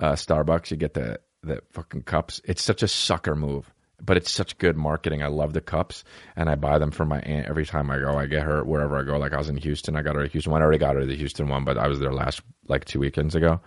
uh, 0.00 0.12
Starbucks, 0.12 0.72
you 0.72 0.76
get 0.76 0.94
the 0.94 1.20
the 1.44 1.62
fucking 1.70 2.02
cups. 2.02 2.40
It's 2.44 2.62
such 2.62 2.82
a 2.82 2.88
sucker 2.88 3.36
move, 3.36 3.72
but 4.02 4.16
it's 4.16 4.32
such 4.32 4.58
good 4.58 4.76
marketing. 4.76 5.22
I 5.22 5.28
love 5.28 5.52
the 5.52 5.60
cups, 5.60 6.02
and 6.34 6.50
I 6.50 6.56
buy 6.56 6.78
them 6.80 6.90
for 6.90 7.04
my 7.04 7.20
aunt 7.20 7.46
every 7.46 7.66
time 7.66 7.88
I 7.88 8.00
go. 8.00 8.18
I 8.18 8.26
get 8.26 8.42
her 8.42 8.64
wherever 8.64 8.98
I 8.98 9.04
go. 9.04 9.16
Like 9.16 9.32
I 9.32 9.38
was 9.38 9.48
in 9.48 9.58
Houston, 9.58 9.94
I 9.94 10.02
got 10.02 10.16
her 10.16 10.22
a 10.22 10.28
Houston 10.28 10.50
one. 10.50 10.60
I 10.60 10.64
already 10.64 10.78
got 10.78 10.96
her 10.96 11.06
the 11.06 11.14
Houston 11.14 11.48
one, 11.48 11.64
but 11.64 11.78
I 11.78 11.86
was 11.86 12.00
there 12.00 12.12
last 12.12 12.40
like 12.66 12.84
two 12.84 12.98
weekends 12.98 13.36
ago 13.36 13.60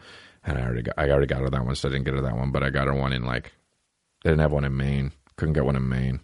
and 0.44 0.58
I 0.58 0.62
already 0.62 0.82
got, 0.84 0.96
I 0.98 1.10
already 1.10 1.28
got 1.28 1.42
her 1.42 1.50
that 1.50 1.66
one, 1.66 1.76
so 1.76 1.90
I 1.90 1.92
didn't 1.92 2.06
get 2.06 2.14
her 2.16 2.22
that 2.22 2.36
one. 2.38 2.52
But 2.52 2.64
I 2.64 2.70
got 2.70 2.88
her 2.88 2.94
one 2.94 3.14
in 3.14 3.24
like 3.24 3.54
they 4.24 4.30
didn't 4.30 4.42
have 4.42 4.52
one 4.52 4.66
in 4.66 4.76
Maine. 4.76 5.12
Couldn't 5.36 5.54
get 5.54 5.66
one 5.66 5.76
in 5.76 5.88
Maine. 5.88 6.20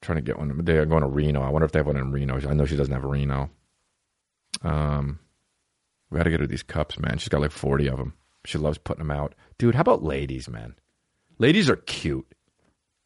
trying 0.00 0.16
to 0.16 0.22
get 0.22 0.38
one. 0.38 0.64
They're 0.64 0.86
going 0.86 1.02
to 1.02 1.08
Reno. 1.08 1.42
I 1.42 1.48
wonder 1.48 1.64
if 1.64 1.72
they 1.72 1.78
have 1.78 1.86
one 1.86 1.96
in 1.96 2.12
Reno. 2.12 2.38
I 2.48 2.54
know 2.54 2.66
she 2.66 2.76
doesn't 2.76 2.92
have 2.92 3.04
Reno. 3.04 3.50
Um, 4.62 5.18
we 6.10 6.18
got 6.18 6.24
to 6.24 6.30
get 6.30 6.40
her 6.40 6.46
these 6.46 6.62
cups, 6.62 6.98
man. 6.98 7.18
She's 7.18 7.28
got 7.28 7.40
like 7.40 7.50
forty 7.52 7.88
of 7.88 7.96
them. 7.98 8.14
She 8.44 8.58
loves 8.58 8.78
putting 8.78 9.06
them 9.06 9.16
out, 9.16 9.34
dude. 9.58 9.74
How 9.74 9.82
about 9.82 10.02
ladies, 10.02 10.48
man? 10.48 10.74
Ladies 11.38 11.70
are 11.70 11.76
cute. 11.76 12.26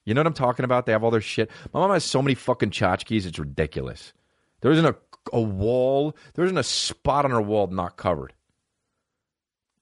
You 0.05 0.15
know 0.15 0.21
what 0.21 0.29
I'm 0.29 0.35
talking 0.35 0.65
about? 0.65 0.87
They 0.87 0.93
have 0.93 1.05
all 1.05 1.11
their 1.11 1.21
shit. 1.21 1.51
My 1.73 1.81
mom 1.81 1.91
has 1.91 2.05
so 2.05 2.23
many 2.23 2.35
fucking 2.35 2.71
tchotchkes, 2.71 3.27
it's 3.27 3.39
ridiculous. 3.39 4.13
There 4.61 4.71
isn't 4.71 4.87
a, 4.87 4.95
a 5.33 5.41
wall, 5.41 6.17
there 6.35 6.45
isn't 6.45 6.57
a 6.57 6.63
spot 6.63 7.25
on 7.25 7.33
her 7.33 7.43
wall 7.43 7.67
not 7.67 7.97
covered. 7.97 8.33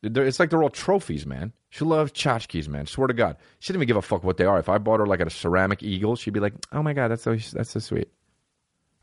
It's 0.05 0.39
like 0.39 0.51
they're 0.51 0.63
all 0.63 0.71
trophies, 0.71 1.27
man. 1.27 1.53
She 1.71 1.85
loves 1.85 2.13
tchotchkes, 2.13 2.69
man. 2.69 2.87
Swear 2.87 3.09
to 3.09 3.15
God, 3.15 3.37
she 3.59 3.73
didn't 3.73 3.83
even 3.83 3.89
give 3.89 3.97
a 3.97 4.03
fuck 4.03 4.23
what 4.23 4.37
they 4.37 4.45
are. 4.45 4.59
If 4.59 4.69
I 4.69 4.79
bought 4.79 5.01
her 5.01 5.07
like 5.07 5.21
a 5.21 5.31
ceramic 5.31 5.83
eagle, 5.83 6.17
she'd 6.17 6.35
be 6.35 6.41
like, 6.41 6.55
"Oh 6.73 6.83
my 6.83 6.93
God, 6.93 7.09
that's 7.09 7.23
so 7.23 7.35
that's 7.35 7.71
so 7.71 7.81
sweet." 7.81 8.09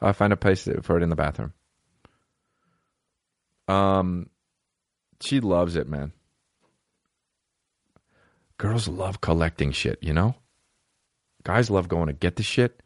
I'll 0.02 0.14
find 0.14 0.34
a 0.34 0.38
place 0.38 0.68
for 0.82 0.98
it 0.98 1.04
in 1.04 1.10
the 1.10 1.16
bathroom. 1.16 1.54
Um, 3.68 4.30
she 5.22 5.40
loves 5.40 5.76
it, 5.76 5.88
man. 5.88 6.12
Girls 8.58 8.88
love 8.88 9.22
collecting 9.22 9.72
shit, 9.72 10.00
you 10.02 10.14
know? 10.14 10.36
Guys 11.44 11.70
love 11.70 11.88
going 11.88 12.08
to 12.08 12.14
get 12.14 12.36
the 12.36 12.44
shit. 12.44 12.84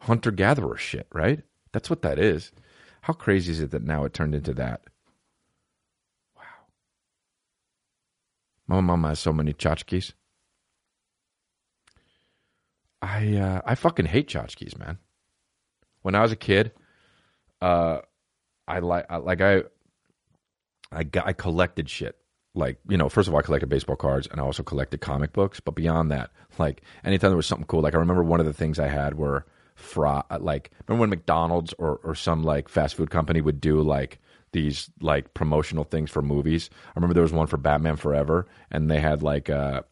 Hunter 0.00 0.30
gatherer 0.30 0.76
shit, 0.76 1.08
right? 1.12 1.40
That's 1.72 1.90
what 1.90 2.02
that 2.02 2.18
is. 2.18 2.52
How 3.02 3.12
crazy 3.12 3.52
is 3.52 3.60
it 3.60 3.70
that 3.72 3.82
now 3.82 4.04
it 4.04 4.14
turned 4.14 4.34
into 4.34 4.54
that? 4.54 4.82
My 8.66 8.80
mama 8.80 9.08
has 9.08 9.20
so 9.20 9.32
many 9.32 9.52
tchotchkes. 9.52 10.12
I 13.02 13.36
uh, 13.36 13.60
I 13.64 13.74
fucking 13.74 14.06
hate 14.06 14.28
tchotchkes, 14.28 14.78
man. 14.78 14.98
When 16.02 16.14
I 16.14 16.22
was 16.22 16.32
a 16.32 16.36
kid, 16.36 16.72
uh, 17.60 17.98
I 18.66 18.78
like 18.78 19.10
like 19.10 19.40
I 19.40 19.62
I 20.90 21.04
got, 21.04 21.26
I 21.26 21.32
collected 21.32 21.90
shit. 21.90 22.16
Like, 22.54 22.78
you 22.88 22.96
know, 22.96 23.08
first 23.08 23.26
of 23.26 23.34
all, 23.34 23.40
I 23.40 23.42
collected 23.42 23.68
baseball 23.68 23.96
cards 23.96 24.28
and 24.30 24.40
I 24.40 24.44
also 24.44 24.62
collected 24.62 25.00
comic 25.00 25.32
books. 25.32 25.58
But 25.60 25.74
beyond 25.74 26.10
that, 26.12 26.30
like 26.58 26.82
anytime 27.04 27.30
there 27.30 27.36
was 27.36 27.46
something 27.46 27.66
cool, 27.66 27.82
like 27.82 27.94
I 27.94 27.98
remember 27.98 28.22
one 28.22 28.40
of 28.40 28.46
the 28.46 28.52
things 28.52 28.78
I 28.78 28.86
had 28.86 29.14
were 29.14 29.44
fry, 29.74 30.22
like, 30.38 30.70
remember 30.86 31.00
when 31.00 31.10
McDonald's 31.10 31.74
or, 31.78 31.96
or 32.04 32.14
some 32.14 32.44
like 32.44 32.68
fast 32.68 32.94
food 32.94 33.10
company 33.10 33.40
would 33.40 33.60
do 33.60 33.82
like 33.82 34.20
these 34.54 34.90
like 35.02 35.34
promotional 35.34 35.84
things 35.84 36.10
for 36.10 36.22
movies? 36.22 36.70
I 36.72 36.92
remember 36.96 37.12
there 37.12 37.22
was 37.22 37.32
one 37.32 37.46
for 37.46 37.58
Batman 37.58 37.96
Forever 37.96 38.46
and 38.70 38.90
they 38.90 39.00
had 39.00 39.22
like 39.22 39.50
uh, 39.50 39.82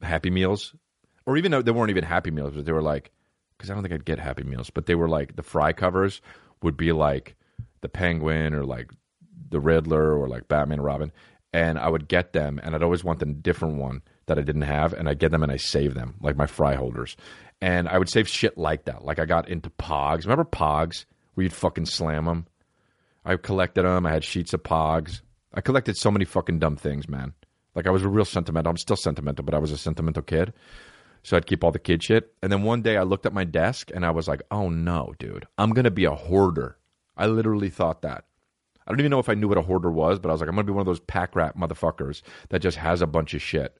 Happy 0.00 0.30
Meals. 0.30 0.72
Or 1.26 1.36
even 1.36 1.50
though 1.50 1.62
they 1.62 1.72
weren't 1.72 1.90
even 1.90 2.04
Happy 2.04 2.30
Meals, 2.30 2.54
but 2.54 2.64
they 2.64 2.72
were 2.72 2.80
like, 2.80 3.10
because 3.56 3.68
I 3.68 3.74
don't 3.74 3.82
think 3.82 3.94
I'd 3.94 4.04
get 4.04 4.20
Happy 4.20 4.44
Meals, 4.44 4.70
but 4.70 4.86
they 4.86 4.94
were 4.94 5.08
like 5.08 5.34
the 5.34 5.42
fry 5.42 5.72
covers 5.72 6.20
would 6.62 6.76
be 6.76 6.92
like 6.92 7.34
the 7.80 7.88
Penguin 7.88 8.54
or 8.54 8.64
like 8.64 8.90
the 9.48 9.60
Riddler 9.60 10.16
or 10.16 10.28
like 10.28 10.48
Batman 10.48 10.80
Robin, 10.80 11.12
and 11.52 11.78
I 11.78 11.88
would 11.88 12.08
get 12.08 12.32
them, 12.32 12.60
and 12.62 12.74
I'd 12.74 12.82
always 12.82 13.04
want 13.04 13.18
the 13.18 13.26
different 13.26 13.76
one 13.76 14.02
that 14.26 14.38
I 14.38 14.42
didn't 14.42 14.62
have, 14.62 14.92
and 14.92 15.08
I 15.08 15.14
get 15.14 15.30
them 15.30 15.42
and 15.42 15.52
I 15.52 15.56
save 15.56 15.94
them 15.94 16.16
like 16.20 16.36
my 16.36 16.46
fry 16.46 16.74
holders, 16.74 17.16
and 17.60 17.88
I 17.88 17.98
would 17.98 18.08
save 18.08 18.28
shit 18.28 18.58
like 18.58 18.84
that. 18.84 19.04
Like 19.04 19.18
I 19.18 19.24
got 19.24 19.48
into 19.48 19.70
Pogs. 19.70 20.24
Remember 20.24 20.44
Pogs 20.44 21.06
where 21.34 21.44
you'd 21.44 21.52
fucking 21.52 21.86
slam 21.86 22.26
them? 22.26 22.46
I 23.26 23.36
collected 23.36 23.82
them. 23.82 24.06
I 24.06 24.12
had 24.12 24.24
sheets 24.24 24.54
of 24.54 24.62
Pogs. 24.62 25.20
I 25.52 25.60
collected 25.60 25.96
so 25.96 26.10
many 26.10 26.24
fucking 26.24 26.58
dumb 26.58 26.76
things, 26.76 27.08
man. 27.08 27.34
Like 27.74 27.86
I 27.86 27.90
was 27.90 28.04
a 28.04 28.08
real 28.08 28.24
sentimental. 28.24 28.70
I'm 28.70 28.76
still 28.76 28.96
sentimental, 28.96 29.44
but 29.44 29.54
I 29.54 29.58
was 29.58 29.72
a 29.72 29.78
sentimental 29.78 30.22
kid. 30.22 30.54
So 31.22 31.36
I'd 31.36 31.46
keep 31.46 31.64
all 31.64 31.72
the 31.72 31.78
kid 31.78 32.02
shit. 32.02 32.32
And 32.42 32.52
then 32.52 32.62
one 32.62 32.82
day 32.82 32.96
I 32.96 33.02
looked 33.02 33.26
at 33.26 33.34
my 33.34 33.44
desk 33.44 33.90
and 33.92 34.06
I 34.06 34.10
was 34.10 34.28
like, 34.28 34.42
oh 34.50 34.68
no, 34.70 35.14
dude, 35.18 35.46
I'm 35.58 35.70
going 35.70 35.84
to 35.84 35.90
be 35.90 36.04
a 36.04 36.14
hoarder. 36.14 36.78
I 37.16 37.26
literally 37.26 37.68
thought 37.68 38.02
that. 38.02 38.24
I 38.86 38.92
don't 38.92 39.00
even 39.00 39.10
know 39.10 39.18
if 39.18 39.28
I 39.28 39.34
knew 39.34 39.48
what 39.48 39.58
a 39.58 39.62
hoarder 39.62 39.90
was, 39.90 40.20
but 40.20 40.28
I 40.28 40.32
was 40.32 40.40
like, 40.40 40.48
I'm 40.48 40.54
gonna 40.54 40.64
be 40.64 40.72
one 40.72 40.82
of 40.82 40.86
those 40.86 41.00
pack 41.00 41.34
rat 41.34 41.58
motherfuckers 41.58 42.22
that 42.50 42.60
just 42.60 42.76
has 42.76 43.02
a 43.02 43.06
bunch 43.06 43.34
of 43.34 43.42
shit, 43.42 43.76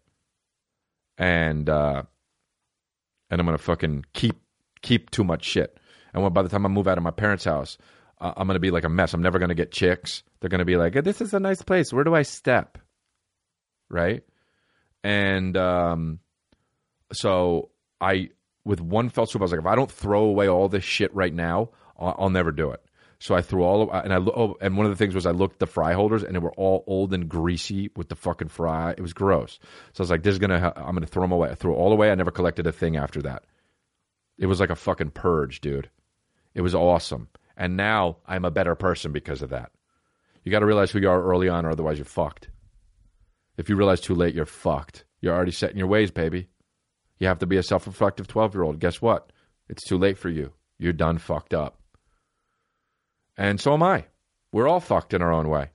and 1.17 1.69
uh, 1.71 2.03
and 3.31 3.41
I'm 3.41 3.47
gonna 3.47 3.59
fucking 3.59 4.07
keep 4.15 4.41
keep 4.83 5.11
too 5.11 5.23
much 5.23 5.45
shit. 5.45 5.79
And 6.13 6.25
when 6.25 6.33
by 6.33 6.43
the 6.43 6.49
time 6.49 6.67
I 6.67 6.69
move 6.69 6.89
out 6.89 6.99
of 6.99 7.05
my 7.05 7.13
parents' 7.13 7.45
house, 7.45 7.79
uh, 8.21 8.33
I'm 8.37 8.47
gonna 8.47 8.59
be 8.59 8.71
like 8.71 8.85
a 8.85 8.89
mess. 8.89 9.15
I'm 9.15 9.23
never 9.23 9.39
gonna 9.39 9.55
get 9.55 9.71
chicks. 9.71 10.23
They're 10.41 10.51
gonna 10.51 10.65
be 10.65 10.77
like, 10.77 10.95
"This 11.05 11.21
is 11.21 11.35
a 11.35 11.41
nice 11.41 11.63
place. 11.63 11.93
Where 11.93 12.05
do 12.05 12.15
I 12.15 12.23
step?" 12.23 12.79
Right? 13.89 14.25
And 15.05 15.57
um, 15.57 16.19
so 17.13 17.71
I, 18.01 18.31
with 18.65 18.81
one 18.81 19.09
fell 19.09 19.27
swoop, 19.27 19.43
I 19.43 19.45
was 19.45 19.53
like, 19.53 19.61
if 19.61 19.67
I 19.67 19.77
don't 19.77 19.91
throw 19.91 20.25
away 20.25 20.49
all 20.49 20.69
this 20.69 20.83
shit 20.83 21.15
right 21.15 21.33
now, 21.33 21.71
I'll, 21.99 22.17
I'll 22.19 22.31
never 22.31 22.51
do 22.51 22.73
it. 22.73 22.83
So 23.19 23.35
I 23.35 23.41
threw 23.41 23.63
all 23.63 23.83
of, 23.83 24.05
and 24.05 24.13
I 24.13 24.17
oh, 24.17 24.57
and 24.61 24.77
one 24.77 24.85
of 24.85 24.93
the 24.93 24.97
things 24.97 25.15
was 25.15 25.25
I 25.25 25.31
looked 25.31 25.55
at 25.55 25.59
the 25.61 25.67
fry 25.67 25.95
holders 25.95 26.23
and 26.23 26.35
they 26.35 26.39
were 26.39 26.53
all 26.53 26.85
old 26.87 27.15
and 27.15 27.29
greasy 27.29 27.91
with 27.97 28.09
the 28.09 28.17
fucking 28.17 28.49
fry. 28.49 28.91
It 28.91 29.01
was 29.01 29.15
gross. 29.15 29.59
So 29.95 30.01
I 30.01 30.03
was 30.03 30.11
like, 30.11 30.23
"This 30.23 30.33
is 30.33 30.39
gonna, 30.39 30.73
I'm 30.77 30.95
gonna 30.95 31.07
throw 31.07 31.23
them 31.23 31.33
away." 31.33 31.49
I 31.49 31.55
threw 31.55 31.75
all 31.75 31.93
away. 31.93 32.11
I 32.11 32.15
never 32.15 32.31
collected 32.31 32.67
a 32.67 32.73
thing 32.73 32.97
after 32.97 33.23
that. 33.23 33.45
It 34.39 34.47
was 34.47 34.61
like 34.61 34.69
a 34.69 34.77
fucking 34.77 35.11
purge, 35.13 35.63
dude. 35.63 35.89
It 36.55 36.61
was 36.61 36.75
awesome, 36.75 37.29
and 37.57 37.77
now 37.77 38.19
I'm 38.27 38.45
a 38.45 38.51
better 38.51 38.75
person 38.75 39.13
because 39.13 39.43
of 39.43 39.51
that. 39.51 39.71
You 40.45 40.53
got 40.53 40.61
to 40.61 40.67
realize 40.67 40.91
who 40.91 41.01
you 41.01 41.11
are 41.11 41.23
early 41.23 41.49
on, 41.49 41.65
or 41.67 41.71
otherwise 41.71 41.99
you're 41.99 42.05
fucked. 42.05 42.51
If 43.57 43.69
you 43.69 43.77
realize 43.77 44.01
too 44.01 44.15
late, 44.15 44.35
you're 44.35 44.47
fucked. 44.47 45.05
You're 45.21 45.35
already 45.35 45.53
set 45.53 45.73
in 45.73 45.79
your 45.79 45.89
ways, 45.89 46.11
baby. 46.11 46.49
You 47.19 47.27
have 47.29 47.39
to 47.39 47.47
be 47.47 47.57
a 47.57 47.63
self-reflective 47.63 48.29
12-year-old. 48.29 48.79
Guess 48.79 49.01
what? 49.01 49.33
It's 49.69 49.85
too 49.85 49.99
late 49.99 50.19
for 50.19 50.29
you. 50.29 50.53
You're 50.79 50.93
done 50.93 51.19
fucked 51.19 51.55
up. 51.55 51.81
And 53.37 53.61
so 53.61 53.73
am 53.73 53.83
I. 53.83 54.05
We're 54.53 54.69
all 54.69 54.81
fucked 54.81 55.15
in 55.15 55.23
our 55.23 55.33
own 55.33 55.49
way. 55.49 55.71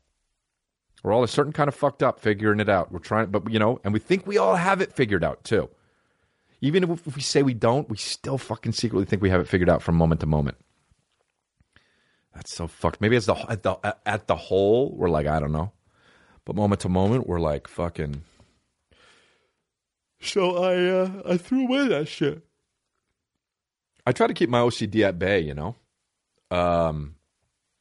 We're 1.04 1.14
all 1.14 1.24
a 1.24 1.28
certain 1.28 1.54
kind 1.54 1.68
of 1.68 1.76
fucked 1.76 2.04
up 2.04 2.20
figuring 2.20 2.60
it 2.60 2.70
out. 2.70 2.92
We're 2.92 3.00
trying, 3.00 3.32
but 3.32 3.52
you 3.52 3.60
know, 3.60 3.80
and 3.84 3.94
we 3.94 4.00
think 4.00 4.28
we 4.28 4.38
all 4.38 4.56
have 4.56 4.82
it 4.82 4.94
figured 4.94 5.24
out 5.24 5.44
too. 5.44 5.70
Even 6.62 6.84
if 6.84 7.16
we 7.16 7.22
say 7.22 7.42
we 7.42 7.56
don't, 7.56 7.90
we 7.90 7.98
still 7.98 8.38
fucking 8.38 8.74
secretly 8.74 9.06
think 9.06 9.22
we 9.22 9.32
have 9.32 9.42
it 9.42 9.48
figured 9.48 9.70
out 9.70 9.82
from 9.82 9.96
moment 9.96 10.22
to 10.22 10.28
moment. 10.28 10.58
That's 12.34 12.56
so 12.56 12.68
fucked. 12.68 13.02
Maybe 13.02 13.16
it's 13.16 13.26
the 13.26 13.36
at 13.50 13.64
the 13.64 13.96
at 14.06 14.28
the 14.28 14.36
whole, 14.36 14.94
we're 14.96 15.10
like 15.10 15.28
I 15.28 15.40
don't 15.40 15.52
know, 15.52 15.72
but 16.46 16.56
moment 16.56 16.82
to 16.82 16.90
moment, 16.90 17.28
we're 17.28 17.40
like 17.40 17.68
fucking. 17.68 18.24
So 20.22 20.64
I 20.64 20.76
uh, 20.86 21.22
I 21.34 21.38
threw 21.38 21.64
away 21.64 21.88
that 21.90 22.08
shit. 22.08 22.44
I 24.06 24.12
try 24.12 24.28
to 24.28 24.34
keep 24.34 24.50
my 24.50 24.60
OCD 24.60 25.06
at 25.08 25.20
bay, 25.20 25.40
you 25.40 25.54
know. 25.54 25.76
Um, 26.50 27.16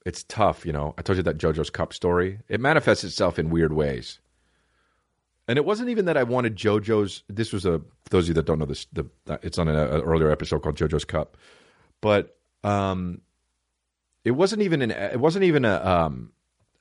it's 0.05 0.24
tough, 0.24 0.66
you 0.66 0.72
know. 0.72 0.94
I 0.98 1.03
told 1.03 1.16
you 1.16 1.22
that 1.24 1.38
JoJo's 1.38 1.70
Cup 1.70 1.92
story. 1.92 2.40
It 2.48 2.61
manifests 2.61 3.05
itself 3.05 3.38
in 3.38 3.51
weird 3.51 3.72
ways. 3.72 4.20
And 5.48 5.59
it 5.59 5.64
wasn't 5.64 5.88
even 5.88 6.05
that 6.05 6.16
I 6.16 6.22
wanted 6.22 6.57
JoJo's. 6.57 7.24
This 7.28 7.53
was 7.53 7.66
a 7.66 7.78
for 7.78 8.11
those 8.11 8.24
of 8.24 8.28
you 8.28 8.34
that 8.34 8.46
don't 8.46 8.59
know 8.59 8.66
this. 8.66 8.86
The 8.92 9.07
it's 9.42 9.59
on 9.59 9.68
an, 9.68 9.76
an 9.76 10.01
earlier 10.03 10.30
episode 10.30 10.62
called 10.62 10.76
JoJo's 10.76 11.05
Cup, 11.05 11.36
but 12.01 12.36
um, 12.62 13.20
it 14.24 14.32
wasn't 14.32 14.62
even 14.62 14.82
an. 14.82 14.90
It 14.90 15.20
wasn't 15.20 15.44
even 15.44 15.64
a 15.64 15.84
um, 15.84 16.32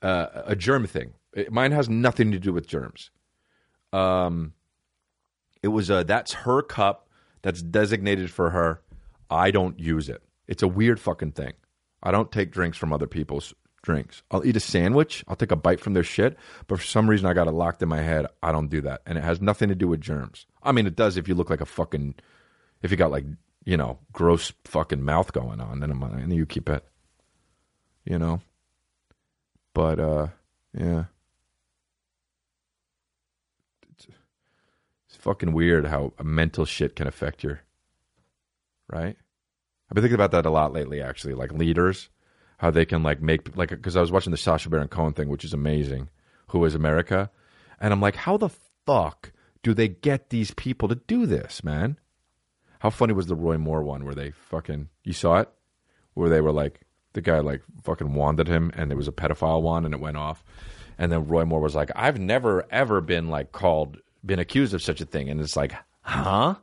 a, 0.02 0.28
a 0.46 0.56
germ 0.56 0.86
thing. 0.86 1.14
It, 1.32 1.52
mine 1.52 1.72
has 1.72 1.88
nothing 1.88 2.32
to 2.32 2.38
do 2.38 2.52
with 2.52 2.66
germs. 2.66 3.10
Um, 3.92 4.54
it 5.62 5.68
was 5.68 5.90
a 5.90 6.04
that's 6.04 6.32
her 6.32 6.62
cup 6.62 7.08
that's 7.42 7.62
designated 7.62 8.30
for 8.30 8.50
her. 8.50 8.82
I 9.30 9.50
don't 9.50 9.78
use 9.78 10.08
it. 10.08 10.22
It's 10.48 10.62
a 10.62 10.68
weird 10.68 10.98
fucking 11.00 11.32
thing. 11.32 11.52
I 12.02 12.10
don't 12.10 12.32
take 12.32 12.50
drinks 12.50 12.78
from 12.78 12.92
other 12.92 13.06
people's 13.06 13.54
drinks. 13.82 14.22
I'll 14.30 14.44
eat 14.44 14.56
a 14.56 14.60
sandwich. 14.60 15.24
I'll 15.28 15.36
take 15.36 15.52
a 15.52 15.56
bite 15.56 15.80
from 15.80 15.94
their 15.94 16.02
shit. 16.02 16.36
But 16.66 16.80
for 16.80 16.84
some 16.84 17.08
reason, 17.08 17.26
I 17.26 17.34
got 17.34 17.48
it 17.48 17.52
locked 17.52 17.82
in 17.82 17.88
my 17.88 18.02
head. 18.02 18.26
I 18.42 18.52
don't 18.52 18.68
do 18.68 18.80
that. 18.82 19.02
And 19.06 19.16
it 19.16 19.24
has 19.24 19.40
nothing 19.40 19.68
to 19.68 19.74
do 19.74 19.88
with 19.88 20.00
germs. 20.00 20.46
I 20.62 20.72
mean, 20.72 20.86
it 20.86 20.96
does 20.96 21.16
if 21.16 21.28
you 21.28 21.34
look 21.34 21.50
like 21.50 21.60
a 21.60 21.66
fucking, 21.66 22.14
if 22.82 22.90
you 22.90 22.96
got 22.96 23.10
like, 23.10 23.24
you 23.64 23.76
know, 23.76 23.98
gross 24.12 24.52
fucking 24.64 25.02
mouth 25.02 25.32
going 25.32 25.60
on, 25.60 25.80
then, 25.80 25.90
I'm, 25.90 26.32
you 26.32 26.46
keep 26.46 26.68
it, 26.68 26.84
you 28.04 28.18
know? 28.18 28.40
But, 29.74 30.00
uh, 30.00 30.26
yeah. 30.76 31.04
It's, 33.90 34.06
fucking 35.18 35.52
weird 35.52 35.86
how 35.86 36.12
mental 36.22 36.64
shit 36.64 36.96
can 36.96 37.06
affect 37.06 37.44
your, 37.44 37.60
right? 38.88 39.16
I've 39.90 39.94
been 39.94 40.02
thinking 40.02 40.14
about 40.14 40.30
that 40.30 40.46
a 40.46 40.50
lot 40.50 40.72
lately, 40.72 41.02
actually. 41.02 41.34
Like 41.34 41.52
leaders, 41.52 42.08
how 42.58 42.70
they 42.70 42.84
can 42.84 43.02
like 43.02 43.20
make 43.20 43.56
like 43.56 43.70
because 43.70 43.96
I 43.96 44.00
was 44.00 44.12
watching 44.12 44.30
the 44.30 44.36
Sacha 44.36 44.68
Baron 44.68 44.88
Cohen 44.88 45.12
thing, 45.12 45.28
which 45.28 45.44
is 45.44 45.52
amazing. 45.52 46.08
Who 46.48 46.64
is 46.64 46.74
America? 46.74 47.30
And 47.80 47.92
I'm 47.92 48.00
like, 48.00 48.16
how 48.16 48.36
the 48.36 48.50
fuck 48.86 49.32
do 49.62 49.74
they 49.74 49.88
get 49.88 50.30
these 50.30 50.52
people 50.52 50.88
to 50.88 50.94
do 50.94 51.26
this, 51.26 51.64
man? 51.64 51.98
How 52.80 52.90
funny 52.90 53.12
was 53.12 53.26
the 53.26 53.34
Roy 53.34 53.58
Moore 53.58 53.82
one 53.82 54.04
where 54.04 54.14
they 54.14 54.30
fucking 54.30 54.88
you 55.04 55.12
saw 55.12 55.40
it, 55.40 55.50
where 56.14 56.30
they 56.30 56.40
were 56.40 56.52
like 56.52 56.82
the 57.12 57.20
guy 57.20 57.40
like 57.40 57.62
fucking 57.82 58.14
wanded 58.14 58.48
him 58.48 58.70
and 58.74 58.90
there 58.90 58.96
was 58.96 59.08
a 59.08 59.12
pedophile 59.12 59.62
one 59.62 59.84
and 59.84 59.94
it 59.94 60.00
went 60.00 60.16
off, 60.16 60.44
and 60.98 61.10
then 61.10 61.26
Roy 61.26 61.44
Moore 61.44 61.60
was 61.60 61.74
like, 61.74 61.90
I've 61.94 62.18
never 62.18 62.66
ever 62.70 63.00
been 63.00 63.28
like 63.28 63.52
called 63.52 63.98
been 64.24 64.38
accused 64.38 64.74
of 64.74 64.82
such 64.82 65.00
a 65.00 65.06
thing, 65.06 65.28
and 65.28 65.40
it's 65.40 65.56
like, 65.56 65.74
huh? 66.02 66.56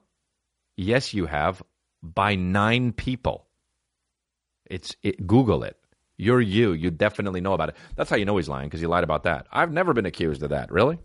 Yes, 0.76 1.14
you 1.14 1.26
have 1.26 1.62
by 2.04 2.36
nine 2.36 2.92
people. 2.92 3.48
It's 4.70 4.96
it, 5.02 5.26
Google 5.26 5.64
it. 5.64 5.78
You're 6.18 6.42
you. 6.42 6.74
You 6.74 6.92
definitely 6.92 7.42
know 7.42 7.54
about 7.54 7.70
it. 7.70 7.76
That's 7.96 8.10
how 8.10 8.16
you 8.16 8.26
know 8.26 8.38
he's 8.38 8.50
lying 8.50 8.68
because 8.68 8.82
he 8.82 8.88
lied 8.88 9.04
about 9.04 9.24
that. 9.24 9.48
I've 9.52 9.72
never 9.72 9.94
been 9.94 10.06
accused 10.06 10.42
of 10.44 10.50
that. 10.50 10.72
Really? 10.72 11.00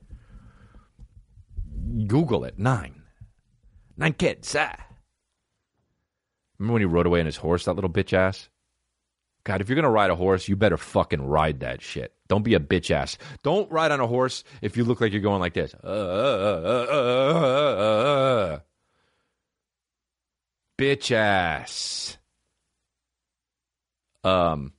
Google 2.06 2.44
it. 2.44 2.58
Nine. 2.58 3.02
Nine 3.96 4.14
kids. 4.14 4.54
Ah. 4.58 4.76
Remember 6.58 6.74
when 6.74 6.82
he 6.82 6.86
rode 6.86 7.06
away 7.06 7.20
on 7.20 7.26
his 7.26 7.36
horse, 7.36 7.64
that 7.66 7.74
little 7.74 7.90
bitch 7.90 8.12
ass? 8.12 8.48
God, 9.44 9.60
if 9.60 9.68
you're 9.68 9.76
gonna 9.76 9.90
ride 9.90 10.10
a 10.10 10.16
horse, 10.16 10.48
you 10.48 10.56
better 10.56 10.76
fucking 10.76 11.22
ride 11.26 11.60
that 11.60 11.82
shit. 11.82 12.14
Don't 12.28 12.44
be 12.44 12.54
a 12.54 12.60
bitch 12.60 12.90
ass. 12.90 13.18
Don't 13.42 13.70
ride 13.70 13.90
on 13.90 14.00
a 14.00 14.06
horse 14.06 14.44
if 14.60 14.76
you 14.76 14.84
look 14.84 15.00
like 15.00 15.12
you're 15.12 15.20
going 15.20 15.40
like 15.40 15.54
this. 15.54 15.74
Uh, 15.82 15.86
uh, 15.86 16.86
uh, 17.82 18.58
bitch 20.78 21.10
ass. 21.10 22.18
Um, 24.24 24.72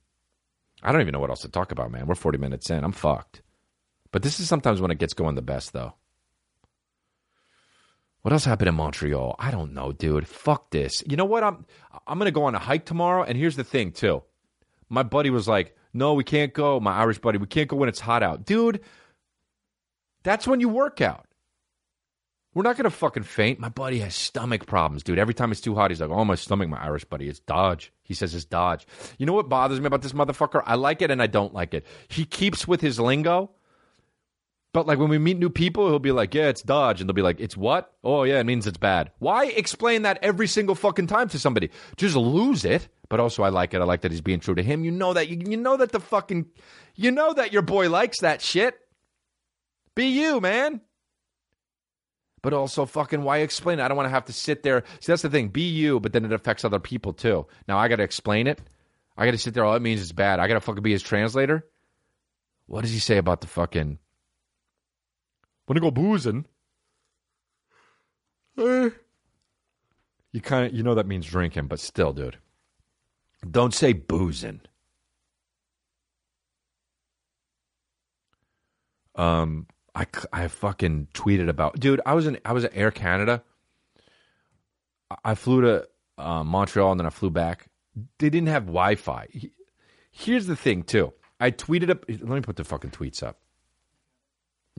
I 0.82 0.92
don't 0.92 1.02
even 1.02 1.12
know 1.12 1.20
what 1.20 1.30
else 1.30 1.42
to 1.42 1.48
talk 1.48 1.72
about, 1.72 1.90
man. 1.90 2.06
We're 2.06 2.14
40 2.14 2.38
minutes 2.38 2.70
in. 2.70 2.82
I'm 2.82 2.92
fucked. 2.92 3.42
But 4.10 4.22
this 4.22 4.40
is 4.40 4.48
sometimes 4.48 4.80
when 4.80 4.90
it 4.90 4.98
gets 4.98 5.12
going 5.12 5.34
the 5.34 5.42
best, 5.42 5.72
though. 5.72 5.94
What 8.22 8.32
else 8.32 8.46
happened 8.46 8.68
in 8.68 8.74
Montreal? 8.74 9.36
I 9.38 9.50
don't 9.50 9.74
know, 9.74 9.92
dude. 9.92 10.26
Fuck 10.26 10.70
this. 10.70 11.02
You 11.06 11.16
know 11.16 11.26
what? 11.26 11.44
I'm 11.44 11.66
I'm 12.06 12.18
gonna 12.18 12.30
go 12.30 12.44
on 12.44 12.54
a 12.54 12.58
hike 12.58 12.86
tomorrow, 12.86 13.22
and 13.22 13.36
here's 13.36 13.56
the 13.56 13.64
thing, 13.64 13.92
too. 13.92 14.22
My 14.94 15.02
buddy 15.02 15.30
was 15.30 15.48
like, 15.48 15.76
"No, 15.92 16.14
we 16.14 16.24
can't 16.24 16.54
go." 16.54 16.80
My 16.80 16.92
Irish 16.92 17.18
buddy, 17.18 17.38
we 17.38 17.46
can't 17.46 17.68
go 17.68 17.76
when 17.76 17.88
it's 17.88 18.00
hot 18.00 18.22
out, 18.22 18.46
dude. 18.46 18.80
That's 20.22 20.46
when 20.46 20.60
you 20.60 20.68
work 20.68 21.00
out. 21.00 21.26
We're 22.54 22.62
not 22.62 22.76
gonna 22.76 22.90
fucking 22.90 23.24
faint. 23.24 23.58
My 23.58 23.68
buddy 23.68 23.98
has 23.98 24.14
stomach 24.14 24.66
problems, 24.66 25.02
dude. 25.02 25.18
Every 25.18 25.34
time 25.34 25.50
it's 25.50 25.60
too 25.60 25.74
hot, 25.74 25.90
he's 25.90 26.00
like, 26.00 26.10
"Oh, 26.10 26.24
my 26.24 26.36
stomach." 26.36 26.68
My 26.68 26.80
Irish 26.82 27.04
buddy, 27.04 27.28
it's 27.28 27.40
Dodge. 27.40 27.92
He 28.02 28.14
says 28.14 28.34
it's 28.34 28.44
Dodge. 28.44 28.86
You 29.18 29.26
know 29.26 29.32
what 29.32 29.48
bothers 29.48 29.80
me 29.80 29.86
about 29.86 30.02
this 30.02 30.12
motherfucker? 30.12 30.62
I 30.64 30.76
like 30.76 31.02
it 31.02 31.10
and 31.10 31.20
I 31.20 31.26
don't 31.26 31.52
like 31.52 31.74
it. 31.74 31.84
He 32.08 32.24
keeps 32.24 32.68
with 32.68 32.80
his 32.80 33.00
lingo. 33.00 33.50
But 34.72 34.86
like 34.86 34.98
when 34.98 35.08
we 35.08 35.18
meet 35.18 35.38
new 35.38 35.50
people, 35.50 35.88
he'll 35.88 35.98
be 36.00 36.12
like, 36.12 36.34
"Yeah, 36.34 36.48
it's 36.48 36.62
Dodge," 36.62 37.00
and 37.00 37.08
they'll 37.08 37.14
be 37.14 37.22
like, 37.22 37.40
"It's 37.40 37.56
what?" 37.56 37.92
Oh 38.02 38.22
yeah, 38.24 38.40
it 38.40 38.44
means 38.44 38.66
it's 38.66 38.78
bad. 38.78 39.10
Why 39.18 39.46
explain 39.46 40.02
that 40.02 40.18
every 40.22 40.46
single 40.46 40.74
fucking 40.74 41.06
time 41.06 41.28
to 41.30 41.38
somebody? 41.38 41.70
Just 41.96 42.16
lose 42.16 42.64
it. 42.64 42.88
But 43.08 43.20
also, 43.20 43.42
I 43.42 43.50
like 43.50 43.74
it. 43.74 43.80
I 43.80 43.84
like 43.84 44.00
that 44.02 44.10
he's 44.10 44.20
being 44.20 44.40
true 44.40 44.54
to 44.54 44.62
him. 44.62 44.84
You 44.84 44.90
know 44.90 45.12
that. 45.12 45.28
You, 45.28 45.42
you 45.46 45.56
know 45.56 45.76
that 45.76 45.92
the 45.92 46.00
fucking. 46.00 46.46
You 46.94 47.10
know 47.10 47.32
that 47.32 47.52
your 47.52 47.62
boy 47.62 47.90
likes 47.90 48.20
that 48.20 48.40
shit. 48.40 48.78
Be 49.94 50.06
you, 50.06 50.40
man. 50.40 50.80
But 52.42 52.52
also, 52.52 52.84
fucking, 52.84 53.22
why 53.22 53.38
explain 53.38 53.78
it? 53.78 53.82
I 53.82 53.88
don't 53.88 53.96
want 53.96 54.06
to 54.06 54.10
have 54.10 54.26
to 54.26 54.32
sit 54.32 54.62
there. 54.62 54.84
See, 55.00 55.10
that's 55.12 55.22
the 55.22 55.30
thing. 55.30 55.48
Be 55.48 55.62
you, 55.62 55.98
but 55.98 56.12
then 56.12 56.24
it 56.24 56.32
affects 56.32 56.64
other 56.64 56.78
people 56.78 57.14
too. 57.14 57.46
Now 57.66 57.78
I 57.78 57.88
got 57.88 57.96
to 57.96 58.02
explain 58.02 58.46
it. 58.46 58.60
I 59.16 59.24
got 59.24 59.30
to 59.30 59.38
sit 59.38 59.54
there. 59.54 59.64
All 59.64 59.74
it 59.74 59.82
means 59.82 60.00
is 60.00 60.12
bad. 60.12 60.40
I 60.40 60.48
got 60.48 60.54
to 60.54 60.60
fucking 60.60 60.82
be 60.82 60.92
his 60.92 61.02
translator. 61.02 61.66
What 62.66 62.82
does 62.82 62.92
he 62.92 62.98
say 62.98 63.16
about 63.16 63.40
the 63.40 63.46
fucking? 63.46 63.98
Want 65.66 65.76
to 65.76 65.80
go 65.80 65.90
boozing? 65.90 66.44
Eh. 68.58 68.90
You 70.32 70.40
kind 70.40 70.66
of 70.66 70.74
you 70.74 70.82
know 70.82 70.96
that 70.96 71.06
means 71.06 71.26
drinking, 71.26 71.68
but 71.68 71.80
still, 71.80 72.12
dude. 72.12 72.38
Don't 73.50 73.74
say 73.74 73.92
boozing. 73.92 74.60
Um, 79.14 79.66
I, 79.94 80.06
I 80.32 80.48
fucking 80.48 81.08
tweeted 81.14 81.48
about, 81.48 81.78
dude. 81.78 82.00
I 82.04 82.14
was 82.14 82.26
in 82.26 82.38
I 82.44 82.52
was 82.52 82.64
at 82.64 82.72
Air 82.74 82.90
Canada. 82.90 83.42
I 85.24 85.34
flew 85.34 85.60
to 85.60 85.88
uh, 86.18 86.42
Montreal 86.42 86.90
and 86.92 87.00
then 87.00 87.06
I 87.06 87.10
flew 87.10 87.30
back. 87.30 87.66
They 88.18 88.30
didn't 88.30 88.48
have 88.48 88.66
Wi 88.66 88.96
Fi. 88.96 89.28
Here's 90.10 90.46
the 90.46 90.56
thing, 90.56 90.82
too. 90.82 91.12
I 91.38 91.50
tweeted 91.50 91.90
up. 91.90 92.04
Let 92.08 92.22
me 92.22 92.40
put 92.40 92.56
the 92.56 92.64
fucking 92.64 92.90
tweets 92.90 93.22
up. 93.22 93.38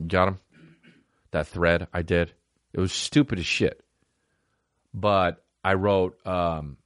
Got 0.06 0.26
them? 0.26 0.40
That 1.30 1.46
thread 1.46 1.88
I 1.92 2.02
did. 2.02 2.32
It 2.72 2.80
was 2.80 2.92
stupid 2.92 3.38
as 3.38 3.46
shit. 3.46 3.82
But 4.92 5.42
I 5.64 5.74
wrote, 5.74 6.18
um, 6.26 6.76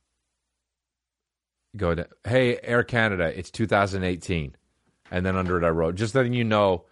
go 1.77 1.95
to, 1.95 2.09
hey, 2.25 2.59
Air 2.63 2.83
Canada, 2.83 3.33
it's 3.37 3.51
2018. 3.51 4.57
And 5.11 5.27
then 5.27 5.37
under 5.37 5.59
it, 5.59 5.65
I 5.65 5.71
wrote, 5.71 5.95
just 5.97 6.15
letting 6.15 6.33
you 6.33 6.45
know, 6.45 6.85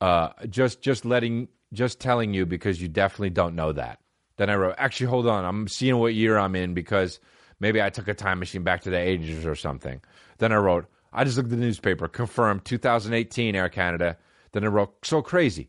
uh, 0.00 0.30
just, 0.48 0.80
just 0.80 1.04
letting, 1.04 1.48
just 1.72 2.00
telling 2.00 2.34
you 2.34 2.46
because 2.46 2.80
you 2.80 2.88
definitely 2.88 3.30
don't 3.30 3.54
know 3.54 3.72
that. 3.72 4.00
Then 4.36 4.50
I 4.50 4.54
wrote, 4.54 4.74
actually, 4.78 5.06
hold 5.06 5.26
on. 5.26 5.44
I'm 5.44 5.68
seeing 5.68 5.98
what 5.98 6.14
year 6.14 6.38
I'm 6.38 6.56
in 6.56 6.74
because 6.74 7.20
maybe 7.60 7.82
I 7.82 7.90
took 7.90 8.08
a 8.08 8.14
time 8.14 8.38
machine 8.38 8.64
back 8.64 8.82
to 8.82 8.90
the 8.90 8.96
80s 8.96 9.44
or 9.44 9.54
something. 9.54 10.00
Then 10.38 10.52
I 10.52 10.56
wrote, 10.56 10.86
I 11.12 11.24
just 11.24 11.36
looked 11.36 11.52
at 11.52 11.58
the 11.58 11.64
newspaper, 11.64 12.08
confirmed 12.08 12.64
2018 12.64 13.54
Air 13.54 13.68
Canada. 13.68 14.16
Then 14.52 14.64
I 14.64 14.68
wrote, 14.68 14.94
so 15.04 15.22
crazy. 15.22 15.68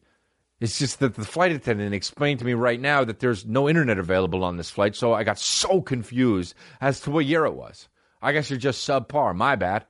It's 0.62 0.78
just 0.78 1.00
that 1.00 1.16
the 1.16 1.26
flight 1.26 1.52
attendant 1.52 1.96
explained 1.96 2.40
to 2.40 2.46
me 2.46 2.54
right 2.54 2.80
now 2.80 3.04
that 3.04 3.20
there's 3.20 3.48
no 3.48 3.68
internet 3.68 3.98
available 3.98 4.44
on 4.44 4.58
this 4.58 4.70
flight, 4.70 4.96
so 4.96 5.12
I 5.12 5.24
got 5.24 5.40
so 5.40 5.82
confused 5.82 6.54
as 6.80 7.00
to 7.02 7.12
what 7.12 7.26
year 7.26 7.46
it 7.46 7.56
was. 7.56 7.90
I 8.22 8.32
guess 8.32 8.50
you're 8.50 8.60
just 8.60 8.88
subpar. 8.88 9.36
My 9.36 9.56
bad. 9.56 9.86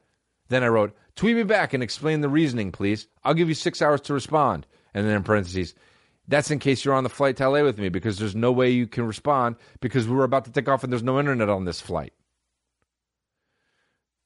Then 0.49 0.63
I 0.63 0.67
wrote, 0.67 0.95
tweet 1.15 1.35
me 1.35 1.43
back 1.43 1.73
and 1.73 1.81
explain 1.81 2.21
the 2.21 2.29
reasoning, 2.29 2.71
please. 2.71 3.07
I'll 3.23 3.33
give 3.33 3.49
you 3.49 3.55
six 3.55 3.81
hours 3.81 4.01
to 4.01 4.13
respond. 4.13 4.67
And 4.93 5.05
then 5.05 5.15
in 5.15 5.23
parentheses, 5.23 5.73
that's 6.27 6.51
in 6.51 6.59
case 6.59 6.83
you're 6.83 6.93
on 6.93 7.03
the 7.03 7.09
flight 7.09 7.37
to 7.37 7.49
LA 7.49 7.63
with 7.63 7.77
me 7.77 7.89
because 7.89 8.17
there's 8.17 8.35
no 8.35 8.51
way 8.51 8.69
you 8.69 8.87
can 8.87 9.05
respond 9.05 9.55
because 9.79 10.07
we 10.07 10.15
were 10.15 10.23
about 10.23 10.45
to 10.45 10.51
take 10.51 10.67
off 10.67 10.83
and 10.83 10.91
there's 10.91 11.03
no 11.03 11.19
internet 11.19 11.49
on 11.49 11.65
this 11.65 11.81
flight. 11.81 12.13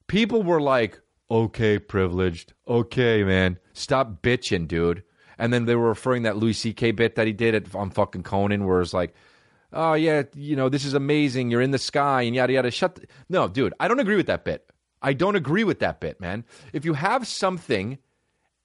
People 0.07 0.43
were 0.43 0.61
like, 0.61 0.99
okay, 1.29 1.79
privileged. 1.79 2.53
Okay, 2.67 3.23
man. 3.23 3.57
Stop 3.73 4.21
bitching, 4.21 4.67
dude. 4.67 5.03
And 5.37 5.51
then 5.51 5.65
they 5.65 5.75
were 5.75 5.89
referring 5.89 6.23
that 6.23 6.37
Louis 6.37 6.53
C.K. 6.53 6.91
bit 6.91 7.15
that 7.15 7.27
he 7.27 7.33
did 7.33 7.55
at, 7.55 7.75
on 7.75 7.89
fucking 7.89 8.23
Conan, 8.23 8.65
where 8.65 8.81
it's 8.81 8.93
like, 8.93 9.13
oh 9.75 9.93
yeah, 9.93 10.23
you 10.35 10.55
know, 10.55 10.69
this 10.69 10.85
is 10.85 10.93
amazing. 10.93 11.51
You're 11.51 11.61
in 11.61 11.71
the 11.71 11.77
sky 11.77 12.23
and 12.23 12.35
yada 12.35 12.53
yada. 12.53 12.71
Shut. 12.71 12.95
The- 12.95 13.07
no, 13.29 13.47
dude, 13.47 13.73
I 13.79 13.87
don't 13.87 13.99
agree 13.99 14.15
with 14.15 14.27
that 14.27 14.43
bit. 14.45 14.71
I 15.01 15.13
don't 15.13 15.35
agree 15.35 15.63
with 15.63 15.79
that 15.79 15.99
bit, 15.99 16.19
man. 16.19 16.45
If 16.73 16.85
you 16.85 16.93
have 16.93 17.27
something 17.27 17.99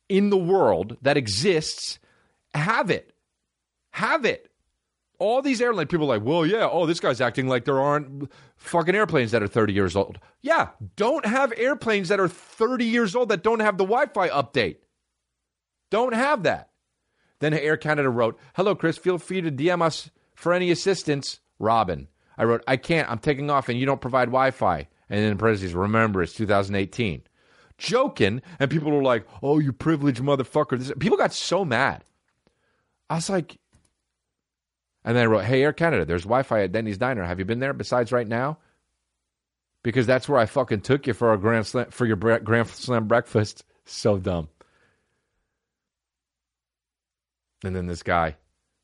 in 0.08 0.30
the 0.30 0.36
world 0.36 0.96
that 1.02 1.16
exists, 1.16 1.98
have 2.54 2.90
it. 2.90 3.12
Have 3.90 4.24
it. 4.24 4.50
All 5.18 5.42
these 5.42 5.60
airline 5.60 5.86
people 5.86 6.06
are 6.10 6.18
like, 6.18 6.26
well, 6.26 6.46
yeah, 6.46 6.66
oh, 6.70 6.86
this 6.86 6.98
guy's 6.98 7.20
acting 7.20 7.46
like 7.46 7.66
there 7.66 7.78
aren't 7.78 8.30
fucking 8.56 8.94
airplanes 8.94 9.32
that 9.32 9.42
are 9.42 9.48
30 9.48 9.74
years 9.74 9.94
old. 9.94 10.18
Yeah, 10.40 10.68
don't 10.96 11.26
have 11.26 11.52
airplanes 11.58 12.08
that 12.08 12.18
are 12.20 12.28
30 12.28 12.86
years 12.86 13.14
old 13.14 13.28
that 13.28 13.42
don't 13.42 13.60
have 13.60 13.76
the 13.76 13.84
Wi 13.84 14.06
Fi 14.06 14.30
update. 14.30 14.76
Don't 15.90 16.14
have 16.14 16.44
that. 16.44 16.70
Then 17.40 17.52
Air 17.52 17.76
Canada 17.76 18.08
wrote, 18.08 18.38
Hello, 18.54 18.74
Chris. 18.74 18.96
Feel 18.96 19.18
free 19.18 19.42
to 19.42 19.50
DM 19.50 19.82
us 19.82 20.10
for 20.40 20.52
any 20.52 20.70
assistance. 20.70 21.38
Robin. 21.58 22.08
I 22.38 22.44
wrote, 22.44 22.64
I 22.66 22.76
can't. 22.78 23.08
I'm 23.10 23.18
taking 23.18 23.50
off 23.50 23.68
and 23.68 23.78
you 23.78 23.86
don't 23.86 24.00
provide 24.00 24.26
Wi 24.26 24.50
Fi. 24.50 24.88
And 25.10 25.22
then 25.22 25.32
in 25.32 25.38
parentheses, 25.38 25.74
remember, 25.74 26.22
it's 26.22 26.32
2018. 26.32 27.22
Joking. 27.76 28.42
And 28.58 28.70
people 28.70 28.90
were 28.90 29.02
like, 29.02 29.26
Oh, 29.42 29.58
you 29.58 29.72
privileged 29.72 30.22
motherfucker. 30.22 30.78
This, 30.78 30.92
people 30.98 31.18
got 31.18 31.34
so 31.34 31.64
mad. 31.64 32.02
I 33.10 33.16
was 33.16 33.28
like, 33.28 33.58
and 35.04 35.16
then 35.16 35.24
I 35.24 35.26
wrote, 35.26 35.44
Hey, 35.44 35.62
Air 35.62 35.72
Canada, 35.74 36.04
there's 36.04 36.22
Wi 36.22 36.42
Fi 36.42 36.62
at 36.62 36.72
Denny's 36.72 36.98
Diner. 36.98 37.24
Have 37.24 37.38
you 37.38 37.44
been 37.44 37.60
there 37.60 37.74
besides 37.74 38.10
right 38.10 38.26
now? 38.28 38.58
Because 39.82 40.06
that's 40.06 40.28
where 40.28 40.38
I 40.38 40.46
fucking 40.46 40.80
took 40.80 41.06
you 41.06 41.12
for, 41.14 41.32
a 41.32 41.38
grand 41.38 41.66
slam, 41.66 41.90
for 41.90 42.06
your 42.06 42.16
Grand 42.16 42.68
Slam 42.68 43.06
breakfast. 43.06 43.64
So 43.86 44.18
dumb. 44.18 44.48
And 47.64 47.74
then 47.74 47.86
this 47.86 48.04
guy 48.04 48.36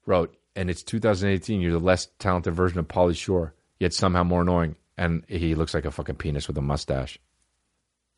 wrote, 0.05 0.37
and 0.57 0.71
it's 0.71 0.83
2018. 0.83 1.61
You're 1.61 1.73
the 1.73 1.79
less 1.79 2.09
talented 2.19 2.55
version 2.55 2.79
of 2.79 2.89
Pauly 2.89 3.17
Shore, 3.17 3.55
yet 3.79 3.93
somehow 3.93 4.25
more 4.25 4.43
annoying. 4.43 4.77
And 4.99 5.25
he 5.29 5.55
looks 5.55 5.75
like 5.75 5.85
a 5.85 5.91
fucking 5.91 6.17
penis 6.17 6.49
with 6.49 6.57
a 6.57 6.63
mustache. 6.63 7.19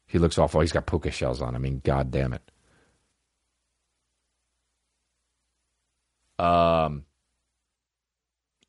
He 0.07 0.19
looks 0.19 0.39
awful. 0.39 0.61
He's 0.61 0.73
got 0.73 0.87
puka 0.87 1.11
shells 1.11 1.43
on. 1.43 1.55
I 1.55 1.59
mean, 1.59 1.83
god 1.85 2.11
damn 2.11 2.33
it. 2.33 2.51
Um. 6.39 7.05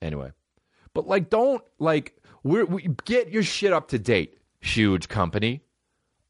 Anyway, 0.01 0.31
but 0.93 1.07
like, 1.07 1.29
don't 1.29 1.63
like 1.77 2.19
we're, 2.43 2.65
we 2.65 2.89
get 3.05 3.29
your 3.29 3.43
shit 3.43 3.71
up 3.71 3.89
to 3.89 3.99
date. 3.99 4.39
Huge 4.59 5.07
company. 5.07 5.61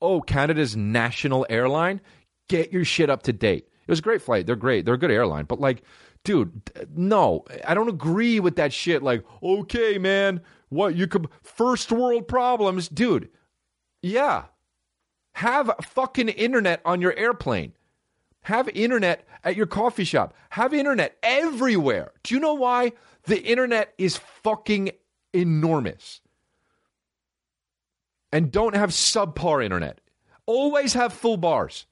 Oh, 0.02 0.22
Canada's 0.22 0.76
national 0.76 1.46
airline. 1.50 2.02
Get 2.50 2.74
your 2.74 2.84
shit 2.84 3.10
up 3.10 3.24
to 3.24 3.34
date. 3.34 3.70
It 3.88 3.92
was 3.92 4.00
a 4.00 4.04
great 4.04 4.22
flight. 4.22 4.46
They're 4.46 4.56
great. 4.56 4.86
They're 4.86 4.96
a 4.96 5.00
good 5.00 5.12
airline. 5.12 5.46
But 5.46 5.60
like, 5.60 5.84
dude, 6.30 6.62
no, 6.96 7.44
I 7.68 7.74
don't 7.74 7.90
agree 7.90 8.40
with 8.40 8.56
that 8.58 8.72
shit. 8.72 9.02
Like, 9.02 9.26
okay, 9.42 9.98
man, 9.98 10.42
what 10.70 10.96
you 10.96 11.08
could 11.08 11.28
first 11.42 11.92
world 11.92 12.28
problems, 12.28 12.88
dude. 12.88 13.30
Yeah, 14.04 14.44
have 15.34 15.72
fucking 15.82 16.30
internet 16.30 16.82
on 16.86 17.02
your 17.02 17.18
airplane. 17.18 17.74
Have 18.44 18.70
internet 18.70 19.28
at 19.44 19.56
your 19.56 19.66
coffee 19.66 20.04
shop. 20.04 20.36
Have 20.52 20.72
internet 20.72 21.18
everywhere. 21.24 22.12
Do 22.22 22.36
you 22.36 22.40
know 22.40 22.54
why? 22.54 22.92
The 23.24 23.44
internet 23.44 23.96
is 23.98 24.18
fucking 24.44 24.92
enormous. 25.34 26.22
And 28.32 28.52
don't 28.52 28.76
have 28.76 28.92
subpar 28.92 29.64
internet. 29.64 30.00
Always 30.46 30.94
have 30.94 31.12
full 31.12 31.38
bars. 31.38 31.88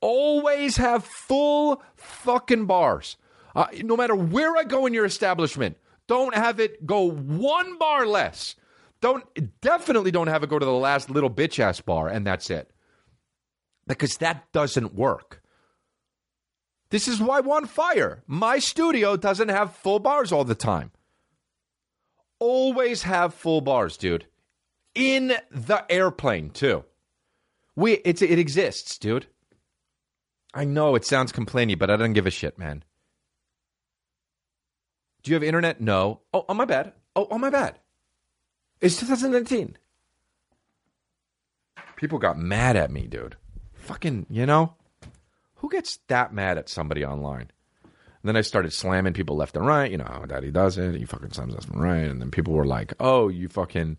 Always 0.00 0.78
have 0.78 1.04
full 1.04 1.82
fucking 1.94 2.64
bars. 2.64 3.18
Uh, 3.54 3.66
no 3.82 3.96
matter 3.96 4.14
where 4.14 4.56
I 4.56 4.64
go 4.64 4.86
in 4.86 4.94
your 4.94 5.04
establishment, 5.04 5.76
don't 6.06 6.34
have 6.34 6.60
it 6.60 6.86
go 6.86 7.10
one 7.10 7.78
bar 7.78 8.06
less. 8.06 8.56
Don't 9.00 9.24
definitely 9.60 10.10
don't 10.10 10.26
have 10.26 10.42
it 10.42 10.50
go 10.50 10.58
to 10.58 10.66
the 10.66 10.72
last 10.72 11.10
little 11.10 11.30
bitch 11.30 11.58
ass 11.58 11.80
bar 11.80 12.08
and 12.08 12.26
that's 12.26 12.50
it. 12.50 12.70
Because 13.86 14.16
that 14.18 14.52
doesn't 14.52 14.94
work. 14.94 15.42
This 16.90 17.06
is 17.08 17.20
why 17.20 17.38
I 17.38 17.40
want 17.40 17.70
fire. 17.70 18.22
My 18.26 18.58
studio 18.58 19.16
doesn't 19.16 19.48
have 19.48 19.76
full 19.76 20.00
bars 20.00 20.32
all 20.32 20.44
the 20.44 20.54
time. 20.54 20.90
Always 22.38 23.02
have 23.02 23.34
full 23.34 23.60
bars, 23.60 23.96
dude. 23.96 24.26
In 24.94 25.34
the 25.50 25.84
airplane, 25.88 26.50
too. 26.50 26.84
We 27.76 27.92
it's 28.04 28.22
it 28.22 28.38
exists, 28.38 28.98
dude. 28.98 29.26
I 30.52 30.64
know 30.64 30.96
it 30.96 31.04
sounds 31.04 31.30
complaining, 31.30 31.78
but 31.78 31.90
I 31.90 31.96
don't 31.96 32.12
give 32.12 32.26
a 32.26 32.30
shit, 32.30 32.58
man. 32.58 32.82
Do 35.22 35.30
you 35.30 35.34
have 35.34 35.42
internet? 35.42 35.80
No. 35.80 36.20
Oh, 36.32 36.44
oh 36.48 36.54
my 36.54 36.64
bad. 36.64 36.92
Oh, 37.14 37.28
oh 37.30 37.38
my 37.38 37.50
bad. 37.50 37.78
It's 38.80 38.98
2019. 38.98 39.76
People 41.96 42.18
got 42.18 42.38
mad 42.38 42.76
at 42.76 42.90
me, 42.90 43.06
dude. 43.06 43.36
Fucking, 43.74 44.26
you 44.30 44.46
know? 44.46 44.74
Who 45.56 45.68
gets 45.68 45.98
that 46.08 46.32
mad 46.32 46.56
at 46.56 46.70
somebody 46.70 47.04
online? 47.04 47.50
And 48.22 48.28
then 48.28 48.36
I 48.36 48.40
started 48.40 48.72
slamming 48.72 49.12
people 49.12 49.36
left 49.36 49.56
and 49.56 49.66
right. 49.66 49.90
You 49.90 49.98
know 49.98 50.04
how 50.04 50.24
daddy 50.24 50.50
does 50.50 50.78
it. 50.78 50.94
He 50.94 51.04
fucking 51.04 51.32
slams 51.32 51.54
left 51.54 51.68
and 51.68 51.82
right. 51.82 52.04
And 52.04 52.20
then 52.20 52.30
people 52.30 52.54
were 52.54 52.66
like, 52.66 52.94
oh, 53.00 53.28
you 53.28 53.48
fucking. 53.48 53.98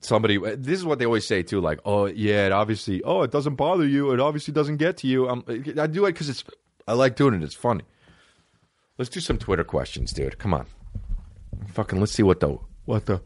Somebody, 0.00 0.38
this 0.38 0.78
is 0.78 0.84
what 0.84 0.98
they 0.98 1.06
always 1.06 1.26
say 1.26 1.42
too. 1.42 1.60
Like, 1.60 1.80
oh, 1.84 2.06
yeah, 2.06 2.46
it 2.46 2.52
obviously, 2.52 3.02
oh, 3.02 3.22
it 3.22 3.30
doesn't 3.30 3.56
bother 3.56 3.86
you. 3.86 4.12
It 4.12 4.20
obviously 4.20 4.54
doesn't 4.54 4.76
get 4.76 4.98
to 4.98 5.06
you. 5.06 5.28
I'm, 5.28 5.42
I 5.48 5.86
do 5.86 6.06
it 6.06 6.12
because 6.12 6.28
it's, 6.28 6.44
I 6.86 6.92
like 6.94 7.16
doing 7.16 7.34
it. 7.34 7.42
It's 7.42 7.54
funny. 7.54 7.84
Let's 8.98 9.10
do 9.10 9.20
some 9.20 9.38
Twitter 9.38 9.64
questions, 9.64 10.12
dude. 10.12 10.38
Come 10.38 10.54
on. 10.54 10.66
Fucking, 11.72 12.00
let's 12.00 12.12
see 12.12 12.22
what 12.22 12.40
the, 12.40 12.58
what 12.84 13.06
the, 13.06 13.20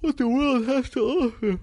what 0.00 0.16
the 0.16 0.28
world 0.28 0.66
has 0.66 0.90
to 0.90 1.00
offer. 1.00 1.60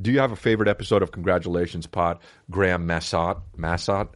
Do 0.00 0.10
you 0.10 0.20
have 0.20 0.32
a 0.32 0.36
favorite 0.36 0.68
episode 0.68 1.02
of 1.02 1.12
Congratulations 1.12 1.86
Pod? 1.86 2.18
Graham 2.50 2.86
Massot. 2.86 3.38
Massot. 3.56 4.08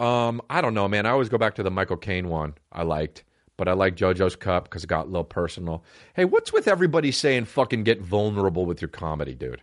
Um, 0.00 0.42
I 0.50 0.60
don't 0.60 0.74
know, 0.74 0.88
man. 0.88 1.06
I 1.06 1.10
always 1.10 1.28
go 1.28 1.38
back 1.38 1.54
to 1.54 1.62
the 1.62 1.70
Michael 1.70 1.96
Caine 1.96 2.28
one. 2.28 2.54
I 2.72 2.82
liked, 2.82 3.24
but 3.56 3.68
I 3.68 3.72
like 3.72 3.94
JoJo's 3.94 4.36
Cup 4.36 4.64
because 4.64 4.84
it 4.84 4.88
got 4.88 5.06
a 5.06 5.08
little 5.08 5.24
personal. 5.24 5.84
Hey, 6.14 6.24
what's 6.24 6.52
with 6.52 6.66
everybody 6.66 7.12
saying 7.12 7.44
fucking 7.44 7.84
get 7.84 8.00
vulnerable 8.00 8.66
with 8.66 8.82
your 8.82 8.88
comedy, 8.88 9.34
dude? 9.34 9.62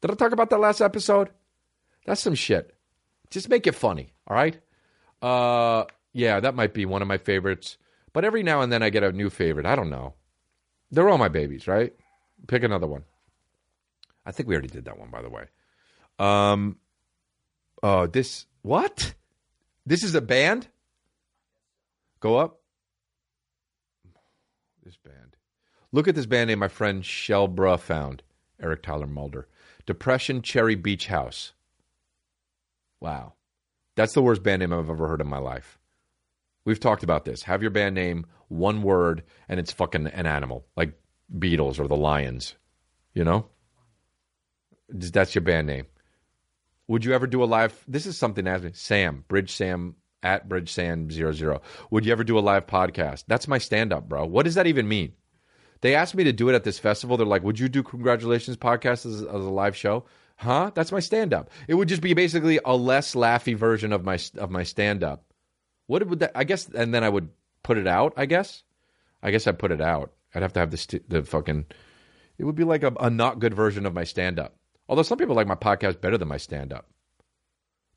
Did 0.00 0.10
I 0.10 0.14
talk 0.14 0.32
about 0.32 0.50
that 0.50 0.60
last 0.60 0.80
episode? 0.80 1.30
That's 2.04 2.20
some 2.20 2.34
shit. 2.34 2.75
Just 3.30 3.48
make 3.48 3.66
it 3.66 3.74
funny, 3.74 4.12
all 4.26 4.36
right? 4.36 4.58
Uh, 5.22 5.84
yeah, 6.12 6.40
that 6.40 6.54
might 6.54 6.74
be 6.74 6.86
one 6.86 7.02
of 7.02 7.08
my 7.08 7.18
favorites. 7.18 7.76
But 8.12 8.24
every 8.24 8.42
now 8.42 8.62
and 8.62 8.72
then 8.72 8.82
I 8.82 8.90
get 8.90 9.02
a 9.02 9.12
new 9.12 9.28
favorite. 9.28 9.66
I 9.66 9.76
don't 9.76 9.90
know. 9.90 10.14
They're 10.90 11.08
all 11.08 11.18
my 11.18 11.28
babies, 11.28 11.66
right? 11.66 11.92
Pick 12.46 12.62
another 12.62 12.86
one. 12.86 13.04
I 14.24 14.32
think 14.32 14.48
we 14.48 14.54
already 14.54 14.68
did 14.68 14.86
that 14.86 14.98
one, 14.98 15.10
by 15.10 15.22
the 15.22 15.28
way. 15.28 15.44
Um, 16.18 16.78
oh, 17.82 18.06
this 18.06 18.46
what? 18.62 19.14
This 19.84 20.02
is 20.02 20.14
a 20.14 20.20
band. 20.20 20.68
Go 22.20 22.36
up. 22.36 22.60
This 24.82 24.96
band. 24.96 25.36
Look 25.92 26.08
at 26.08 26.14
this 26.14 26.26
band 26.26 26.48
name 26.48 26.58
my 26.58 26.68
friend 26.68 27.02
Shelbra 27.02 27.78
found. 27.78 28.22
Eric 28.60 28.82
Tyler 28.82 29.06
Mulder. 29.06 29.46
Depression 29.84 30.42
Cherry 30.42 30.74
Beach 30.74 31.06
House. 31.08 31.52
Wow. 33.06 33.34
That's 33.94 34.14
the 34.14 34.22
worst 34.22 34.42
band 34.42 34.60
name 34.60 34.72
I've 34.72 34.90
ever 34.90 35.06
heard 35.06 35.20
in 35.20 35.28
my 35.28 35.38
life. 35.38 35.78
We've 36.64 36.80
talked 36.80 37.04
about 37.04 37.24
this. 37.24 37.44
Have 37.44 37.62
your 37.62 37.70
band 37.70 37.94
name 37.94 38.26
one 38.48 38.82
word 38.82 39.22
and 39.48 39.60
it's 39.60 39.70
fucking 39.70 40.08
an 40.08 40.26
animal, 40.26 40.66
like 40.76 40.92
Beatles 41.32 41.78
or 41.78 41.86
the 41.86 41.96
Lions. 41.96 42.56
You 43.14 43.22
know? 43.22 43.46
That's 44.88 45.36
your 45.36 45.42
band 45.42 45.68
name. 45.68 45.86
Would 46.88 47.04
you 47.04 47.14
ever 47.14 47.28
do 47.28 47.44
a 47.44 47.46
live? 47.46 47.80
This 47.86 48.06
is 48.06 48.18
something 48.18 48.48
asked 48.48 48.64
me. 48.64 48.72
Sam, 48.74 49.24
Bridge 49.28 49.52
Sam 49.52 49.94
at 50.24 50.48
Bridge 50.48 50.72
Sam 50.72 51.08
zero 51.08 51.30
zero. 51.30 51.62
Would 51.92 52.06
you 52.06 52.10
ever 52.10 52.24
do 52.24 52.38
a 52.38 52.40
live 52.40 52.66
podcast? 52.66 53.24
That's 53.28 53.46
my 53.46 53.58
stand 53.58 53.92
up, 53.92 54.08
bro. 54.08 54.26
What 54.26 54.46
does 54.46 54.56
that 54.56 54.66
even 54.66 54.88
mean? 54.88 55.12
They 55.80 55.94
asked 55.94 56.16
me 56.16 56.24
to 56.24 56.32
do 56.32 56.48
it 56.48 56.56
at 56.56 56.64
this 56.64 56.80
festival. 56.80 57.16
They're 57.16 57.26
like, 57.26 57.44
"Would 57.44 57.60
you 57.60 57.68
do 57.68 57.84
congratulations 57.84 58.56
podcast 58.56 59.06
as, 59.06 59.22
as 59.22 59.22
a 59.22 59.50
live 59.50 59.76
show?" 59.76 60.06
Huh? 60.36 60.70
That's 60.74 60.92
my 60.92 61.00
stand 61.00 61.32
up. 61.32 61.50
It 61.66 61.74
would 61.74 61.88
just 61.88 62.02
be 62.02 62.14
basically 62.14 62.60
a 62.64 62.76
less 62.76 63.14
laughy 63.14 63.56
version 63.56 63.92
of 63.92 64.04
my 64.04 64.18
of 64.36 64.50
my 64.50 64.62
stand 64.62 65.02
up. 65.02 65.24
What 65.86 66.06
would 66.06 66.20
that? 66.20 66.32
I 66.34 66.44
guess, 66.44 66.68
and 66.68 66.92
then 66.92 67.02
I 67.04 67.08
would 67.08 67.30
put 67.62 67.78
it 67.78 67.86
out. 67.86 68.14
I 68.16 68.26
guess. 68.26 68.62
I 69.22 69.30
guess 69.30 69.46
I'd 69.46 69.58
put 69.58 69.72
it 69.72 69.80
out. 69.80 70.12
I'd 70.34 70.42
have 70.42 70.52
to 70.54 70.60
have 70.60 70.70
the 70.70 70.76
st- 70.76 71.08
the 71.08 71.22
fucking. 71.22 71.64
It 72.38 72.44
would 72.44 72.54
be 72.54 72.64
like 72.64 72.82
a, 72.82 72.92
a 73.00 73.08
not 73.08 73.38
good 73.38 73.54
version 73.54 73.86
of 73.86 73.94
my 73.94 74.04
stand 74.04 74.38
up. 74.38 74.56
Although 74.88 75.02
some 75.02 75.18
people 75.18 75.34
like 75.34 75.46
my 75.46 75.54
podcast 75.54 76.00
better 76.00 76.18
than 76.18 76.28
my 76.28 76.36
stand 76.36 76.72
up. 76.72 76.86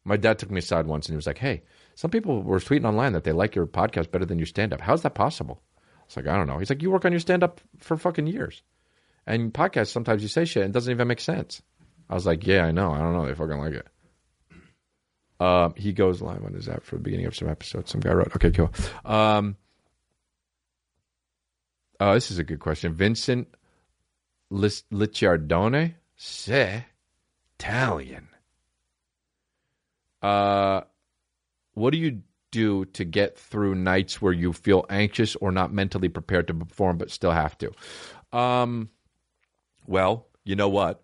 My 0.05 0.17
dad 0.17 0.39
took 0.39 0.49
me 0.49 0.59
aside 0.59 0.87
once 0.87 1.07
and 1.07 1.13
he 1.13 1.17
was 1.17 1.27
like, 1.27 1.37
Hey, 1.37 1.63
some 1.95 2.09
people 2.09 2.41
were 2.41 2.59
tweeting 2.59 2.85
online 2.85 3.13
that 3.13 3.25
they 3.25 3.33
like 3.33 3.53
your 3.53 3.67
podcast 3.67 4.11
better 4.11 4.25
than 4.25 4.39
your 4.39 4.45
stand 4.45 4.73
up. 4.73 4.81
How's 4.81 5.01
that 5.01 5.13
possible? 5.13 5.61
It's 6.05 6.15
like, 6.15 6.25
I 6.25 6.35
don't 6.37 6.47
know. 6.47 6.57
He's 6.57 6.69
like, 6.69 6.81
You 6.81 6.89
work 6.89 7.05
on 7.05 7.11
your 7.11 7.19
stand 7.19 7.43
up 7.43 7.59
for 7.77 7.97
fucking 7.97 8.27
years. 8.27 8.63
And 9.27 9.53
podcasts, 9.53 9.89
sometimes 9.89 10.23
you 10.23 10.29
say 10.29 10.45
shit 10.45 10.63
and 10.63 10.71
it 10.71 10.73
doesn't 10.73 10.91
even 10.91 11.07
make 11.07 11.19
sense. 11.19 11.61
I 12.09 12.15
was 12.15 12.25
like, 12.25 12.45
Yeah, 12.45 12.65
I 12.65 12.71
know. 12.71 12.91
I 12.91 12.99
don't 12.99 13.13
know. 13.13 13.25
They 13.25 13.33
fucking 13.35 13.57
like 13.57 13.73
it. 13.73 13.87
Uh, 15.39 15.69
he 15.77 15.93
goes 15.93 16.21
live 16.21 16.43
on 16.43 16.53
his 16.53 16.67
app 16.67 16.83
for 16.83 16.95
the 16.95 17.01
beginning 17.01 17.25
of 17.25 17.35
some 17.35 17.47
episodes. 17.47 17.91
Some 17.91 18.01
guy 18.01 18.11
wrote, 18.11 18.35
Okay, 18.35 18.51
cool. 18.51 18.71
Um, 19.05 19.55
uh, 21.99 22.13
this 22.13 22.31
is 22.31 22.39
a 22.39 22.43
good 22.43 22.59
question. 22.59 22.93
Vincent 22.93 23.47
Licciardone 24.51 25.93
Se 26.15 26.85
Italian. 27.57 28.27
Uh, 30.21 30.81
what 31.73 31.91
do 31.91 31.97
you 31.97 32.21
do 32.51 32.85
to 32.85 33.05
get 33.05 33.37
through 33.37 33.75
nights 33.75 34.21
where 34.21 34.33
you 34.33 34.51
feel 34.51 34.85
anxious 34.89 35.35
or 35.37 35.51
not 35.51 35.71
mentally 35.71 36.09
prepared 36.09 36.47
to 36.47 36.53
perform 36.53 36.97
but 36.97 37.11
still 37.11 37.31
have 37.31 37.57
to? 37.59 37.71
Um, 38.37 38.89
well, 39.87 40.27
you 40.43 40.55
know 40.55 40.69
what? 40.69 41.03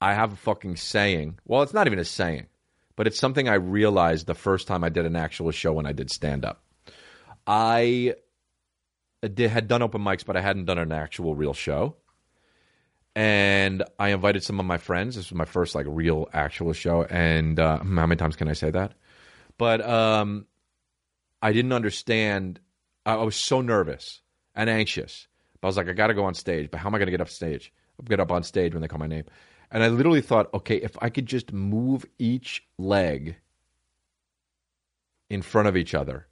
I 0.00 0.14
have 0.14 0.32
a 0.32 0.36
fucking 0.36 0.76
saying. 0.76 1.38
Well, 1.44 1.62
it's 1.62 1.74
not 1.74 1.86
even 1.86 1.98
a 1.98 2.04
saying, 2.04 2.46
but 2.96 3.06
it's 3.06 3.18
something 3.18 3.48
I 3.48 3.54
realized 3.54 4.26
the 4.26 4.34
first 4.34 4.66
time 4.66 4.84
I 4.84 4.88
did 4.88 5.06
an 5.06 5.16
actual 5.16 5.50
show 5.50 5.72
when 5.72 5.86
I 5.86 5.92
did 5.92 6.10
stand 6.10 6.44
up. 6.44 6.62
I 7.46 8.14
did, 9.22 9.50
had 9.50 9.68
done 9.68 9.82
open 9.82 10.02
mics, 10.02 10.24
but 10.24 10.36
I 10.36 10.40
hadn't 10.40 10.66
done 10.66 10.78
an 10.78 10.92
actual 10.92 11.34
real 11.34 11.54
show 11.54 11.96
and 13.16 13.82
I 13.98 14.10
invited 14.10 14.44
some 14.44 14.60
of 14.60 14.66
my 14.66 14.78
friends. 14.78 15.16
This 15.16 15.30
was 15.30 15.36
my 15.36 15.44
first 15.44 15.74
like 15.74 15.86
real 15.88 16.28
actual 16.32 16.72
show, 16.72 17.02
and 17.04 17.58
uh, 17.58 17.78
how 17.78 18.06
many 18.06 18.16
times 18.16 18.36
can 18.36 18.48
I 18.48 18.52
say 18.52 18.70
that? 18.70 18.94
But 19.58 19.86
um, 19.86 20.46
I 21.42 21.52
didn't 21.52 21.72
understand. 21.72 22.60
I 23.04 23.16
was 23.16 23.36
so 23.36 23.60
nervous 23.60 24.20
and 24.54 24.70
anxious. 24.70 25.26
But 25.60 25.68
I 25.68 25.70
was 25.70 25.76
like, 25.76 25.88
I 25.88 25.92
got 25.92 26.06
to 26.06 26.14
go 26.14 26.24
on 26.24 26.34
stage. 26.34 26.70
But 26.70 26.80
how 26.80 26.88
am 26.88 26.94
I 26.94 26.98
going 26.98 27.08
to 27.08 27.12
get 27.12 27.20
up 27.20 27.28
stage? 27.28 27.72
I'm 27.98 28.04
Get 28.06 28.20
up 28.20 28.32
on 28.32 28.42
stage 28.42 28.72
when 28.72 28.80
they 28.80 28.88
call 28.88 28.98
my 28.98 29.06
name. 29.06 29.24
And 29.70 29.82
I 29.82 29.88
literally 29.88 30.20
thought, 30.20 30.52
okay, 30.52 30.76
if 30.76 30.96
I 31.00 31.10
could 31.10 31.26
just 31.26 31.52
move 31.52 32.04
each 32.18 32.64
leg 32.78 33.36
in 35.28 35.42
front 35.42 35.68
of 35.68 35.76
each 35.76 35.94
other, 35.94 36.26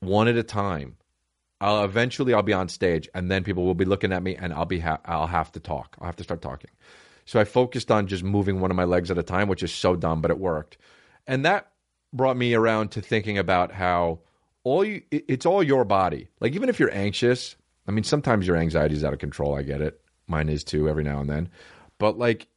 one 0.00 0.28
at 0.28 0.36
a 0.36 0.42
time, 0.42 0.96
I'll 1.60 1.84
eventually 1.84 2.32
I'll 2.32 2.42
be 2.42 2.54
on 2.54 2.68
stage, 2.68 3.08
and 3.14 3.30
then 3.30 3.44
people 3.44 3.64
will 3.64 3.74
be 3.74 3.84
looking 3.84 4.12
at 4.12 4.22
me, 4.22 4.34
and 4.36 4.54
I'll 4.54 4.64
be 4.64 4.80
ha- 4.80 5.00
I'll 5.04 5.26
have 5.26 5.52
to 5.52 5.60
talk. 5.60 5.96
I'll 6.00 6.06
have 6.06 6.16
to 6.16 6.24
start 6.24 6.40
talking. 6.40 6.70
So 7.26 7.38
I 7.38 7.44
focused 7.44 7.90
on 7.90 8.06
just 8.06 8.24
moving 8.24 8.60
one 8.60 8.70
of 8.70 8.76
my 8.76 8.84
legs 8.84 9.10
at 9.10 9.18
a 9.18 9.22
time, 9.22 9.48
which 9.48 9.62
is 9.62 9.72
so 9.72 9.94
dumb, 9.94 10.22
but 10.22 10.30
it 10.30 10.38
worked. 10.38 10.78
And 11.26 11.44
that 11.44 11.70
brought 12.12 12.36
me 12.36 12.54
around 12.54 12.90
to 12.92 13.02
thinking 13.02 13.38
about 13.38 13.72
how 13.72 14.20
all 14.64 14.84
you 14.84 15.02
it's 15.10 15.46
all 15.46 15.62
your 15.62 15.84
body. 15.84 16.28
Like 16.40 16.54
even 16.54 16.68
if 16.68 16.80
you're 16.80 16.94
anxious, 16.94 17.56
I 17.86 17.92
mean 17.92 18.04
sometimes 18.04 18.46
your 18.46 18.56
anxiety 18.56 18.94
is 18.94 19.04
out 19.04 19.12
of 19.12 19.18
control. 19.18 19.54
I 19.54 19.62
get 19.62 19.80
it. 19.80 20.00
Mine 20.26 20.48
is 20.48 20.64
too 20.64 20.88
every 20.88 21.04
now 21.04 21.20
and 21.20 21.28
then. 21.28 21.50
But 22.00 22.18
like 22.18 22.48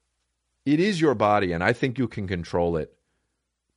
it 0.66 0.80
is 0.80 1.00
your 1.00 1.14
body, 1.14 1.52
and 1.52 1.64
I 1.64 1.74
think 1.74 2.00
you 2.00 2.08
can 2.08 2.28
control 2.28 2.78
it 2.78 2.96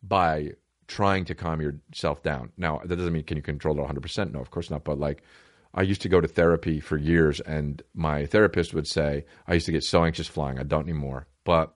by 0.03 0.53
trying 0.87 1.25
to 1.25 1.35
calm 1.35 1.61
yourself 1.61 2.23
down. 2.23 2.53
Now, 2.57 2.81
that 2.85 2.97
doesn't 2.97 3.12
mean 3.12 3.25
can 3.25 3.37
you 3.37 3.43
control 3.43 3.79
it 3.79 3.83
100%? 3.83 4.33
No, 4.33 4.41
of 4.41 4.51
course 4.51 4.71
not. 4.71 4.85
But 4.85 5.01
like, 5.01 5.23
I 5.75 5.83
used 5.83 6.03
to 6.03 6.09
go 6.09 6.21
to 6.21 6.29
therapy 6.29 6.79
for 6.81 6.97
years, 6.97 7.41
and 7.41 7.83
my 7.93 8.27
therapist 8.27 8.73
would 8.73 8.87
say, 8.87 9.25
I 9.47 9.55
used 9.55 9.67
to 9.67 9.73
get 9.73 9.83
so 9.83 10.05
anxious 10.05 10.29
flying. 10.29 10.59
I 10.59 10.62
don't 10.62 10.85
anymore. 10.85 11.27
But 11.45 11.75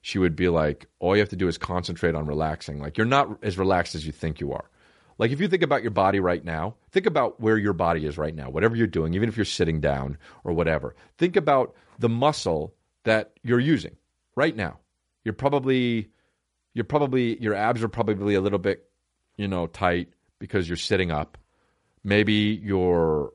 she 0.00 0.18
would 0.18 0.34
be 0.34 0.48
like, 0.48 0.86
all 0.98 1.14
you 1.14 1.20
have 1.20 1.28
to 1.28 1.36
do 1.36 1.48
is 1.48 1.58
concentrate 1.58 2.14
on 2.14 2.26
relaxing. 2.26 2.80
Like, 2.80 2.96
you're 2.96 3.06
not 3.06 3.44
as 3.44 3.58
relaxed 3.58 3.94
as 3.94 4.06
you 4.06 4.12
think 4.12 4.40
you 4.40 4.52
are. 4.52 4.70
Like, 5.18 5.30
if 5.30 5.40
you 5.40 5.48
think 5.48 5.62
about 5.62 5.82
your 5.82 5.90
body 5.90 6.20
right 6.20 6.44
now, 6.44 6.76
think 6.90 7.04
about 7.04 7.40
where 7.40 7.58
your 7.58 7.74
body 7.74 8.06
is 8.06 8.16
right 8.16 8.34
now, 8.34 8.48
whatever 8.48 8.74
you're 8.74 8.86
doing, 8.86 9.12
even 9.12 9.28
if 9.28 9.36
you're 9.36 9.44
sitting 9.44 9.80
down 9.80 10.16
or 10.44 10.52
whatever. 10.54 10.96
Think 11.18 11.36
about 11.36 11.74
the 11.98 12.08
muscle 12.08 12.72
that 13.08 13.32
you're 13.42 13.60
using 13.60 13.96
right 14.36 14.54
now. 14.54 14.78
You're 15.24 15.34
probably 15.34 16.08
you're 16.74 16.84
probably 16.84 17.40
your 17.42 17.54
abs 17.54 17.82
are 17.82 17.88
probably 17.88 18.34
a 18.34 18.40
little 18.40 18.58
bit, 18.58 18.88
you 19.36 19.48
know, 19.48 19.66
tight 19.66 20.08
because 20.38 20.68
you're 20.68 20.76
sitting 20.76 21.10
up. 21.10 21.38
maybe 22.04 22.60
your, 22.62 23.32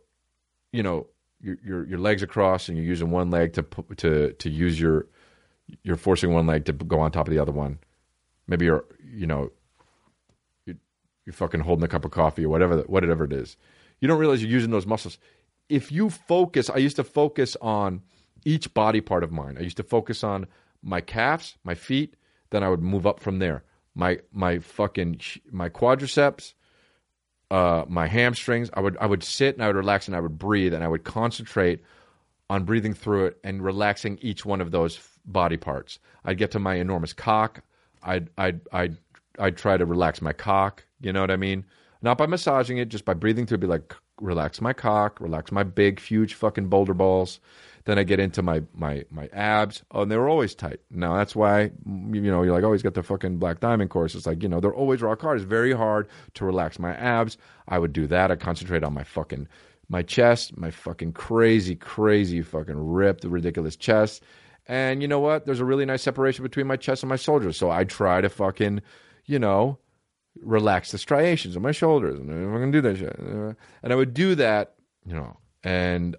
you 0.71 0.83
know, 0.83 1.07
your 1.41 1.57
your, 1.65 1.87
your 1.87 1.99
legs 1.99 2.23
across 2.23 2.69
and 2.69 2.77
you're 2.77 2.87
using 2.87 3.11
one 3.11 3.29
leg 3.29 3.53
to 3.53 3.65
to 3.97 4.33
to 4.33 4.49
use 4.49 4.79
your 4.79 5.07
you're 5.83 5.97
forcing 5.97 6.33
one 6.33 6.47
leg 6.47 6.65
to 6.65 6.73
go 6.73 6.99
on 6.99 7.11
top 7.11 7.27
of 7.27 7.33
the 7.33 7.39
other 7.39 7.51
one. 7.51 7.79
Maybe 8.47 8.65
you're 8.65 8.85
you 9.03 9.27
know 9.27 9.51
you're, 10.65 10.77
you're 11.25 11.33
fucking 11.33 11.61
holding 11.61 11.83
a 11.83 11.87
cup 11.87 12.05
of 12.05 12.11
coffee 12.11 12.45
or 12.45 12.49
whatever 12.49 12.81
whatever 12.81 13.25
it 13.25 13.33
is. 13.33 13.57
You 13.99 14.07
don't 14.07 14.19
realize 14.19 14.41
you're 14.41 14.51
using 14.51 14.71
those 14.71 14.87
muscles. 14.87 15.17
If 15.69 15.91
you 15.91 16.09
focus, 16.09 16.69
I 16.69 16.77
used 16.77 16.97
to 16.97 17.03
focus 17.03 17.55
on 17.61 18.01
each 18.45 18.73
body 18.73 19.01
part 19.01 19.23
of 19.23 19.31
mine. 19.31 19.57
I 19.57 19.61
used 19.61 19.77
to 19.77 19.83
focus 19.83 20.23
on 20.23 20.47
my 20.81 21.01
calves, 21.01 21.57
my 21.63 21.75
feet, 21.75 22.15
then 22.49 22.63
I 22.63 22.69
would 22.69 22.81
move 22.81 23.07
up 23.07 23.19
from 23.19 23.39
there. 23.39 23.63
My 23.95 24.19
my 24.31 24.59
fucking 24.59 25.19
my 25.51 25.69
quadriceps, 25.69 26.53
uh, 27.51 27.85
my 27.87 28.07
hamstrings. 28.07 28.69
I 28.73 28.79
would 28.79 28.97
I 28.99 29.05
would 29.05 29.23
sit 29.23 29.55
and 29.55 29.63
I 29.63 29.67
would 29.67 29.75
relax 29.75 30.07
and 30.07 30.15
I 30.15 30.19
would 30.19 30.37
breathe 30.37 30.73
and 30.73 30.83
I 30.83 30.87
would 30.87 31.03
concentrate 31.03 31.81
on 32.49 32.63
breathing 32.63 32.93
through 32.93 33.27
it 33.27 33.39
and 33.43 33.63
relaxing 33.63 34.17
each 34.21 34.45
one 34.45 34.61
of 34.61 34.71
those 34.71 34.99
body 35.25 35.57
parts. 35.57 35.99
I'd 36.25 36.37
get 36.37 36.51
to 36.51 36.59
my 36.59 36.75
enormous 36.75 37.13
cock. 37.13 37.61
I'd 38.01 38.29
I'd 38.37 38.61
I'd 38.71 38.97
I'd 39.39 39.57
try 39.57 39.77
to 39.77 39.85
relax 39.85 40.21
my 40.21 40.33
cock. 40.33 40.85
You 41.01 41.13
know 41.13 41.21
what 41.21 41.31
I 41.31 41.37
mean? 41.37 41.65
Not 42.01 42.17
by 42.17 42.25
massaging 42.25 42.77
it, 42.77 42.89
just 42.89 43.05
by 43.05 43.13
breathing 43.13 43.45
through. 43.45 43.59
Be 43.59 43.67
like, 43.67 43.95
relax 44.19 44.61
my 44.61 44.73
cock, 44.73 45.19
relax 45.19 45.51
my 45.51 45.63
big, 45.63 45.99
huge 45.99 46.33
fucking 46.33 46.67
boulder 46.67 46.93
balls. 46.93 47.39
Then 47.85 47.99
I 47.99 48.03
get 48.03 48.19
into 48.19 48.41
my 48.41 48.63
my 48.73 49.03
my 49.11 49.27
abs. 49.33 49.83
Oh, 49.91 50.03
and 50.03 50.11
they 50.11 50.17
were 50.17 50.29
always 50.29 50.55
tight. 50.55 50.79
Now 50.89 51.15
that's 51.15 51.35
why 51.35 51.71
you 51.85 52.21
know 52.21 52.43
you're 52.43 52.53
like, 52.53 52.63
oh, 52.63 52.71
he's 52.71 52.81
got 52.81 52.93
the 52.93 53.03
fucking 53.03 53.37
black 53.37 53.59
diamond 53.59 53.89
course. 53.89 54.15
It's 54.15 54.25
like 54.25 54.41
you 54.41 54.49
know 54.49 54.59
they're 54.59 54.73
always 54.73 55.01
rock 55.01 55.21
hard. 55.21 55.37
It's 55.37 55.47
very 55.47 55.73
hard 55.73 56.07
to 56.35 56.45
relax 56.45 56.79
my 56.79 56.93
abs. 56.95 57.37
I 57.67 57.79
would 57.79 57.93
do 57.93 58.07
that. 58.07 58.31
I 58.31 58.35
concentrate 58.35 58.83
on 58.83 58.93
my 58.93 59.03
fucking 59.03 59.47
my 59.89 60.01
chest, 60.01 60.57
my 60.57 60.71
fucking 60.71 61.13
crazy, 61.13 61.75
crazy, 61.75 62.41
fucking 62.41 62.77
ripped, 62.77 63.23
ridiculous 63.25 63.75
chest. 63.75 64.23
And 64.67 65.01
you 65.01 65.07
know 65.07 65.19
what? 65.19 65.45
There's 65.45 65.59
a 65.59 65.65
really 65.65 65.85
nice 65.85 66.01
separation 66.01 66.43
between 66.43 66.67
my 66.67 66.77
chest 66.77 67.03
and 67.03 67.09
my 67.09 67.17
shoulders. 67.17 67.57
So 67.57 67.69
I 67.69 67.83
try 67.83 68.21
to 68.21 68.29
fucking, 68.29 68.81
you 69.25 69.39
know, 69.39 69.77
relax 70.41 70.91
the 70.91 70.97
striations 70.97 71.55
on 71.55 71.61
my 71.61 71.71
shoulders. 71.71 72.19
And 72.19 72.31
I'm 72.31 72.53
going 72.53 72.71
to 72.71 72.81
do 72.81 72.87
that 72.87 72.97
shit. 72.97 73.17
And 73.83 73.93
I 73.93 73.95
would 73.95 74.13
do 74.13 74.35
that, 74.35 74.75
you 75.05 75.13
know, 75.13 75.37
and 75.63 76.15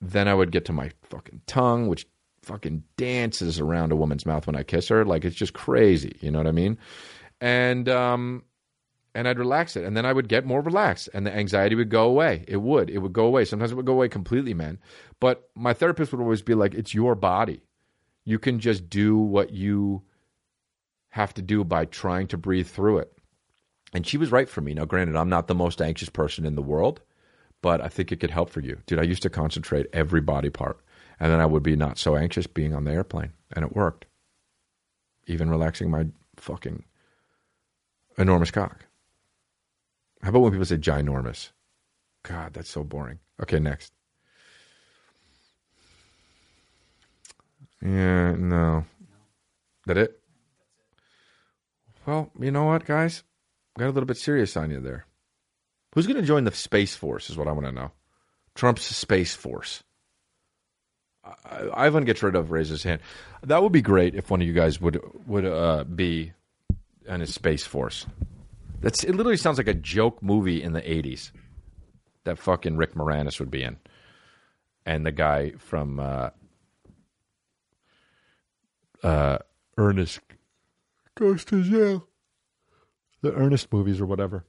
then 0.00 0.28
I 0.28 0.34
would 0.34 0.52
get 0.52 0.64
to 0.66 0.72
my 0.72 0.90
fucking 1.04 1.42
tongue, 1.46 1.88
which 1.88 2.06
fucking 2.42 2.84
dances 2.96 3.58
around 3.60 3.92
a 3.92 3.96
woman's 3.96 4.24
mouth 4.24 4.46
when 4.46 4.56
I 4.56 4.62
kiss 4.62 4.88
her. 4.88 5.04
Like 5.04 5.24
it's 5.24 5.36
just 5.36 5.54
crazy. 5.54 6.16
You 6.20 6.30
know 6.30 6.38
what 6.38 6.46
I 6.46 6.52
mean? 6.52 6.78
And, 7.40 7.88
um, 7.88 8.44
and 9.14 9.26
I'd 9.26 9.38
relax 9.38 9.76
it. 9.76 9.84
And 9.84 9.96
then 9.96 10.06
I 10.06 10.12
would 10.12 10.28
get 10.28 10.46
more 10.46 10.60
relaxed 10.60 11.08
and 11.12 11.26
the 11.26 11.34
anxiety 11.34 11.74
would 11.74 11.90
go 11.90 12.04
away. 12.04 12.44
It 12.46 12.58
would. 12.58 12.90
It 12.90 12.98
would 12.98 13.12
go 13.12 13.26
away. 13.26 13.44
Sometimes 13.44 13.72
it 13.72 13.74
would 13.74 13.86
go 13.86 13.92
away 13.94 14.08
completely, 14.08 14.54
man. 14.54 14.78
But 15.20 15.48
my 15.54 15.72
therapist 15.72 16.12
would 16.12 16.20
always 16.20 16.42
be 16.42 16.54
like, 16.54 16.74
it's 16.74 16.94
your 16.94 17.14
body. 17.14 17.62
You 18.24 18.38
can 18.38 18.60
just 18.60 18.88
do 18.88 19.16
what 19.16 19.50
you 19.50 20.02
have 21.10 21.34
to 21.34 21.42
do 21.42 21.64
by 21.64 21.86
trying 21.86 22.28
to 22.28 22.36
breathe 22.36 22.68
through 22.68 22.98
it. 22.98 23.12
And 23.92 24.06
she 24.06 24.18
was 24.18 24.30
right 24.30 24.48
for 24.48 24.60
me. 24.60 24.74
Now, 24.74 24.84
granted, 24.84 25.16
I'm 25.16 25.30
not 25.30 25.46
the 25.46 25.54
most 25.54 25.80
anxious 25.80 26.10
person 26.10 26.44
in 26.44 26.54
the 26.54 26.62
world, 26.62 27.00
but 27.62 27.80
I 27.80 27.88
think 27.88 28.12
it 28.12 28.20
could 28.20 28.30
help 28.30 28.50
for 28.50 28.60
you. 28.60 28.78
Dude, 28.86 28.98
I 28.98 29.02
used 29.02 29.22
to 29.22 29.30
concentrate 29.30 29.86
every 29.92 30.20
body 30.20 30.50
part. 30.50 30.80
And 31.20 31.32
then 31.32 31.40
I 31.40 31.46
would 31.46 31.62
be 31.62 31.74
not 31.74 31.98
so 31.98 32.16
anxious 32.16 32.46
being 32.46 32.74
on 32.74 32.84
the 32.84 32.92
airplane. 32.92 33.32
And 33.52 33.64
it 33.64 33.74
worked. 33.74 34.06
Even 35.26 35.50
relaxing 35.50 35.90
my 35.90 36.06
fucking 36.36 36.84
enormous 38.16 38.50
cock. 38.50 38.84
How 40.22 40.30
about 40.30 40.40
when 40.40 40.52
people 40.52 40.66
say 40.66 40.76
ginormous? 40.76 41.50
God, 42.22 42.54
that's 42.54 42.70
so 42.70 42.84
boring. 42.84 43.18
Okay, 43.40 43.58
next. 43.58 43.92
Yeah, 47.80 48.32
no. 48.32 48.84
That 49.86 49.98
it? 49.98 50.20
Well, 52.06 52.30
you 52.38 52.50
know 52.50 52.64
what, 52.64 52.84
guys? 52.84 53.22
Got 53.78 53.86
a 53.86 53.92
little 53.92 54.06
bit 54.06 54.16
serious 54.16 54.56
on 54.56 54.70
you 54.70 54.80
there. 54.80 55.07
Who's 55.98 56.06
going 56.06 56.20
to 56.20 56.22
join 56.22 56.44
the 56.44 56.52
Space 56.52 56.94
Force 56.94 57.28
is 57.28 57.36
what 57.36 57.48
I 57.48 57.50
want 57.50 57.66
to 57.66 57.72
know. 57.72 57.90
Trump's 58.54 58.84
Space 58.84 59.34
Force. 59.34 59.82
I, 61.24 61.70
Ivan 61.74 62.04
gets 62.04 62.22
rid 62.22 62.36
of, 62.36 62.52
raises 62.52 62.70
his 62.70 62.82
hand. 62.84 63.00
That 63.42 63.64
would 63.64 63.72
be 63.72 63.82
great 63.82 64.14
if 64.14 64.30
one 64.30 64.40
of 64.40 64.46
you 64.46 64.52
guys 64.52 64.80
would 64.80 65.00
would 65.26 65.44
uh, 65.44 65.82
be 65.82 66.30
in 67.04 67.20
a 67.20 67.26
Space 67.26 67.66
Force. 67.66 68.06
That's 68.80 69.02
it. 69.02 69.16
Literally 69.16 69.36
sounds 69.36 69.58
like 69.58 69.66
a 69.66 69.74
joke 69.74 70.22
movie 70.22 70.62
in 70.62 70.72
the 70.72 70.82
'80s 70.82 71.32
that 72.22 72.38
fucking 72.38 72.76
Rick 72.76 72.94
Moranis 72.94 73.40
would 73.40 73.50
be 73.50 73.64
in, 73.64 73.76
and 74.86 75.04
the 75.04 75.10
guy 75.10 75.54
from 75.58 75.98
uh, 75.98 76.30
uh, 79.02 79.38
Ernest 79.76 80.20
goes 81.16 81.44
to 81.46 81.64
jail. 81.64 82.06
The 83.20 83.32
Ernest 83.32 83.72
movies 83.72 84.00
or 84.00 84.06
whatever. 84.06 84.44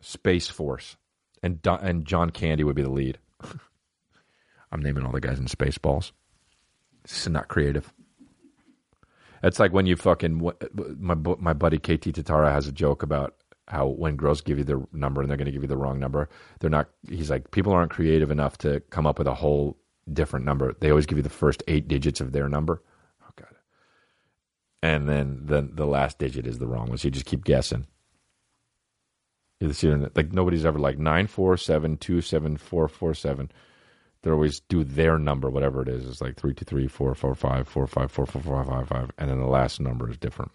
Space 0.00 0.48
Force, 0.48 0.96
and 1.42 1.60
and 1.64 2.04
John 2.04 2.30
Candy 2.30 2.64
would 2.64 2.76
be 2.76 2.82
the 2.82 2.90
lead. 2.90 3.18
I'm 4.72 4.82
naming 4.82 5.04
all 5.04 5.12
the 5.12 5.20
guys 5.20 5.38
in 5.38 5.46
Spaceballs. 5.46 6.12
This 7.02 7.22
is 7.22 7.28
not 7.28 7.48
creative. 7.48 7.92
It's 9.42 9.60
like 9.60 9.72
when 9.72 9.86
you 9.86 9.96
fucking 9.96 10.50
my 10.98 11.14
my 11.14 11.52
buddy 11.52 11.78
KT 11.78 12.12
Tatara 12.12 12.52
has 12.52 12.66
a 12.66 12.72
joke 12.72 13.02
about 13.02 13.34
how 13.68 13.86
when 13.86 14.16
girls 14.16 14.40
give 14.40 14.58
you 14.58 14.64
their 14.64 14.80
number 14.92 15.20
and 15.20 15.30
they're 15.30 15.36
going 15.36 15.46
to 15.46 15.52
give 15.52 15.62
you 15.62 15.68
the 15.68 15.76
wrong 15.76 15.98
number, 15.98 16.28
they're 16.60 16.70
not. 16.70 16.88
He's 17.08 17.30
like 17.30 17.50
people 17.50 17.72
aren't 17.72 17.90
creative 17.90 18.30
enough 18.30 18.58
to 18.58 18.80
come 18.90 19.06
up 19.06 19.18
with 19.18 19.28
a 19.28 19.34
whole 19.34 19.76
different 20.12 20.44
number. 20.44 20.74
They 20.80 20.90
always 20.90 21.06
give 21.06 21.18
you 21.18 21.22
the 21.22 21.28
first 21.28 21.62
eight 21.68 21.88
digits 21.88 22.20
of 22.20 22.32
their 22.32 22.48
number. 22.48 22.82
Oh 23.22 23.30
god. 23.36 23.54
And 24.82 25.08
then 25.08 25.42
the 25.44 25.68
the 25.70 25.86
last 25.86 26.18
digit 26.18 26.46
is 26.46 26.58
the 26.58 26.66
wrong 26.66 26.88
one. 26.88 26.98
So 26.98 27.06
you 27.06 27.12
just 27.12 27.26
keep 27.26 27.44
guessing. 27.44 27.86
You 29.60 29.72
see, 29.72 29.88
like 29.88 30.32
nobody's 30.32 30.66
ever 30.66 30.78
like 30.78 30.98
nine 30.98 31.26
four 31.26 31.56
seven 31.56 31.96
two 31.96 32.20
seven 32.20 32.56
four 32.56 32.88
four 32.88 33.14
seven. 33.14 33.50
They 34.22 34.30
always 34.30 34.60
do 34.60 34.84
their 34.84 35.18
number, 35.18 35.48
whatever 35.48 35.82
it 35.82 35.88
is. 35.88 36.06
It's 36.06 36.20
like 36.20 36.36
three 36.36 36.52
two 36.52 36.64
three 36.64 36.88
four 36.88 37.14
four 37.14 37.34
five 37.34 37.68
four 37.68 37.86
five 37.86 38.10
four 38.10 38.26
four 38.26 38.42
four 38.42 38.64
five 38.64 38.88
five, 38.88 39.10
and 39.18 39.30
then 39.30 39.38
the 39.38 39.46
last 39.46 39.80
number 39.80 40.10
is 40.10 40.18
different. 40.18 40.50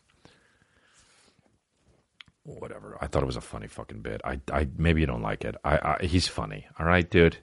Whatever. 2.44 2.98
I 3.00 3.08
thought 3.08 3.24
it 3.24 3.28
was 3.28 3.38
a 3.38 3.42
funny 3.42 3.68
fucking 3.68 4.02
bit. 4.02 4.22
I, 4.24 4.40
I 4.52 4.68
maybe 4.78 5.02
you 5.02 5.08
don't 5.08 5.22
like 5.22 5.46
it. 5.46 5.56
I, 5.64 5.98
I 6.02 6.06
he's 6.06 6.28
funny. 6.28 6.68
All 6.80 6.86
right, 6.86 7.10
dude. 7.10 7.38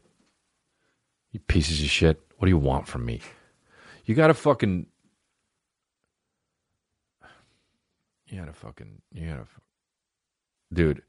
You 1.32 1.40
pieces 1.40 1.82
of 1.82 1.88
shit. 1.88 2.20
What 2.36 2.46
do 2.46 2.50
you 2.50 2.59
want 2.59 2.88
from 2.88 3.04
me? 3.04 3.20
You 4.04 4.14
gotta 4.14 4.34
fucking. 4.34 4.86
You 8.26 8.38
gotta 8.38 8.52
fucking. 8.52 9.02
You 9.12 9.28
gotta. 9.28 9.46
Dude, 10.72 11.02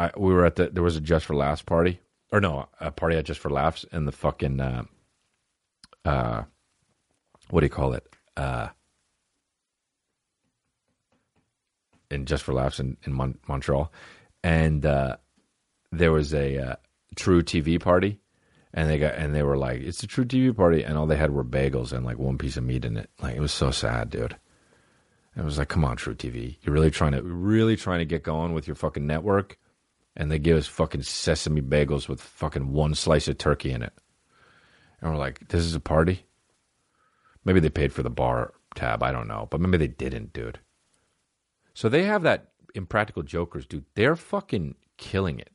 I 0.00 0.10
we 0.16 0.32
were 0.32 0.46
at 0.46 0.56
the 0.56 0.70
there 0.70 0.82
was 0.82 0.96
a 0.96 1.00
Just 1.00 1.26
for 1.26 1.36
Laughs 1.36 1.62
party. 1.62 2.00
Or 2.32 2.40
no 2.40 2.68
a 2.80 2.90
party 2.90 3.16
at 3.16 3.26
Just 3.26 3.40
for 3.40 3.50
Laughs 3.50 3.84
and 3.92 4.08
the 4.08 4.12
fucking 4.12 4.60
uh, 4.60 4.84
uh 6.04 6.44
what 7.50 7.60
do 7.60 7.66
you 7.66 7.70
call 7.70 7.92
it? 7.92 8.06
Uh 8.36 8.68
in 12.10 12.24
Just 12.24 12.44
for 12.44 12.54
Laughs 12.54 12.80
in 12.80 12.96
in 13.04 13.12
Mon- 13.12 13.38
Montreal. 13.46 13.92
And 14.42 14.86
uh 14.86 15.16
there 15.92 16.12
was 16.12 16.32
a 16.32 16.56
uh, 16.56 16.76
truTV 17.16 17.80
party. 17.80 18.20
And 18.72 18.88
they 18.88 18.98
got 18.98 19.16
and 19.16 19.34
they 19.34 19.42
were 19.42 19.58
like 19.58 19.82
it's 19.82 20.02
a 20.02 20.06
truTV 20.06 20.56
party. 20.56 20.82
And 20.82 20.96
all 20.96 21.06
they 21.06 21.16
had 21.16 21.32
were 21.32 21.44
bagels 21.44 21.92
and 21.92 22.06
like 22.06 22.18
one 22.18 22.38
piece 22.38 22.56
of 22.56 22.64
meat 22.64 22.86
in 22.86 22.96
it. 22.96 23.10
Like 23.20 23.36
it 23.36 23.40
was 23.40 23.52
so 23.52 23.70
sad 23.70 24.08
dude. 24.08 24.36
It 25.36 25.44
was 25.44 25.58
like, 25.58 25.68
come 25.68 25.84
on, 25.84 25.96
truTV. 25.96 26.56
You're 26.62 26.74
really 26.74 26.90
trying 26.90 27.12
to 27.12 27.22
really 27.22 27.76
trying 27.76 27.98
to 28.00 28.04
get 28.04 28.22
going 28.22 28.52
with 28.54 28.66
your 28.66 28.74
fucking 28.74 29.06
network 29.06 29.58
and 30.16 30.30
they 30.30 30.38
give 30.38 30.56
us 30.56 30.66
fucking 30.66 31.02
sesame 31.02 31.62
bagels 31.62 32.08
with 32.08 32.20
fucking 32.20 32.72
one 32.72 32.94
slice 32.94 33.28
of 33.28 33.38
turkey 33.38 33.70
in 33.70 33.82
it. 33.82 33.92
And 35.00 35.10
we're 35.10 35.18
like, 35.18 35.48
this 35.48 35.64
is 35.64 35.74
a 35.74 35.80
party? 35.80 36.26
Maybe 37.44 37.60
they 37.60 37.70
paid 37.70 37.92
for 37.92 38.02
the 38.02 38.10
bar 38.10 38.52
tab, 38.74 39.02
I 39.02 39.12
don't 39.12 39.28
know. 39.28 39.48
But 39.50 39.60
maybe 39.60 39.78
they 39.78 39.88
didn't, 39.88 40.32
dude. 40.32 40.60
So 41.74 41.88
they 41.88 42.04
have 42.04 42.22
that 42.22 42.52
impractical 42.74 43.22
jokers, 43.22 43.66
dude. 43.66 43.86
They're 43.94 44.16
fucking 44.16 44.74
killing 44.96 45.38
it. 45.38 45.50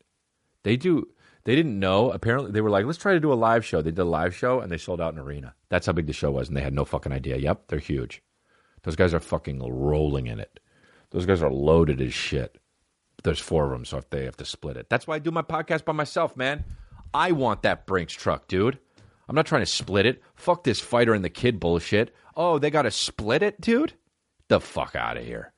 They 0.64 0.78
do 0.78 1.08
they 1.46 1.56
didn't 1.56 1.80
know. 1.80 2.12
Apparently 2.12 2.52
they 2.52 2.62
were 2.62 2.72
like, 2.72 2.86
let's 2.86 2.98
try 2.98 3.14
to 3.14 3.20
do 3.20 3.32
a 3.32 3.36
live 3.36 3.64
show. 3.64 3.82
They 3.82 3.92
did 3.92 4.00
a 4.00 4.06
live 4.06 4.36
show 4.36 4.60
and 4.60 4.72
they 4.72 4.78
sold 4.78 5.00
out 5.00 5.14
an 5.14 5.20
arena. 5.20 5.54
That's 5.70 5.86
how 5.86 5.94
big 5.94 6.08
the 6.08 6.14
show 6.14 6.32
was, 6.32 6.48
and 6.48 6.58
they 6.58 6.62
had 6.62 6.74
no 6.74 6.86
fucking 6.86 7.12
idea. 7.12 7.38
Yep, 7.38 7.68
they're 7.68 7.80
huge. 7.80 8.24
Those 8.84 8.96
guys 8.96 9.14
are 9.14 9.20
fucking 9.20 9.62
rolling 9.62 10.28
in 10.28 10.40
it. 10.40 10.60
Those 11.12 11.26
guys 11.26 11.44
are 11.44 11.52
loaded 11.52 12.02
as 12.02 12.14
shit. 12.14 12.58
There's 13.26 13.40
four 13.40 13.66
of 13.66 13.72
them, 13.72 13.86
so 13.86 13.98
if 13.98 14.08
they 14.12 14.26
have 14.26 14.38
to 14.38 14.46
split 14.46 14.78
it. 14.78 14.88
That's 14.88 15.08
why 15.08 15.16
I 15.16 15.20
do 15.20 15.32
my 15.32 15.42
podcast 15.42 15.84
by 15.84 15.94
myself, 15.94 16.38
man. 16.38 16.64
I 17.12 17.32
want 17.32 17.64
that 17.64 17.88
Brinks 17.88 18.14
truck, 18.14 18.48
dude. 18.48 18.78
I'm 19.28 19.36
not 19.36 19.48
trying 19.48 19.64
to 19.64 19.66
split 19.66 20.06
it. 20.06 20.22
Fuck 20.36 20.64
this 20.64 20.80
fighter 20.80 21.12
and 21.16 21.26
the 21.26 21.30
kid 21.32 21.60
bullshit. 21.60 22.14
Oh, 22.36 22.60
they 22.60 22.70
got 22.70 22.84
to 22.84 22.92
split 22.92 23.42
it, 23.42 23.60
dude? 23.60 23.94
The 24.48 24.60
fuck 24.62 24.96
out 24.96 25.18
of 25.18 25.26
here. 25.26 25.52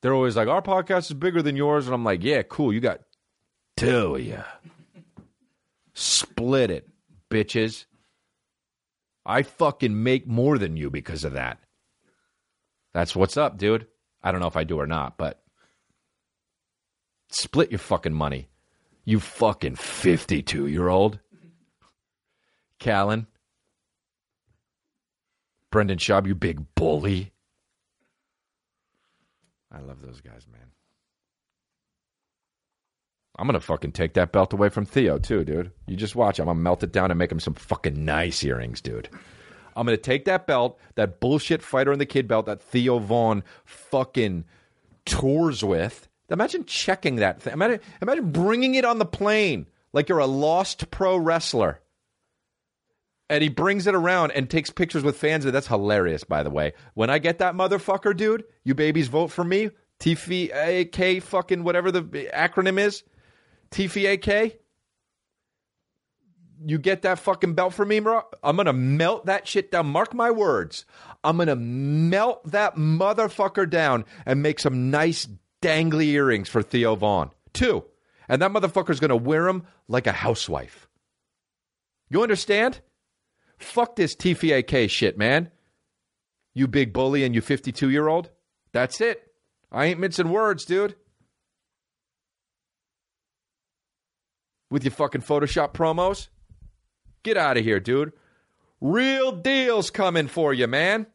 They're 0.00 0.14
always 0.14 0.36
like, 0.36 0.48
our 0.48 0.62
podcast 0.62 1.10
is 1.10 1.14
bigger 1.14 1.42
than 1.42 1.54
yours. 1.54 1.86
And 1.86 1.94
I'm 1.94 2.02
like, 2.02 2.24
yeah, 2.24 2.42
cool. 2.42 2.72
You 2.72 2.80
got 2.80 3.02
tell 3.76 4.18
ya. 4.18 4.42
Split 5.94 6.72
it, 6.72 6.88
bitches. 7.30 7.84
I 9.24 9.44
fucking 9.44 10.02
make 10.02 10.26
more 10.26 10.58
than 10.58 10.76
you 10.76 10.90
because 10.90 11.22
of 11.22 11.34
that. 11.34 11.60
That's 12.94 13.14
what's 13.14 13.36
up, 13.36 13.58
dude. 13.58 13.86
I 14.22 14.32
don't 14.32 14.40
know 14.40 14.46
if 14.46 14.56
I 14.56 14.64
do 14.64 14.78
or 14.80 14.86
not, 14.86 15.16
but 15.16 15.42
split 17.30 17.70
your 17.70 17.78
fucking 17.78 18.12
money. 18.14 18.48
You 19.04 19.20
fucking 19.20 19.76
52 19.76 20.66
year 20.66 20.88
old. 20.88 21.20
Callen. 22.80 23.26
Brendan 25.70 25.98
Schaub, 25.98 26.26
you 26.26 26.34
big 26.34 26.74
bully. 26.74 27.32
I 29.70 29.80
love 29.80 30.00
those 30.00 30.20
guys, 30.20 30.46
man. 30.50 30.70
I'm 33.38 33.46
gonna 33.46 33.60
fucking 33.60 33.92
take 33.92 34.14
that 34.14 34.32
belt 34.32 34.52
away 34.54 34.70
from 34.70 34.86
Theo 34.86 35.18
too, 35.18 35.44
dude. 35.44 35.72
You 35.86 35.96
just 35.96 36.16
watch. 36.16 36.38
I'm 36.38 36.46
gonna 36.46 36.58
melt 36.58 36.82
it 36.82 36.92
down 36.92 37.10
and 37.10 37.18
make 37.18 37.30
him 37.30 37.40
some 37.40 37.54
fucking 37.54 38.04
nice 38.04 38.42
earrings, 38.42 38.80
dude. 38.80 39.10
I'm 39.76 39.86
gonna 39.86 39.98
take 39.98 40.24
that 40.24 40.46
belt, 40.46 40.78
that 40.94 41.20
bullshit 41.20 41.62
fighter 41.62 41.92
in 41.92 41.98
the 41.98 42.06
kid 42.06 42.26
belt 42.26 42.46
that 42.46 42.62
Theo 42.62 42.98
Von 42.98 43.44
fucking 43.64 44.44
tours 45.04 45.62
with. 45.62 46.08
Imagine 46.30 46.64
checking 46.64 47.16
that 47.16 47.40
thing. 47.40 47.52
Imagine, 47.52 47.80
imagine 48.02 48.32
bringing 48.32 48.74
it 48.74 48.84
on 48.84 48.98
the 48.98 49.06
plane 49.06 49.66
like 49.92 50.08
you're 50.08 50.18
a 50.18 50.26
lost 50.26 50.90
pro 50.90 51.16
wrestler. 51.16 51.80
And 53.28 53.42
he 53.42 53.48
brings 53.48 53.86
it 53.86 53.94
around 53.94 54.32
and 54.32 54.48
takes 54.48 54.70
pictures 54.70 55.02
with 55.02 55.16
fans. 55.16 55.44
That's 55.44 55.66
hilarious, 55.66 56.24
by 56.24 56.42
the 56.42 56.50
way. 56.50 56.74
When 56.94 57.10
I 57.10 57.18
get 57.18 57.38
that 57.38 57.54
motherfucker, 57.54 58.16
dude, 58.16 58.44
you 58.64 58.74
babies 58.74 59.08
vote 59.08 59.28
for 59.28 59.42
me. 59.42 59.70
TFAK 60.00 61.22
fucking 61.22 61.64
whatever 61.64 61.90
the 61.90 62.02
acronym 62.02 62.78
is. 62.78 63.02
TFAK. 63.70 64.56
You 66.64 66.78
get 66.78 67.02
that 67.02 67.18
fucking 67.18 67.54
belt 67.54 67.74
for 67.74 67.84
me, 67.84 68.00
bro? 68.00 68.22
I'm 68.42 68.56
gonna 68.56 68.72
melt 68.72 69.26
that 69.26 69.46
shit 69.46 69.70
down. 69.70 69.86
Mark 69.86 70.14
my 70.14 70.30
words. 70.30 70.84
I'm 71.22 71.36
gonna 71.36 71.56
melt 71.56 72.50
that 72.50 72.76
motherfucker 72.76 73.68
down 73.68 74.04
and 74.24 74.42
make 74.42 74.58
some 74.58 74.90
nice 74.90 75.28
dangly 75.60 76.06
earrings 76.06 76.48
for 76.48 76.62
Theo 76.62 76.94
Von. 76.96 77.30
Two. 77.52 77.84
And 78.28 78.40
that 78.42 78.52
motherfucker's 78.52 79.00
gonna 79.00 79.16
wear 79.16 79.44
them 79.44 79.66
like 79.88 80.06
a 80.06 80.12
housewife. 80.12 80.88
You 82.08 82.22
understand? 82.22 82.80
Fuck 83.58 83.96
this 83.96 84.14
TFAK 84.14 84.88
shit, 84.88 85.18
man. 85.18 85.50
You 86.54 86.66
big 86.66 86.92
bully 86.92 87.24
and 87.24 87.34
you 87.34 87.40
52 87.40 87.90
year 87.90 88.08
old. 88.08 88.30
That's 88.72 89.00
it. 89.00 89.22
I 89.70 89.86
ain't 89.86 90.00
mincing 90.00 90.30
words, 90.30 90.64
dude. 90.64 90.94
With 94.70 94.84
your 94.84 94.92
fucking 94.92 95.22
Photoshop 95.22 95.74
promos. 95.74 96.28
Get 97.26 97.36
out 97.36 97.56
of 97.56 97.64
here, 97.64 97.80
dude. 97.80 98.12
Real 98.80 99.32
deals 99.32 99.90
coming 99.90 100.28
for 100.28 100.54
you, 100.54 100.68
man. 100.68 101.08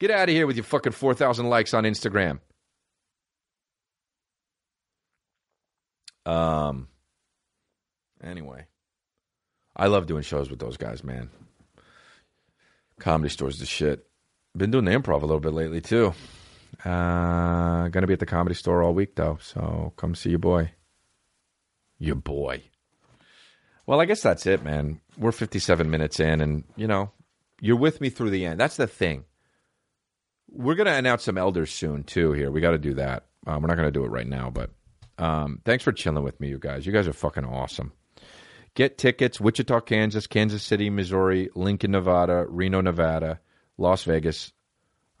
Get 0.00 0.10
out 0.10 0.28
of 0.28 0.34
here 0.34 0.48
with 0.48 0.56
your 0.56 0.64
fucking 0.64 0.90
4,000 0.90 1.48
likes 1.48 1.72
on 1.72 1.84
Instagram. 1.84 2.40
Um. 6.26 6.88
Anyway, 8.24 8.66
I 9.76 9.86
love 9.86 10.06
doing 10.06 10.24
shows 10.24 10.50
with 10.50 10.58
those 10.58 10.78
guys, 10.78 11.04
man. 11.04 11.30
Comedy 12.98 13.28
stores 13.28 13.60
the 13.60 13.66
shit. 13.66 14.04
Been 14.56 14.72
doing 14.72 14.84
the 14.84 14.90
improv 14.90 15.22
a 15.22 15.26
little 15.26 15.38
bit 15.38 15.52
lately 15.52 15.80
too. 15.80 16.12
Uh, 16.84 17.86
gonna 17.86 18.08
be 18.08 18.14
at 18.14 18.18
the 18.18 18.26
comedy 18.26 18.56
store 18.56 18.82
all 18.82 18.94
week 18.94 19.14
though, 19.14 19.38
so 19.40 19.92
come 19.96 20.16
see 20.16 20.30
your 20.30 20.40
boy. 20.40 20.72
Your 22.00 22.16
boy. 22.16 22.64
Well, 23.86 24.00
I 24.00 24.06
guess 24.06 24.22
that's 24.22 24.46
it, 24.46 24.62
man. 24.64 25.00
We're 25.18 25.32
57 25.32 25.90
minutes 25.90 26.20
in, 26.20 26.40
and 26.40 26.64
you 26.76 26.86
know, 26.86 27.10
you're 27.60 27.76
with 27.76 28.00
me 28.00 28.10
through 28.10 28.30
the 28.30 28.46
end. 28.46 28.58
That's 28.58 28.76
the 28.76 28.86
thing. 28.86 29.24
We're 30.50 30.74
gonna 30.74 30.92
announce 30.92 31.24
some 31.24 31.38
elders 31.38 31.72
soon 31.72 32.04
too. 32.04 32.32
Here, 32.32 32.50
we 32.50 32.60
got 32.60 32.72
to 32.72 32.78
do 32.78 32.94
that. 32.94 33.24
Um, 33.46 33.62
we're 33.62 33.68
not 33.68 33.76
gonna 33.76 33.90
do 33.90 34.04
it 34.04 34.10
right 34.10 34.26
now, 34.26 34.50
but 34.50 34.70
um, 35.18 35.60
thanks 35.64 35.84
for 35.84 35.92
chilling 35.92 36.24
with 36.24 36.40
me, 36.40 36.48
you 36.48 36.58
guys. 36.58 36.86
You 36.86 36.92
guys 36.92 37.08
are 37.08 37.12
fucking 37.12 37.44
awesome. 37.44 37.92
Get 38.74 38.98
tickets 38.98 39.40
Wichita, 39.40 39.80
Kansas, 39.80 40.26
Kansas 40.26 40.62
City, 40.62 40.90
Missouri, 40.90 41.48
Lincoln, 41.54 41.92
Nevada, 41.92 42.44
Reno, 42.48 42.80
Nevada, 42.80 43.40
Las 43.78 44.02
Vegas. 44.04 44.52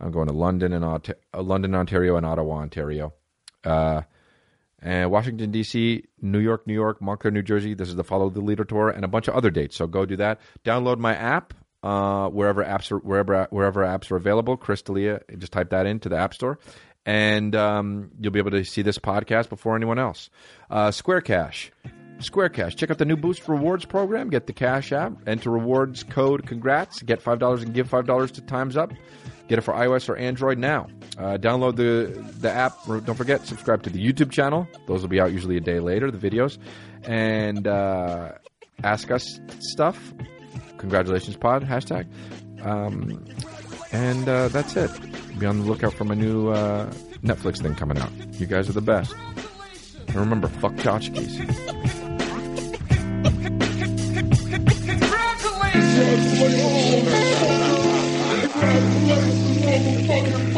I'm 0.00 0.10
going 0.10 0.26
to 0.26 0.32
London 0.32 0.72
and 0.72 1.14
London, 1.36 1.74
Ontario, 1.74 2.16
and 2.16 2.26
Ottawa, 2.26 2.56
Ontario. 2.56 3.14
Uh, 3.62 4.02
and 4.84 5.10
Washington 5.10 5.50
D.C., 5.50 6.04
New 6.20 6.38
York, 6.38 6.66
New 6.66 6.74
York, 6.74 7.00
Montclair, 7.00 7.30
New 7.32 7.42
Jersey. 7.42 7.74
This 7.74 7.88
is 7.88 7.96
the 7.96 8.04
Follow 8.04 8.28
the 8.28 8.40
Leader 8.40 8.64
tour, 8.64 8.90
and 8.90 9.04
a 9.04 9.08
bunch 9.08 9.26
of 9.26 9.34
other 9.34 9.50
dates. 9.50 9.76
So 9.76 9.86
go 9.86 10.04
do 10.04 10.16
that. 10.18 10.40
Download 10.62 10.98
my 10.98 11.16
app 11.16 11.54
uh, 11.82 12.28
wherever 12.28 12.62
apps 12.62 12.92
are, 12.92 12.98
wherever 12.98 13.46
wherever 13.50 13.82
apps 13.82 14.10
are 14.10 14.16
available. 14.16 14.56
Chris 14.56 14.82
D'Elia, 14.82 15.20
just 15.38 15.52
type 15.52 15.70
that 15.70 15.86
into 15.86 16.08
the 16.08 16.16
App 16.16 16.34
Store, 16.34 16.58
and 17.06 17.56
um, 17.56 18.10
you'll 18.20 18.32
be 18.32 18.38
able 18.38 18.52
to 18.52 18.64
see 18.64 18.82
this 18.82 18.98
podcast 18.98 19.48
before 19.48 19.74
anyone 19.74 19.98
else. 19.98 20.30
Uh, 20.70 20.90
Square 20.90 21.22
Cash. 21.22 21.72
Square 22.20 22.50
Cash. 22.50 22.76
Check 22.76 22.90
out 22.90 22.98
the 22.98 23.04
new 23.04 23.16
Boost 23.16 23.48
Rewards 23.48 23.84
program. 23.84 24.30
Get 24.30 24.46
the 24.46 24.52
Cash 24.52 24.92
app. 24.92 25.12
Enter 25.26 25.50
rewards 25.50 26.04
code 26.04 26.46
Congrats. 26.46 27.02
Get 27.02 27.20
five 27.20 27.38
dollars 27.38 27.62
and 27.62 27.74
give 27.74 27.88
five 27.88 28.06
dollars 28.06 28.30
to 28.32 28.42
Times 28.42 28.76
Up. 28.76 28.92
Get 29.48 29.58
it 29.58 29.62
for 29.62 29.74
iOS 29.74 30.08
or 30.08 30.16
Android 30.16 30.58
now. 30.58 30.86
Uh, 31.18 31.36
download 31.36 31.76
the 31.76 32.18
the 32.40 32.50
app. 32.50 32.72
Don't 32.86 33.14
forget 33.14 33.46
subscribe 33.46 33.82
to 33.82 33.90
the 33.90 34.04
YouTube 34.04 34.30
channel. 34.30 34.66
Those 34.86 35.02
will 35.02 35.08
be 35.08 35.20
out 35.20 35.32
usually 35.32 35.56
a 35.56 35.60
day 35.60 35.80
later. 35.80 36.10
The 36.10 36.30
videos 36.30 36.58
and 37.04 37.66
uh, 37.66 38.32
ask 38.82 39.10
us 39.10 39.40
stuff. 39.60 40.14
Congratulations, 40.78 41.36
Pod 41.36 41.62
hashtag. 41.64 42.06
Um, 42.64 43.24
and 43.92 44.28
uh, 44.28 44.48
that's 44.48 44.76
it. 44.76 44.90
Be 45.38 45.46
on 45.46 45.60
the 45.60 45.64
lookout 45.64 45.94
for 45.94 46.04
my 46.04 46.14
new 46.14 46.48
uh, 46.48 46.90
Netflix 47.22 47.60
thing 47.62 47.74
coming 47.74 47.98
out. 47.98 48.10
You 48.32 48.46
guys 48.46 48.68
are 48.68 48.72
the 48.72 48.80
best. 48.80 49.14
And 50.08 50.16
remember, 50.16 50.48
fuck 50.48 50.72
tchotchkes. 50.74 51.64
Congratulations, 60.14 60.54